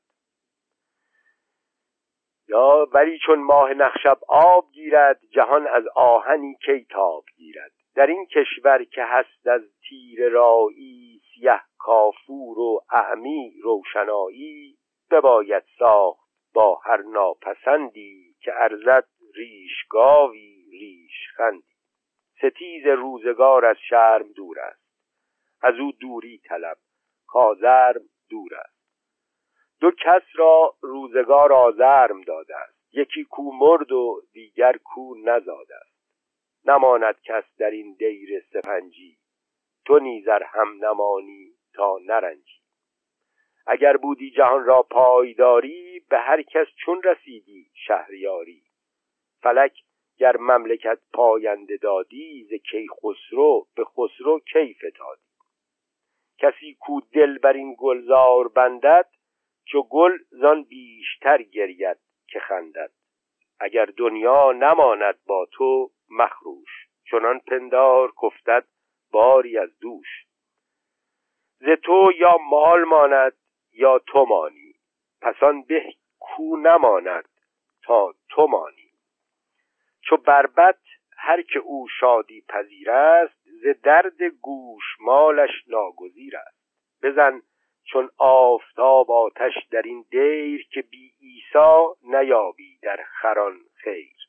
یا 2.49 2.89
ولی 2.93 3.19
چون 3.19 3.43
ماه 3.43 3.75
نخشب 3.75 4.19
آب 4.29 4.73
گیرد 4.73 5.21
جهان 5.31 5.67
از 5.67 5.85
آهنی 5.95 6.57
کی 6.67 6.85
تاب 6.91 7.25
گیرد. 7.37 7.73
در 7.95 8.07
این 8.07 8.27
کشور 8.27 8.85
که 8.85 9.05
هست 9.05 9.47
از 9.47 9.63
تیر 9.89 10.29
رایی 10.29 11.06
سیه 11.37 11.61
کافور 11.79 12.59
و 12.59 12.81
اعمی 12.91 13.55
روشنایی 13.63 14.77
بباید 15.11 15.63
ساخت 15.79 16.31
با 16.55 16.75
هر 16.85 17.03
ناپسندی 17.03 18.35
که 18.41 18.53
ارزد 18.55 19.09
ریش 19.35 19.87
گاوی 19.91 20.65
ریش 20.71 21.31
خندی. 21.37 21.77
ستیز 22.39 22.87
روزگار 22.87 23.65
از 23.65 23.77
شرم 23.89 24.33
دور 24.33 24.61
است. 24.61 24.87
از 25.63 25.75
او 25.81 25.93
دوری 25.93 26.39
طلب 26.39 26.77
کازرم 27.27 28.03
دور 28.31 28.55
است. 28.55 28.77
دو 29.81 29.91
کس 29.91 30.23
را 30.35 30.75
روزگار 30.81 31.53
آزرم 31.53 32.21
داده 32.21 32.57
است. 32.57 32.77
یکی 32.93 33.25
کو 33.25 33.53
مرد 33.53 33.93
و 33.93 34.23
دیگر 34.33 34.77
کو 34.85 35.15
نزاده 35.25 35.75
است. 35.77 35.97
نماند 36.65 37.21
کس 37.25 37.45
در 37.59 37.71
این 37.71 37.97
دیر 37.99 38.41
سپنجی. 38.53 39.19
تو 39.87 39.99
نیزر 39.99 40.43
هم 40.43 40.85
نمانی 40.85 41.53
تا 41.75 41.99
نرنجی. 42.07 42.61
اگر 43.67 43.97
بودی 43.97 44.31
جهان 44.31 44.65
را 44.65 44.83
پایداری 44.83 46.01
به 46.11 46.19
هر 46.19 46.43
کس 46.43 46.67
چون 46.85 47.03
رسیدی 47.03 47.71
شهریاری. 47.75 48.63
فلک 49.43 49.73
گر 50.19 50.37
مملکت 50.37 50.99
پاینده 51.13 51.77
دادی 51.77 52.45
ز 52.45 52.55
کی 52.71 52.87
خسرو 52.89 53.67
به 53.77 53.85
خسرو 53.85 54.41
کی 54.53 54.75
فتادی 54.75 55.27
کسی 56.39 56.75
کو 56.75 57.01
دل 57.01 57.39
بر 57.39 57.53
این 57.53 57.77
گلزار 57.79 58.49
بندد 58.49 59.09
چو 59.65 59.83
گل 59.83 60.19
زان 60.31 60.63
بیشتر 60.63 61.43
گرید 61.43 61.99
که 62.29 62.41
خندد. 62.41 62.91
اگر 63.61 63.85
دنیا 63.85 64.53
نماند 64.53 65.19
با 65.27 65.47
تو 65.53 65.91
مخروش 66.11 66.89
چنان 67.11 67.39
پندار 67.39 68.13
کفتد 68.23 68.65
باری 69.17 69.59
از 69.59 69.79
دوش. 69.79 70.27
ز 71.59 71.69
تو 71.85 72.13
یا 72.19 72.37
مال 72.51 72.85
ماند 72.85 73.33
یا 73.73 73.99
تو 73.99 74.25
مانی. 74.25 74.75
پسان 75.23 75.63
به 75.63 75.95
کو 76.19 76.57
نماند 76.57 77.29
تا 77.83 78.15
تو 78.29 78.47
مانی. 78.47 78.91
چو 80.01 80.17
بربت 80.17 80.79
هر 81.17 81.43
که 81.43 81.59
او 81.59 81.89
شادی 82.01 82.45
پذیر 82.49 82.91
است 82.91 83.39
ز 83.63 83.67
درد 83.83 84.23
گوش 84.23 84.85
مالش 85.01 85.69
ناگزیر 85.69 86.37
است. 86.37 86.59
بزن 87.03 87.43
چون 87.85 88.11
آفتاب 88.19 89.11
آتش 89.11 89.55
در 89.71 89.83
این 89.83 90.05
دیر 90.11 90.69
که 90.71 90.83
بی 90.83 91.13
ایسا 91.21 91.97
نیابی 92.03 92.79
در 92.83 93.05
خران 93.05 93.59
خیر. 93.75 94.26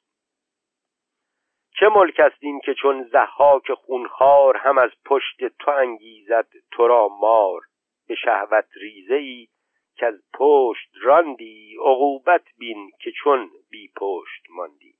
چه 1.80 1.88
ملک 1.88 2.20
است 2.20 2.38
این 2.40 2.60
که 2.60 2.74
چون 2.74 3.04
زحاک 3.04 3.74
خونخوار 3.74 4.58
هم 4.58 4.78
از 4.78 4.92
پشت 5.06 5.48
تو 5.60 5.72
انگیزد 5.72 6.48
تو 6.72 6.88
را 6.88 7.08
مار؟ 7.08 7.62
به 8.08 8.16
شهوت 8.16 8.66
ریزه 8.82 9.16
ای 9.16 9.48
که 9.96 10.06
از 10.06 10.24
پشت 10.34 10.90
راندی 11.02 11.76
عقوبت 11.80 12.44
بین 12.58 12.92
که 13.00 13.12
چون 13.12 13.50
بی 13.70 13.92
پشت 13.96 14.46
ماندی. 14.50 14.94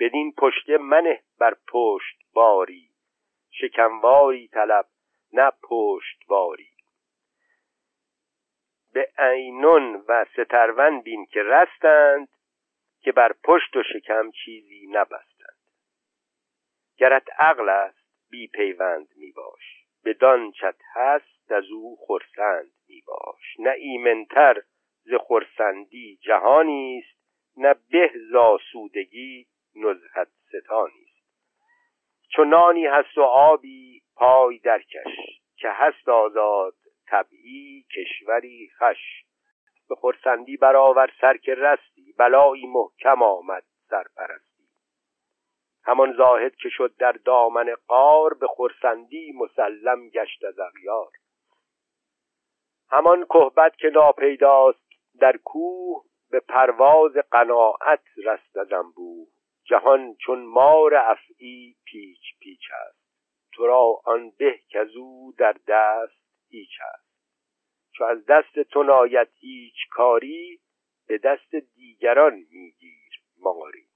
بدین 0.00 0.32
پشت 0.32 0.70
منه 0.70 1.22
بر 1.38 1.56
پشت 1.68 2.18
باری. 2.34 2.88
شکمواری 3.50 4.48
طلب 4.48 4.86
نه 5.32 5.52
پشت 5.62 6.26
باری 6.28 6.70
به 8.92 9.08
عینون 9.18 10.04
و 10.08 10.24
سترون 10.24 11.00
بین 11.00 11.26
که 11.26 11.42
رستند 11.42 12.28
که 13.00 13.12
بر 13.12 13.32
پشت 13.44 13.76
و 13.76 13.82
شکم 13.82 14.30
چیزی 14.30 14.86
نبستند 14.90 15.27
گرت 16.98 17.28
عقل 17.38 17.68
است 17.68 18.08
بی 18.30 18.46
پیوند 18.46 19.08
می 19.16 19.32
باش. 19.32 19.84
بدان 20.04 20.52
چت 20.52 20.76
هست 20.94 21.52
از 21.52 21.64
او 21.64 21.96
خرسند 22.06 22.70
می 22.88 23.02
باش. 23.06 23.56
نه 23.58 23.70
ایمنتر 23.70 24.62
ز 25.04 25.14
خرسندی 25.28 26.18
جهانی 26.22 26.98
است 26.98 27.18
نه 27.56 27.74
به 27.90 28.12
زاسودگی 28.30 29.46
نزهت 29.76 30.28
ستانی 30.48 31.06
است. 31.06 31.18
چو 32.32 32.44
نانی 32.44 32.86
هست 32.86 33.18
و 33.18 33.22
آبی 33.22 34.02
پای 34.16 34.58
درکش 34.58 35.40
که 35.56 35.68
هست 35.70 36.08
آزاد 36.08 36.74
طبعی 37.06 37.86
کشوری 37.96 38.70
خش. 38.78 39.24
به 39.88 39.94
خرسندی 39.94 40.56
برآور 40.56 41.12
سر 41.20 41.36
که 41.36 41.54
رستی 41.54 42.14
بلایی 42.18 42.66
محکم 42.66 43.22
آمد 43.22 43.64
سرپرستی 43.90 44.47
همان 45.88 46.12
زاهد 46.16 46.56
که 46.56 46.68
شد 46.68 46.94
در 46.98 47.12
دامن 47.12 47.74
قار 47.86 48.34
به 48.34 48.46
خرسندی 48.46 49.32
مسلم 49.32 50.08
گشت 50.08 50.44
از 50.44 50.58
اغیار. 50.58 51.10
همان 52.90 53.24
کهبت 53.24 53.76
که 53.76 53.88
ناپیداست 53.88 54.88
در 55.20 55.36
کوه 55.36 56.04
به 56.30 56.40
پرواز 56.40 57.12
قناعت 57.30 58.02
رست 58.24 58.56
از 58.56 58.72
انبوه. 58.72 59.28
جهان 59.64 60.14
چون 60.14 60.44
مار 60.44 60.94
افعی 60.94 61.76
پیچ 61.84 62.38
پیچ 62.40 62.70
است. 62.86 62.98
تو 63.52 63.66
را 63.66 64.00
آن 64.04 64.30
به 64.38 64.60
کزو 64.70 65.32
در 65.38 65.56
دست 65.68 66.48
هیچ 66.50 66.80
است. 66.94 67.08
چو 67.92 68.04
از 68.04 68.26
دست 68.26 68.58
تو 68.58 68.82
ناید 68.82 69.28
هیچ 69.40 69.88
کاری 69.90 70.60
به 71.06 71.18
دست 71.18 71.54
دیگران 71.54 72.34
میگیر 72.50 73.22
ماری. 73.38 73.87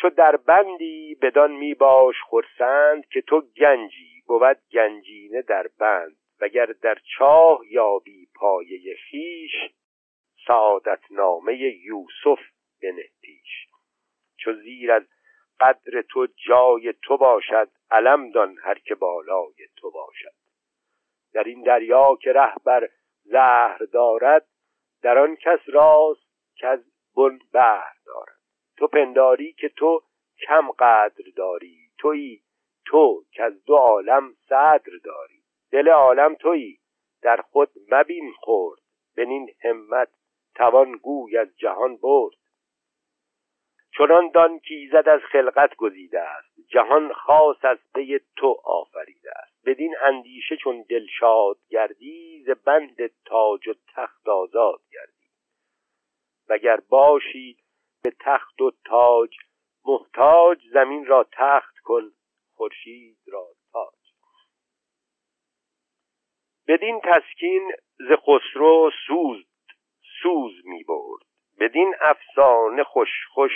چو 0.00 0.10
در 0.10 0.36
بندی 0.36 1.14
بدان 1.22 1.52
می 1.52 1.74
باش 1.74 2.14
خرسند 2.30 3.06
که 3.06 3.20
تو 3.20 3.40
گنجی 3.40 4.22
بود 4.26 4.58
گنجینه 4.72 5.42
در 5.42 5.66
بند. 5.78 6.16
وگر 6.40 6.66
در 6.66 6.98
چاه 7.18 7.60
یابی 7.70 8.28
پایه 8.34 8.96
خیش 8.96 9.52
سعادت 10.46 11.00
نامه 11.10 11.54
یوسف 11.58 12.40
بنه 12.82 13.04
پیش. 13.20 13.66
چو 14.36 14.52
زیر 14.52 14.92
از 14.92 15.02
قدر 15.60 16.02
تو 16.02 16.26
جای 16.48 16.94
تو 17.02 17.16
باشد 17.16 17.68
علم 17.90 18.30
دان 18.30 18.56
هر 18.62 18.78
که 18.78 18.94
بالای 18.94 19.68
تو 19.76 19.90
باشد. 19.90 20.34
در 21.32 21.44
این 21.44 21.62
دریا 21.62 22.16
که 22.22 22.32
رهبر 22.32 22.88
زهر 23.24 23.78
دارد 23.92 24.46
در 25.02 25.18
آن 25.18 25.36
کس 25.36 25.60
راست 25.66 26.28
که 26.56 26.66
از 26.66 26.80
بن 27.16 27.38
بهر. 27.52 27.97
تو 28.78 28.86
پنداری 28.86 29.52
که 29.52 29.68
تو 29.68 30.02
کم 30.46 30.70
قدر 30.70 31.24
داری. 31.36 31.78
تویی 31.98 32.42
تو 32.86 33.24
که 33.32 33.42
از 33.42 33.64
دو 33.64 33.76
عالم 33.76 34.34
صدر 34.48 34.92
داری. 35.04 35.42
دل 35.70 35.88
عالم 35.88 36.34
تویی. 36.34 36.78
در 37.22 37.36
خود 37.36 37.70
مبین 37.90 38.32
خورد. 38.32 38.80
بنین 39.16 39.50
همت 39.64 40.08
توان 40.54 40.92
گوی 40.92 41.38
از 41.38 41.56
جهان 41.56 41.96
برد. 41.96 42.34
چنان 43.98 44.30
دان 44.30 44.58
که 44.58 44.74
ایزد 44.74 45.08
از 45.08 45.20
خلقت 45.20 45.76
گزیده 45.76 46.20
است. 46.20 46.48
جهان 46.68 47.12
خاص 47.12 47.64
از 47.64 47.78
پی 47.94 48.20
تو 48.36 48.60
آفریده 48.64 49.30
است. 49.30 49.66
بدین 49.66 49.94
اندیشه 50.02 50.56
چون 50.56 50.84
دلشاد 50.88 51.56
گردی 51.68 52.42
ز 52.46 52.50
بند 52.50 53.10
تاج 53.24 53.68
و 53.68 53.74
تخت 53.94 54.28
آزاد 54.28 54.80
گردی. 54.92 55.28
وگر 56.48 56.80
باشی 56.88 57.56
به 58.02 58.12
تخت 58.20 58.60
و 58.60 58.70
تاج 58.84 59.36
محتاج 59.84 60.58
زمین 60.72 61.06
را 61.06 61.28
تخت 61.32 61.78
کن 61.78 62.12
خورشید 62.54 63.18
را 63.26 63.46
تاج. 63.72 63.98
بدین 66.68 67.00
تسکین 67.00 67.72
ز 67.98 68.12
خسرو 68.12 68.90
سوز 69.06 69.44
سوز 70.22 70.52
می 70.64 70.84
برد. 70.84 71.22
بدین 71.60 71.94
افسانه 72.00 72.84
خوش 72.84 73.08
خوش 73.30 73.52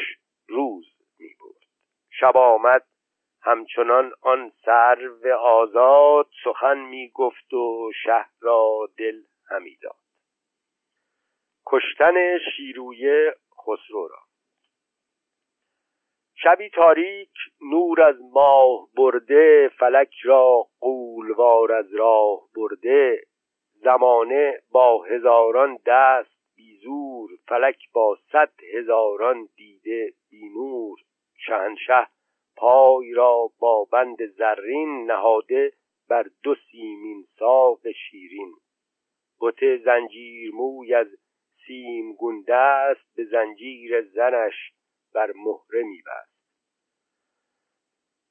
روز 0.49 0.87
می 1.19 1.35
برد. 1.41 1.69
شب 2.11 2.37
آمد 2.37 2.87
همچنان 3.43 4.13
آن 4.21 4.53
سرو 4.65 5.39
آزاد 5.39 6.31
سخن 6.45 6.79
می 6.79 7.11
گفت 7.15 7.53
و 7.53 7.93
شه 8.05 8.27
را 8.41 8.89
دل 8.99 9.23
همی 9.51 9.77
داد. 9.83 9.97
کشتن 11.67 12.39
شیرویه 12.57 13.35
خسرو 13.67 14.09
را. 14.09 14.22
شبی 16.45 16.69
تاریک 16.69 17.31
نور 17.71 18.03
از 18.03 18.17
ماه 18.33 18.89
برده 18.97 19.71
فلک 19.79 20.15
را 20.25 20.67
قولوار 20.81 21.73
از 21.73 21.95
راه 21.95 22.41
برده. 22.57 23.23
زمانه 23.73 24.59
با 24.71 25.03
هزاران 25.03 25.79
دست 25.87 26.37
بیزور 26.57 27.31
فلک 27.49 27.77
با 27.93 28.19
صد 28.33 28.53
هزاران 28.75 29.49
دیده 29.57 30.13
بینور 30.31 30.99
شهنشه 31.47 32.07
پای 32.57 33.13
را 33.13 33.51
با 33.59 33.85
بند 33.85 34.27
زرین 34.27 35.11
نهاده 35.11 35.73
بر 36.09 36.27
دو 36.43 36.55
سیمین 36.55 37.25
ساق 37.39 37.91
شیرین. 37.91 38.53
بت 39.41 39.77
زنجیر 39.77 40.51
موی 40.55 40.95
از 40.95 41.09
سیم 41.67 42.13
گونده 42.13 42.55
است 42.55 43.17
به 43.17 43.25
زنجیر 43.25 44.03
زنش 44.03 44.73
بر 45.15 45.33
مهره 45.37 45.83
میبست. 45.83 46.32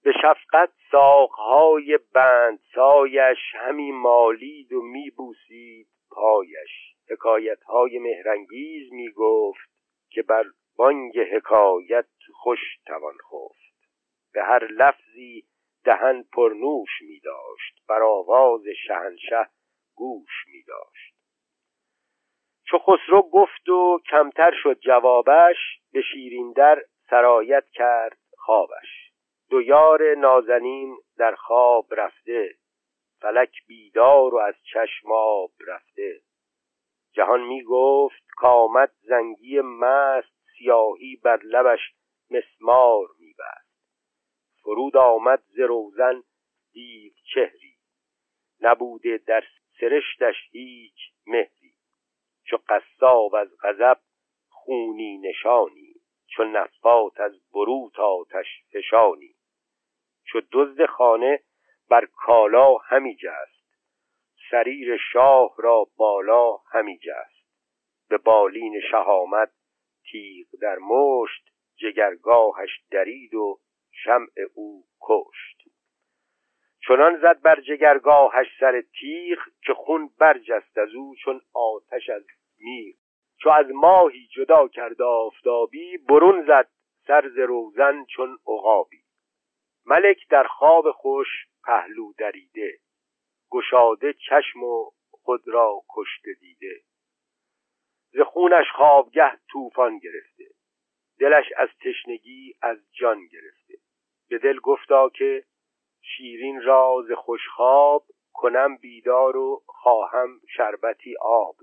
به 0.03 0.11
شفقت 0.11 0.71
ساقهای 0.91 1.99
بند 2.13 2.59
سایش 2.75 3.37
همی 3.53 3.91
مالید 3.91 4.73
و 4.73 4.81
میبوسید 4.81 5.87
پایش. 6.11 6.95
حکایتهای 7.09 7.99
مهرنگیز 7.99 8.93
می‌گفت 8.93 9.69
که 10.09 10.21
بر 10.21 10.43
بانگ 10.77 11.19
حکایت 11.19 12.07
خوش 12.33 12.59
توان 12.85 13.13
خفت. 13.13 13.91
به 14.33 14.43
هر 14.43 14.67
لفظی 14.67 15.43
دهن 15.83 16.23
پرنوش 16.33 17.01
می 17.01 17.19
داشت. 17.19 17.87
بر 17.87 18.01
آواز 18.01 18.61
شهنشه 18.87 19.47
گوش 19.95 20.47
می 20.47 20.63
داشت. 20.67 21.15
چو 22.65 22.77
خسرو 22.77 23.21
گفت 23.21 23.69
و 23.69 23.99
کمتر 24.09 24.51
شد 24.63 24.79
جوابش 24.79 25.79
به 25.93 26.01
شیرین 26.01 26.51
در 26.51 26.83
سرایت 27.09 27.65
کرد 27.73 28.17
خوابش. 28.37 29.10
دو 29.51 29.61
یار 29.61 30.15
نازنین 30.15 30.97
در 31.17 31.35
خواب 31.35 31.87
رفته 31.91 32.55
فلک 33.21 33.65
بیدار 33.67 34.35
و 34.35 34.37
از 34.37 34.55
چشم 34.73 35.11
آب 35.11 35.51
رفته. 35.67 36.21
جهان 37.13 37.43
می 37.43 37.63
گفت 37.63 38.23
کامد 38.35 38.91
زنگی 39.01 39.61
مست 39.61 40.33
سیاهی 40.57 41.15
بر 41.23 41.39
لبش 41.43 41.79
مسمار 42.29 43.07
میبست 43.19 43.71
فرود 44.63 44.97
آمد 44.97 45.43
ز 45.47 45.59
روزن 45.59 46.23
دیو 46.73 47.13
چهری 47.33 47.75
نبوده 48.61 49.17
در 49.17 49.43
سرشتش 49.79 50.35
هیچ 50.51 50.97
مهری. 51.27 51.73
چو 52.43 52.57
قصاب 52.69 53.35
از 53.35 53.49
غضب 53.63 53.99
خونی 54.49 55.17
نشانی 55.17 55.93
چو 56.27 56.43
نفات 56.43 57.19
از 57.19 57.51
بروت 57.53 57.99
آتش 57.99 58.47
فشانی. 58.73 59.35
چو 60.31 60.41
دزد 60.51 60.85
خانه 60.85 61.39
بر 61.89 62.05
کالا 62.05 62.75
همی 62.75 63.15
جست. 63.15 63.61
سریر 64.51 64.97
شاه 65.13 65.55
را 65.57 65.87
بالا 65.97 66.57
همی 66.71 66.97
جست. 66.97 67.41
به 68.09 68.17
بالین 68.17 68.81
شهامت 68.91 69.51
تیغ 70.11 70.47
در 70.61 70.77
مشت 70.77 71.49
جگرگاهش 71.75 72.69
درید 72.91 73.33
و 73.33 73.59
شمع 73.91 74.27
او 74.55 74.83
کشت. 75.01 75.61
چنان 76.87 77.21
زد 77.21 77.41
بر 77.41 77.61
جگرگاهش 77.61 78.47
سر 78.59 78.83
تیغ 78.99 79.39
که 79.65 79.73
خون 79.73 80.09
برجست 80.19 80.77
از 80.77 80.95
او 80.95 81.15
چون 81.15 81.41
آتش 81.53 82.09
از 82.09 82.23
میغ. 82.59 82.95
چو 83.37 83.49
از 83.49 83.65
ماهی 83.69 84.27
جدا 84.27 84.67
کرد 84.67 85.01
آفتابی 85.01 85.97
برون 85.97 86.45
زد 86.47 86.67
سر 87.07 87.29
ز 87.29 87.37
روزن 87.37 88.05
چون 88.05 88.37
عقابی. 88.47 89.00
ملک 89.85 90.27
در 90.29 90.43
خواب 90.43 90.91
خوش 90.91 91.27
پهلو 91.63 92.13
دریده 92.17 92.79
گشاده 93.51 94.13
چشم 94.13 94.63
و 94.63 94.91
خود 95.11 95.47
را 95.47 95.81
کشته 95.89 96.33
دیده. 96.39 96.81
ز 98.11 98.19
خونش 98.19 98.65
خوابگه 98.75 99.39
طوفان 99.51 99.99
گرفته 99.99 100.45
دلش 101.19 101.45
از 101.57 101.69
تشنگی 101.85 102.55
از 102.61 102.77
جان 102.91 103.27
گرفته. 103.27 103.73
به 104.29 104.37
دل 104.37 104.59
گفتا 104.59 105.09
که 105.09 105.43
شیرین 106.01 106.61
را 106.61 107.05
ز 107.07 107.11
خوشخواب 107.11 108.05
کنم 108.33 108.77
بیدار 108.77 109.37
و 109.37 109.63
خواهم 109.65 110.41
شربتی 110.57 111.15
آب. 111.21 111.55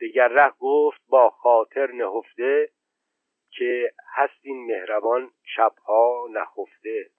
دگر 0.00 0.28
ره 0.28 0.52
گفت 0.58 1.00
با 1.08 1.30
خاطر 1.30 1.92
نهفته 1.92 2.70
که 3.50 3.92
هست 4.14 4.40
این 4.42 4.66
مهربان 4.66 5.30
شبها 5.44 6.28
نخفته 6.30 7.10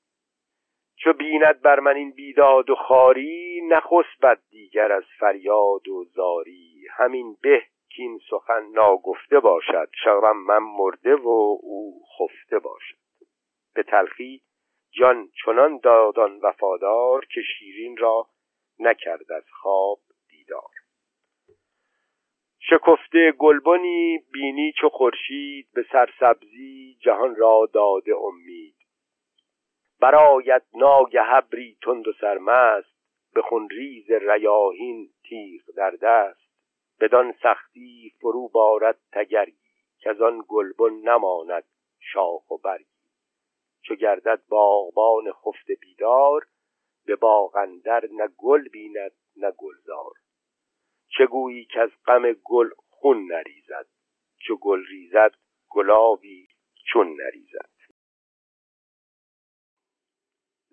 چو 1.04 1.14
بیند 1.14 1.62
بر 1.62 1.80
من 1.80 1.96
این 1.96 2.12
بیداد 2.12 2.70
و 2.70 2.76
خاری 2.76 3.62
نخسبد 3.68 4.40
دیگر 4.50 4.92
از 4.92 5.04
فریاد 5.20 5.88
و 5.88 6.04
زاری. 6.04 6.88
همین 6.98 7.38
به 7.42 7.64
کین 7.90 8.20
سخن 8.30 8.64
ناگفته 8.74 9.40
باشد 9.40 9.90
شوم 10.04 10.38
من 10.38 10.58
مرده 10.58 11.16
و 11.16 11.58
او 11.62 12.02
خفته 12.18 12.60
باشد. 12.60 12.98
به 13.76 13.84
تلخی 13.84 14.42
جان 14.92 15.30
چنان 15.46 15.80
دادان 15.84 16.40
وفادار 16.40 17.26
که 17.26 17.42
شیرین 17.42 17.98
را 17.98 18.28
نکرد 18.80 19.32
از 19.32 19.46
خواب 19.62 20.00
دیدار. 20.30 20.72
شکفته 22.60 23.32
گلبنی 23.32 24.20
بینی 24.34 24.74
چو 24.82 24.90
خورشید 24.90 25.68
به 25.74 25.86
سرسبزی 25.92 26.98
جهان 27.02 27.36
را 27.36 27.70
داده 27.74 28.16
امید. 28.16 28.49
برایت 30.02 30.64
ناگه 30.74 31.36
ابری 31.36 31.78
تند 31.82 32.08
و 32.08 32.14
سرمست 32.22 33.00
به 33.34 33.42
خونریز 33.42 34.12
ریاهین 34.12 35.10
تیغ 35.24 35.62
در 35.76 35.92
دست. 35.92 36.50
بدان 37.00 37.34
سختی 37.44 38.14
فرو 38.22 38.48
بارد 38.48 39.00
تگرگی 39.12 39.70
که 40.00 40.10
از 40.10 40.22
آن 40.22 40.44
گلبن 40.48 40.94
نماند 40.94 41.64
شاخ 42.00 42.52
و 42.52 42.58
برگی. 42.58 43.00
چو 43.82 43.96
گردد 43.96 44.42
باغبان 44.50 45.32
خفته 45.32 45.76
بیدار 45.76 46.46
به 47.06 47.16
باغندر 47.16 48.08
نه 48.12 48.28
گل 48.38 48.68
بیند 48.68 49.12
نه 49.38 49.52
گلزار 49.52 50.14
چه 51.18 51.26
گویی 51.26 51.66
که 51.66 51.80
از 51.80 51.90
غم 52.06 52.32
گل 52.44 52.70
خون 52.88 53.32
نریزد 53.32 53.86
چو 54.48 54.58
گل 54.58 54.86
ریزد 54.86 55.36
گلابی 55.70 56.48
چون 56.94 57.08
نریزد. 57.22 57.79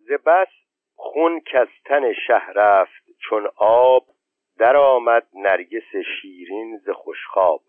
ز 0.08 0.12
بس 0.12 0.48
خون 0.94 1.40
که 1.40 1.68
تن 1.84 2.12
شه 2.12 2.50
رفت 2.50 3.06
چون 3.18 3.48
آب 3.56 4.06
درآمد 4.58 5.26
نرگس 5.34 5.96
شیرین 6.20 6.78
ز 6.78 6.90
خوشخواب. 6.90 7.62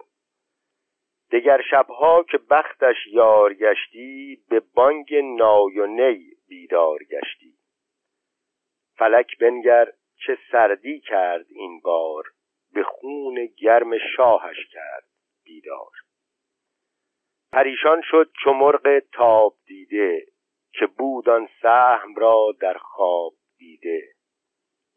دگر 1.32 1.62
شبها 1.72 2.24
که 2.24 2.38
بختش 2.38 2.96
یار 3.08 3.54
گشتی 3.54 4.44
به 4.50 4.60
بانگ 4.60 5.16
نای 5.16 5.80
و 5.80 5.88
نی 5.88 6.32
بیدار 6.48 7.00
گشتی. 7.04 7.54
فلک 8.98 9.38
بنگر 9.38 9.92
چه 10.26 10.38
سردی 10.52 11.00
کرد 11.00 11.46
این 11.50 11.80
بار 11.80 12.24
به 12.74 12.84
خون 12.84 13.46
گرم 13.46 13.98
شاهش 14.16 14.68
کرد 14.72 15.04
بیدار. 15.44 15.92
پریشان 17.52 18.02
شد 18.04 18.32
چو 18.44 18.54
مرغ 18.54 19.00
تاب 19.00 19.54
دیده 19.66 20.26
که 20.80 20.86
بود 20.86 21.30
آن 21.30 21.50
سهم 21.62 22.16
را 22.16 22.56
در 22.62 22.78
خواب 22.78 23.34
دیده. 23.58 24.02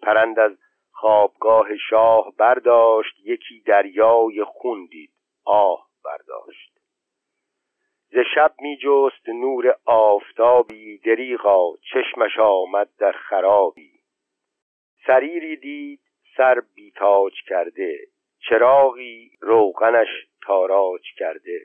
پرند 0.02 0.38
از 0.38 0.58
خوابگاه 0.92 1.76
شاه 1.90 2.32
برداشت 2.38 3.14
یکی 3.24 3.60
دریای 3.66 4.44
خون 4.44 4.86
دید 4.86 5.12
آه 5.44 5.88
برداشت. 6.04 6.78
ز 8.10 8.16
شب 8.34 8.54
می 8.60 8.76
جست 8.76 9.28
نور 9.28 9.76
آفتابی 9.84 10.98
دریغا 10.98 11.76
چشمش 11.92 12.38
آمد 12.38 12.88
در 12.98 13.12
خرابی. 13.12 14.00
سریری 15.06 15.56
دید 15.56 16.00
سر 16.36 16.62
بیتاج 16.74 17.32
کرده 17.48 17.98
چراغی 18.48 19.30
روغنش 19.40 20.08
تاراج 20.42 21.02
کرده. 21.16 21.60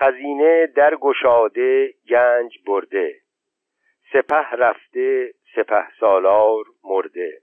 خزینه 0.00 0.66
در 0.66 0.94
گشاده 0.96 1.94
گنج 2.08 2.58
برده 2.66 3.20
سپه 4.12 4.50
رفته 4.56 5.34
سپه 5.54 5.86
سالار 6.00 6.64
مرده. 6.84 7.42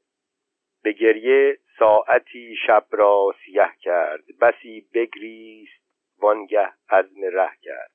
به 0.84 0.92
گریه 0.92 1.58
ساعتی 1.80 2.56
شب 2.68 2.86
را 2.92 3.36
سیه 3.46 3.70
کرد 3.80 4.24
بسی 4.42 4.88
بگریست 4.94 5.84
وانگه 6.20 6.70
عزم 6.90 7.22
ره 7.34 7.52
کرد. 7.62 7.92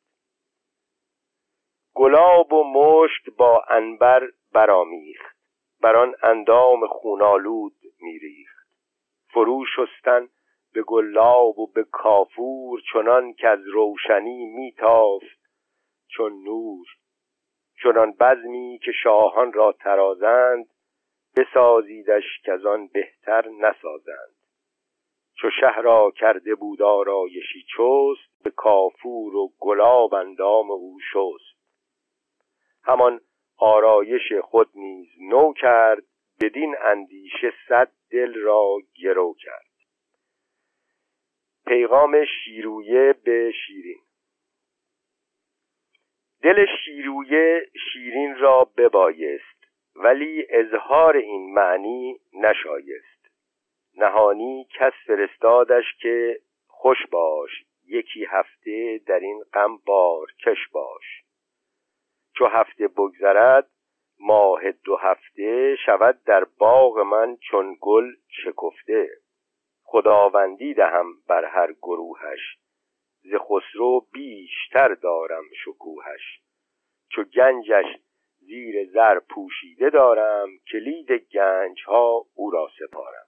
گلاب 1.94 2.52
و 2.52 2.64
مشک 2.64 3.30
با 3.36 3.64
انبر 3.68 4.28
برامیخت 4.52 5.36
بر 5.80 5.96
آن 5.96 6.14
اندام 6.22 6.86
خونالود 6.86 7.74
میریخت. 8.00 8.68
فرو 9.32 9.64
شستن 9.76 10.28
به 10.72 10.82
گلاب 10.82 11.58
و 11.58 11.66
به 11.66 11.84
کافور 11.84 12.80
چنان 12.92 13.32
که 13.32 13.48
از 13.48 13.60
روشنی 13.66 14.46
میتافت 14.46 15.40
چون 16.08 16.32
نور 16.44 16.86
چنان 17.82 18.12
بزمی 18.20 18.80
که 18.84 18.92
شاهان 19.02 19.52
را 19.52 19.72
ترازند 19.72 20.66
بسازیدش 21.36 22.24
که 22.44 22.52
آن 22.52 22.86
بهتر 22.86 23.48
نسازند. 23.48 24.34
چو 25.34 25.50
شه 25.60 25.80
را 25.80 26.10
کرده 26.16 26.54
بود 26.54 26.82
آرایشی 26.82 27.62
چست 27.76 28.42
به 28.44 28.50
کافور 28.50 29.36
و 29.36 29.52
گلاب 29.58 30.14
اندام 30.14 30.70
او 30.70 30.98
شست. 31.12 31.62
همان 32.84 33.20
آرایش 33.58 34.32
خود 34.42 34.68
نیز 34.74 35.08
نو 35.20 35.52
کرد 35.52 36.02
بدین 36.40 36.76
اندیشه 36.84 37.52
صد 37.68 37.92
دل 38.10 38.34
را 38.34 38.78
گرو 39.02 39.34
کرد. 39.38 39.71
پیغام 41.66 42.24
شیرویه 42.24 43.14
به 43.24 43.52
شیرین. 43.66 44.00
دل 46.42 46.66
شیرویه 46.84 47.66
شیرین 47.92 48.36
را 48.36 48.64
ببایست 48.76 49.64
ولی 49.96 50.46
اظهار 50.50 51.16
این 51.16 51.54
معنی 51.54 52.20
نشایست. 52.32 53.28
نهانی 53.96 54.66
کس 54.74 54.92
فرستادش 55.06 55.84
که 56.00 56.38
خوش 56.66 57.06
باش 57.10 57.50
یکی 57.86 58.24
هفته 58.24 59.00
در 59.06 59.20
این 59.20 59.42
غم 59.54 59.76
بار 59.76 60.26
کش 60.46 60.68
باش. 60.72 61.22
چو 62.36 62.46
هفته 62.46 62.88
بگذرد 62.88 63.68
ماه 64.20 64.72
دو 64.72 64.96
هفته 64.96 65.76
شود 65.86 66.24
در 66.26 66.44
باغ 66.44 66.98
من 66.98 67.36
چون 67.36 67.76
گل 67.80 68.10
شکفته. 68.28 69.21
خداوندی 69.92 70.74
دهم 70.74 71.06
بر 71.28 71.44
هر 71.44 71.72
گروهش. 71.72 72.58
ز 73.22 73.34
خسرو 73.34 74.06
بیشتر 74.12 74.94
دارم 74.94 75.44
شکوهش. 75.64 76.40
چو 77.08 77.24
گنجش 77.24 77.86
زیر 78.38 78.90
زر 78.90 79.18
پوشیده 79.18 79.90
دارم 79.90 80.48
کلید 80.72 81.12
گنج 81.12 81.82
ها 81.86 82.26
او 82.34 82.50
را 82.50 82.70
سپارم. 82.78 83.26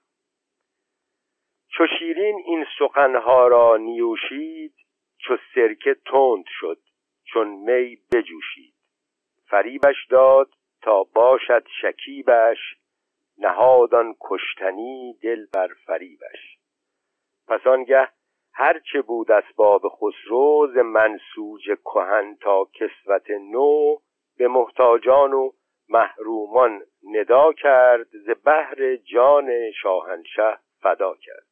چو 1.67 1.83
شیرین 1.99 2.41
این 2.45 2.65
سخنها 2.79 3.47
را 3.47 3.77
نیوشید 3.77 4.75
چو 5.17 5.37
سرکه 5.55 5.95
تند 6.05 6.45
شد 6.47 6.81
چون 7.23 7.47
می 7.47 7.97
بجوشید. 8.13 8.73
فریبش 9.49 10.05
داد 10.09 10.49
تا 10.81 11.03
باشد 11.03 11.67
شکیبش 11.81 12.57
نهادان 13.37 14.15
کشتنی 14.21 15.17
دل 15.21 15.45
بر 15.53 15.67
فریبش. 15.85 16.54
پس 17.47 17.67
آنگه 17.67 18.09
هرچه 18.53 19.01
بود 19.01 19.31
اسباب 19.31 19.81
خسرو 19.87 20.67
ز 20.73 20.77
منسوج 20.77 21.63
کهن 21.85 22.37
تا 22.41 22.67
کسوت 22.73 23.31
نو 23.31 23.95
به 24.37 24.47
محتاجان 24.47 25.33
و 25.33 25.51
محرومان 25.89 26.81
ندا 27.03 27.53
کرد 27.53 28.07
ز 28.07 28.29
بهر 28.29 28.95
جان 28.95 29.71
شاهنشه 29.81 30.57
فدا 30.81 31.15
کرد. 31.15 31.45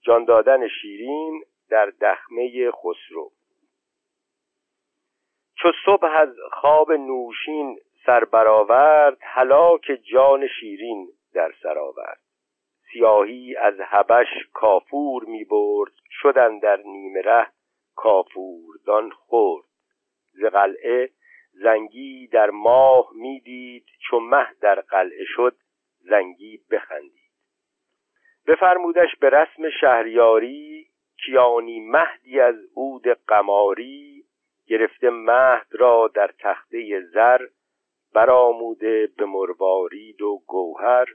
جان 0.00 0.24
دادن 0.24 0.68
شیرین 0.68 1.44
در 1.70 1.92
دخمه 2.00 2.70
خسرو. 2.70 3.30
چو 5.54 5.68
صبح 5.84 6.08
از 6.16 6.36
خواب 6.52 6.92
نوشین 6.92 7.78
سر 8.06 8.24
برآورد 8.24 9.18
هلاک 9.22 9.92
جان 10.12 10.48
شیرین 10.60 11.08
در 11.34 11.52
سر 11.62 11.78
آورد. 11.78 12.21
سیاهی 12.92 13.56
از 13.56 13.74
هبش 13.80 14.28
کافور 14.52 15.24
می 15.24 15.44
برد 15.44 15.92
شدن 16.10 16.58
در 16.58 16.76
نیمه 16.76 17.20
ره 17.20 17.46
کافوردان 17.96 19.10
خورد. 19.10 19.64
ز 20.32 20.44
قلعه 20.44 21.10
زنگی 21.52 22.26
در 22.26 22.50
ماه 22.50 23.10
می‌دید 23.14 23.86
چو 24.08 24.20
مه 24.20 24.46
در 24.60 24.80
قلعه 24.80 25.24
شد 25.24 25.56
زنگی 26.00 26.60
بخندید. 26.70 27.32
بفرمودش 28.46 29.16
به 29.20 29.30
رسم 29.30 29.70
شهریاری 29.80 30.86
کیانی 31.26 31.80
مهدی 31.80 32.40
از 32.40 32.56
عود 32.76 33.08
قماری 33.08 34.24
گرفته 34.66 35.10
مهد 35.10 35.66
را 35.70 36.10
در 36.14 36.30
تخته 36.38 37.00
زر 37.00 37.46
برآموده 38.14 39.08
به 39.16 39.24
مروارید 39.24 40.22
و 40.22 40.42
گوهر 40.46 41.06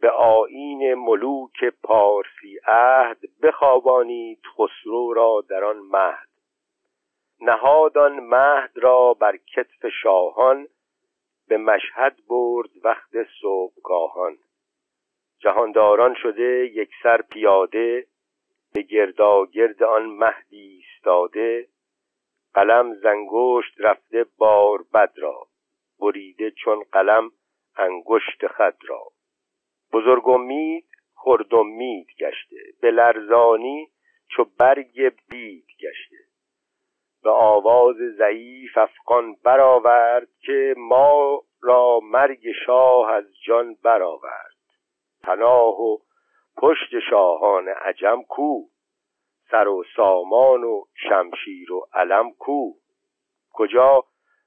به 0.00 0.10
آیین 0.10 0.94
ملوک 0.94 1.64
پارسی 1.82 2.58
عهد 2.66 3.18
بخوابانید 3.42 4.40
خسرو 4.56 5.12
را 5.12 5.44
در 5.48 5.64
آن 5.64 5.78
مهد. 5.78 6.28
نهادان 7.40 8.20
مهد 8.20 8.72
را 8.74 9.14
بر 9.14 9.36
کتف 9.36 9.86
شاهان 10.02 10.68
به 11.48 11.56
مشهد 11.56 12.16
برد 12.28 12.70
وقت 12.84 13.10
صبحگاهان. 13.40 14.38
جهانداران 15.38 16.14
شده 16.22 16.70
یکسر 16.74 17.22
پیاده 17.22 18.06
به 18.74 18.82
گرداگرد 18.82 19.82
آن 19.82 20.06
مهدی 20.06 20.60
ایستاده 20.60 21.68
قلم 22.54 22.94
زنگشت 22.94 23.74
رفته 23.78 24.26
بار 24.38 24.84
بد 24.94 25.12
را 25.16 25.46
بریده 26.00 26.50
چون 26.50 26.84
قلم 26.92 27.30
انگشت 27.76 28.46
خد 28.46 28.76
را. 28.88 29.02
بزرگ 29.94 30.28
امید 30.28 30.84
خرد 31.14 31.54
امید 31.54 32.06
گشته. 32.18 32.56
به 32.80 32.90
لرزانی 32.90 33.88
چو 34.28 34.44
برگ 34.58 35.12
بید 35.30 35.66
گشته. 35.80 36.16
به 37.22 37.30
آواز 37.30 37.96
ضعیف 37.96 38.78
افغان 38.78 39.34
برآورد 39.44 40.28
که 40.40 40.74
ما 40.76 41.42
را 41.62 42.00
مرگ 42.02 42.52
شاه 42.66 43.10
از 43.10 43.24
جان 43.46 43.76
برآورد. 43.82 44.54
پناه 45.22 45.80
و 45.80 45.98
پشت 46.56 46.98
شاهان 47.10 47.68
عجم 47.68 48.22
کو. 48.28 48.64
سر 49.50 49.68
و 49.68 49.84
سامان 49.96 50.64
و 50.64 50.84
شمشیر 50.94 51.72
و 51.72 51.86
علم 51.92 52.32
کو. 52.38 52.72
کجا 53.52 54.04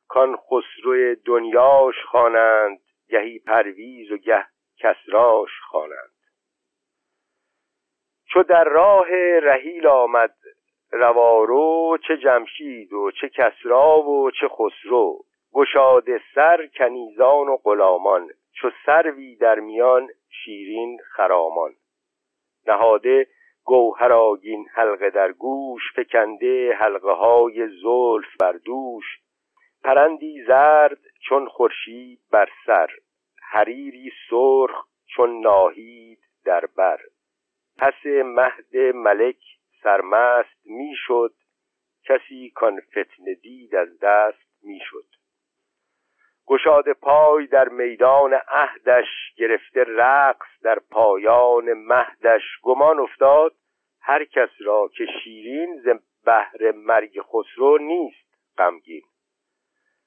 کان 0.08 0.36
خسرو 0.36 1.16
دنیاش 1.26 1.96
خوانند 2.12 2.80
گهی 3.10 3.40
پرویز 3.40 4.12
و 4.12 4.18
گه 4.18 4.46
کسراش 4.80 5.50
خوانند. 5.70 6.12
چو 8.34 8.44
در 8.44 8.64
راه 8.64 9.08
رهیل 9.40 9.88
آمد 9.88 10.34
روارو 10.92 11.98
چه 12.08 12.18
جمشید 12.18 12.94
و 12.94 13.12
چه 13.12 13.30
کسرا 13.30 14.02
و 14.02 14.32
چه 14.32 14.48
خسرو. 14.48 15.20
گشاده 15.54 16.22
سر 16.36 16.68
کنیزان 16.68 17.48
و 17.48 17.58
غلامان 17.58 18.30
چو 18.52 18.70
سروی 18.86 19.36
در 19.36 19.60
میان 19.60 20.08
شیرین 20.30 21.00
خرامان. 21.16 21.72
نهاده 22.68 23.28
گوهر 23.64 24.14
آگین 24.14 24.68
حلقه 24.74 25.10
در 25.10 25.32
گوش 25.32 25.82
فکنده 25.96 26.74
حلقه 26.74 27.12
های 27.12 27.68
زلف 27.68 28.38
بر 28.40 28.52
دوش. 28.52 29.04
پرندی 29.84 30.44
زرد 30.48 31.00
چون 31.28 31.48
خورشید 31.48 32.20
بر 32.32 32.50
سر. 32.66 32.90
حریری 33.50 34.12
سرخ 34.30 34.86
چون 35.16 35.42
ناهید 35.42 36.20
در 36.46 36.66
بر. 36.66 37.00
پس 37.78 38.06
مهد 38.06 38.78
ملک 38.78 39.40
سرمست 39.84 40.66
می‌شد 40.66 41.34
کسی 42.04 42.52
کان 42.56 42.80
فتنه 42.80 43.34
دید 43.42 43.76
از 43.76 44.00
دست 44.00 44.64
می‌شد 44.64 45.06
گشاد 46.48 46.92
پای 46.92 47.48
در 47.48 47.70
میدان 47.70 48.34
عهدش 48.34 49.08
گرفته 49.38 49.84
رقص 49.84 50.48
در 50.64 50.80
پایان 50.80 51.74
مهدش. 51.74 52.42
گمان 52.62 53.00
افتاد 53.00 53.56
هر 54.02 54.26
کس 54.26 54.50
را 54.60 54.90
که 54.98 55.06
شیرین 55.24 55.82
ز 55.82 55.88
بهر 56.26 56.72
مرگ 56.72 57.22
خسرو 57.22 57.78
نیست 57.78 58.38
غمگین. 58.58 59.02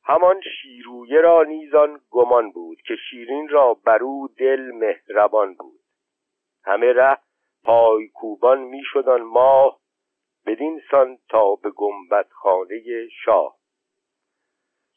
همان 0.05 0.41
شیرویه 0.41 1.21
را 1.21 1.43
نیزان 1.43 2.01
گمان 2.11 2.51
بود 2.51 2.79
که 2.87 2.97
شیرین 3.11 3.49
را 3.49 3.75
برو 3.75 4.29
دل 4.39 4.61
مهربان 4.61 5.55
بود. 5.55 5.81
همه 6.65 6.93
ره 6.93 7.19
پای 7.65 8.09
کوبان 8.09 8.61
می 8.61 8.83
شدن 8.85 9.23
ماه 9.23 9.81
بدین 10.47 10.81
سان 10.91 11.19
تا 11.29 11.55
به 11.55 11.71
گنبد 11.71 12.29
خانه 12.31 13.09
شاه. 13.25 13.57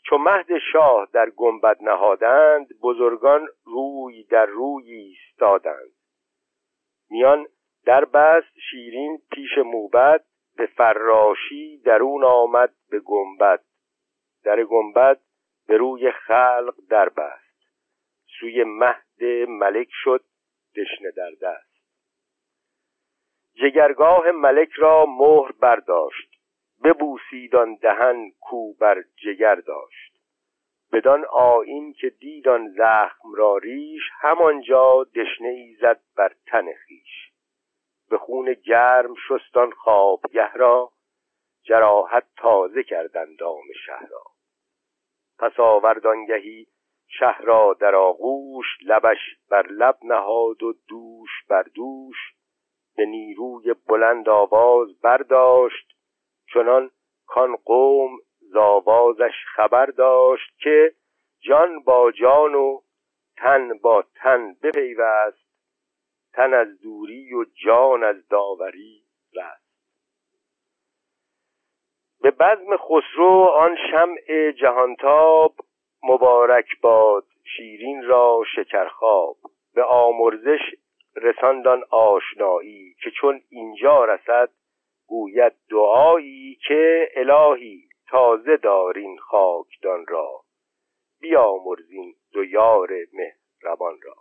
چو 0.06 0.18
مهد 0.18 0.58
شاه 0.74 1.08
در 1.14 1.30
گنبد 1.30 1.78
نهادند 1.82 2.68
بزرگان 2.82 3.48
روی 3.64 4.24
در 4.24 4.46
روی 4.46 4.92
ایستادند. 4.92 5.94
میان 7.10 7.48
در 7.86 8.06
بست 8.06 8.60
شیرین 8.72 9.22
پیش 9.32 9.58
موبد 9.58 10.24
به 10.58 10.66
فراشی 10.66 11.78
درون 11.78 12.24
آمد 12.24 12.74
به 12.90 13.00
گنبد. 13.00 13.64
در 14.44 14.64
گنبد 14.64 15.20
به 15.68 15.78
روی 15.78 16.12
خلق 16.12 16.76
در 16.90 17.10
بست. 17.10 17.44
سوی 18.40 18.64
مهد 18.64 19.24
ملک 19.48 19.88
شد 19.92 20.24
دشنه 20.76 21.12
در 21.12 21.32
دست. 21.42 21.74
جگرگاه 23.54 24.32
ملک 24.32 24.72
را 24.72 25.06
مهر 25.06 25.52
برداشت. 25.52 26.30
ببوسید 26.84 27.56
آن 27.56 27.76
دهن 27.76 28.32
کو 28.42 28.74
بر 28.74 29.04
جگر 29.24 29.56
داشت. 29.56 30.14
بدان 30.94 31.26
آیین 31.26 31.94
که 31.94 32.10
دید 32.10 32.48
آن 32.48 32.70
زخم 32.78 33.34
را 33.36 33.58
ریش 33.58 34.02
همانجا 34.20 35.04
دشنه 35.04 35.48
ای 35.48 35.76
زد 35.82 36.00
بر 36.16 36.32
تن 36.46 36.74
خیش 36.74 37.32
به 38.10 38.18
خون 38.18 38.54
گرم 38.54 39.14
شستان 39.28 39.72
خوابگه 39.72 40.54
را 40.54 40.92
جراحت 41.64 42.24
تازه 42.38 42.84
کردند 42.84 43.38
دام 43.38 43.64
شهر 43.86 44.10
پس 45.44 45.60
آوردانگهی 45.60 46.68
شهر 47.08 47.42
را 47.42 47.78
در 47.80 47.96
آغوش 47.96 48.66
لبش 48.86 49.18
بر 49.50 49.68
لب 49.68 49.98
نهاد 50.04 50.64
و 50.64 50.74
دوش 50.88 51.30
بر 51.50 51.64
دوش 51.64 52.18
به 52.96 53.06
نیروی 53.06 53.74
بلند 53.88 54.30
آواز 54.30 55.00
برداشت 55.00 55.92
چنان 56.54 56.92
کان 57.28 57.56
قوم 57.56 58.18
زاوازش 58.40 59.34
خبر 59.56 59.86
داشت 59.86 60.58
که 60.58 60.94
جان 61.40 61.80
با 61.80 62.12
جان 62.12 62.56
و 62.56 62.82
تن 63.38 63.78
با 63.78 64.04
تن 64.16 64.54
بپیوست 64.64 65.48
تن 66.34 66.54
از 66.54 66.82
دوری 66.82 67.34
و 67.34 67.46
جان 67.66 68.04
از 68.04 68.28
داوری 68.28 69.04
رست 69.36 69.63
به 72.24 72.32
بزم 72.32 72.78
خسرو 72.78 73.44
آن 73.44 73.78
شمع 73.92 74.52
جهانتاب 74.52 75.56
مبارک 76.04 76.82
باد 76.82 77.26
شیرین 77.58 78.04
را 78.04 78.44
شکرخواب. 78.56 79.38
به 79.76 79.84
آمرزش 79.84 80.60
رساندان 81.16 81.84
آشنایی 81.90 82.96
که 83.04 83.12
چون 83.12 83.42
اینجا 83.50 84.06
رسد 84.06 84.50
گوید 85.08 85.54
دعایی 85.70 86.60
که 86.68 87.10
الهی 87.16 87.90
تازه 88.10 88.58
دارین 88.58 89.18
خاکدان 89.18 90.06
را. 90.08 90.42
بیامرزین 91.22 92.14
دو 92.34 92.44
یار 92.46 92.90
مهربان 93.14 94.00
را. 94.04 94.16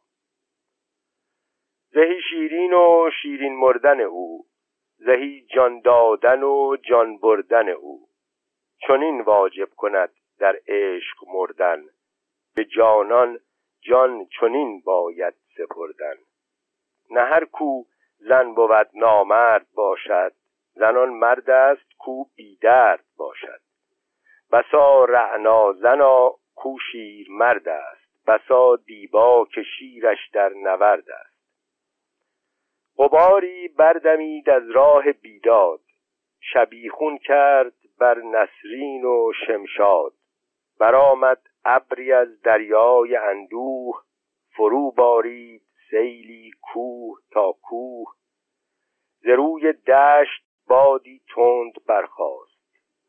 زهی 1.90 2.22
شیرین 2.30 2.72
و 2.72 3.10
شیرین 3.22 3.56
مردن 3.56 4.00
او 4.00 4.44
زهی 5.06 5.46
جان 5.54 5.80
دادن 5.80 6.42
و 6.42 6.76
جان 6.76 7.18
بردن 7.18 7.68
او. 7.68 8.08
چنین 8.86 9.20
واجب 9.20 9.68
کند 9.76 10.12
در 10.38 10.56
عشق 10.68 11.16
مردن. 11.34 11.84
به 12.54 12.64
جانان 12.64 13.38
جان 13.80 14.26
چنین 14.40 14.80
باید 14.80 15.34
سپردن. 15.56 16.16
نه 17.10 17.20
هر 17.20 17.44
کو 17.44 17.84
زن 18.18 18.54
بود 18.54 18.88
نامرد 18.94 19.66
باشد 19.74 20.32
زنان 20.74 21.08
مرد 21.08 21.50
است 21.50 21.94
کو 21.98 22.24
بیدرد 22.36 23.04
باشد. 23.16 23.60
بسا 24.52 25.04
رعنا 25.04 25.72
زنا 25.72 26.30
کو 26.54 26.78
شیر 26.92 27.26
مرد 27.30 27.68
است 27.68 28.26
بسا 28.26 28.76
دیبا 28.76 29.46
که 29.54 29.62
شیرش 29.62 30.30
در 30.32 30.48
نورد 30.48 31.10
است. 31.10 31.31
غباری 32.98 33.68
بردمید 33.68 34.50
از 34.50 34.70
راه 34.70 35.12
بیداد 35.12 35.80
شبیخون 36.40 37.18
کرد 37.18 37.74
بر 37.98 38.18
نسرین 38.18 39.04
و 39.04 39.32
شمشاد. 39.46 40.12
برآمد 40.80 41.40
ابری 41.64 42.12
از 42.12 42.42
دریای 42.42 43.16
اندوه 43.16 44.02
فرو 44.56 44.90
بارید 44.90 45.62
سیلی 45.90 46.50
کوه 46.60 47.18
تا 47.30 47.52
کوه. 47.62 48.14
ز 49.20 49.26
روی 49.26 49.72
دشت 49.72 50.44
بادی 50.68 51.20
تند 51.34 51.72
برخاست 51.86 52.52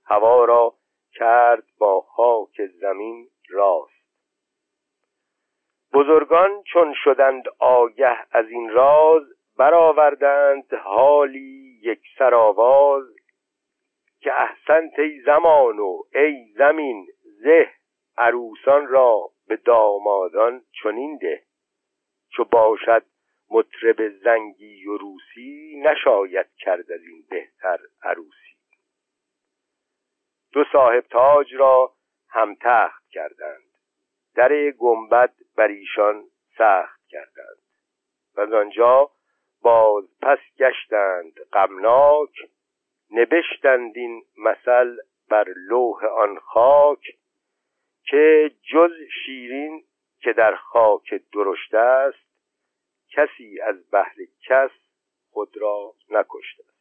هوا 0.05 0.45
را 0.45 0.75
کرد 1.13 1.63
با 1.77 2.01
خاک 2.01 2.65
زمین 2.81 3.29
راست. 3.49 4.03
بزرگان 5.93 6.63
چون 6.63 6.93
شدند 7.03 7.43
آگه 7.59 8.17
از 8.31 8.49
این 8.49 8.69
راز 8.69 9.23
برآوردند 9.58 10.74
حالی 10.74 11.80
یک 11.84 12.01
سرآواز 12.18 13.04
که 14.20 14.41
احسنت 14.41 14.99
ای 14.99 15.22
زمان 15.26 15.80
و 15.80 16.04
ای 16.14 16.54
زمین 16.58 17.08
زه 17.43 17.70
عروسان 18.18 18.88
را 18.88 19.30
به 19.47 19.56
دامادان 19.56 20.62
چنین 20.84 21.18
ده. 21.18 21.43
چو 22.30 22.43
باشد 22.43 23.06
مطرب 23.49 24.10
زنگی 24.10 24.88
و 24.88 24.97
روسی 24.97 25.82
نشاید 25.86 26.47
کرد 26.58 26.91
از 26.91 27.01
این 27.01 27.26
بهتر 27.30 27.78
عروسی. 28.04 28.56
دو 30.51 30.64
صاحب 30.72 31.06
تاج 31.10 31.54
را 31.54 31.93
هم 32.30 32.56
تخت 32.62 33.10
کردند. 33.10 33.64
در 34.36 34.72
گنبد 34.72 35.34
بر 35.56 35.68
ایشان 35.68 36.24
سخت 36.58 37.08
کردند. 37.10 37.64
و 38.36 38.56
آنجا 38.56 39.12
باز 39.64 40.03
پس 40.22 40.39
گشتند 40.57 41.39
غمناک 41.53 42.30
نبشتند 43.11 43.97
این 43.97 44.24
مثل 44.38 44.97
بر 45.30 45.53
لوح 45.57 46.05
آن 46.05 46.39
خاک 46.39 46.99
که 48.05 48.51
جز 48.74 48.91
شیرین 49.26 49.84
که 50.20 50.34
در 50.34 50.55
خاک 50.55 51.22
درشت 51.34 51.74
است 51.74 52.28
کسی 53.11 53.61
از 53.61 53.91
بحر 53.91 54.16
کس 54.47 54.72
خود 55.32 55.57
را 55.57 55.93
نکشته. 56.09 56.72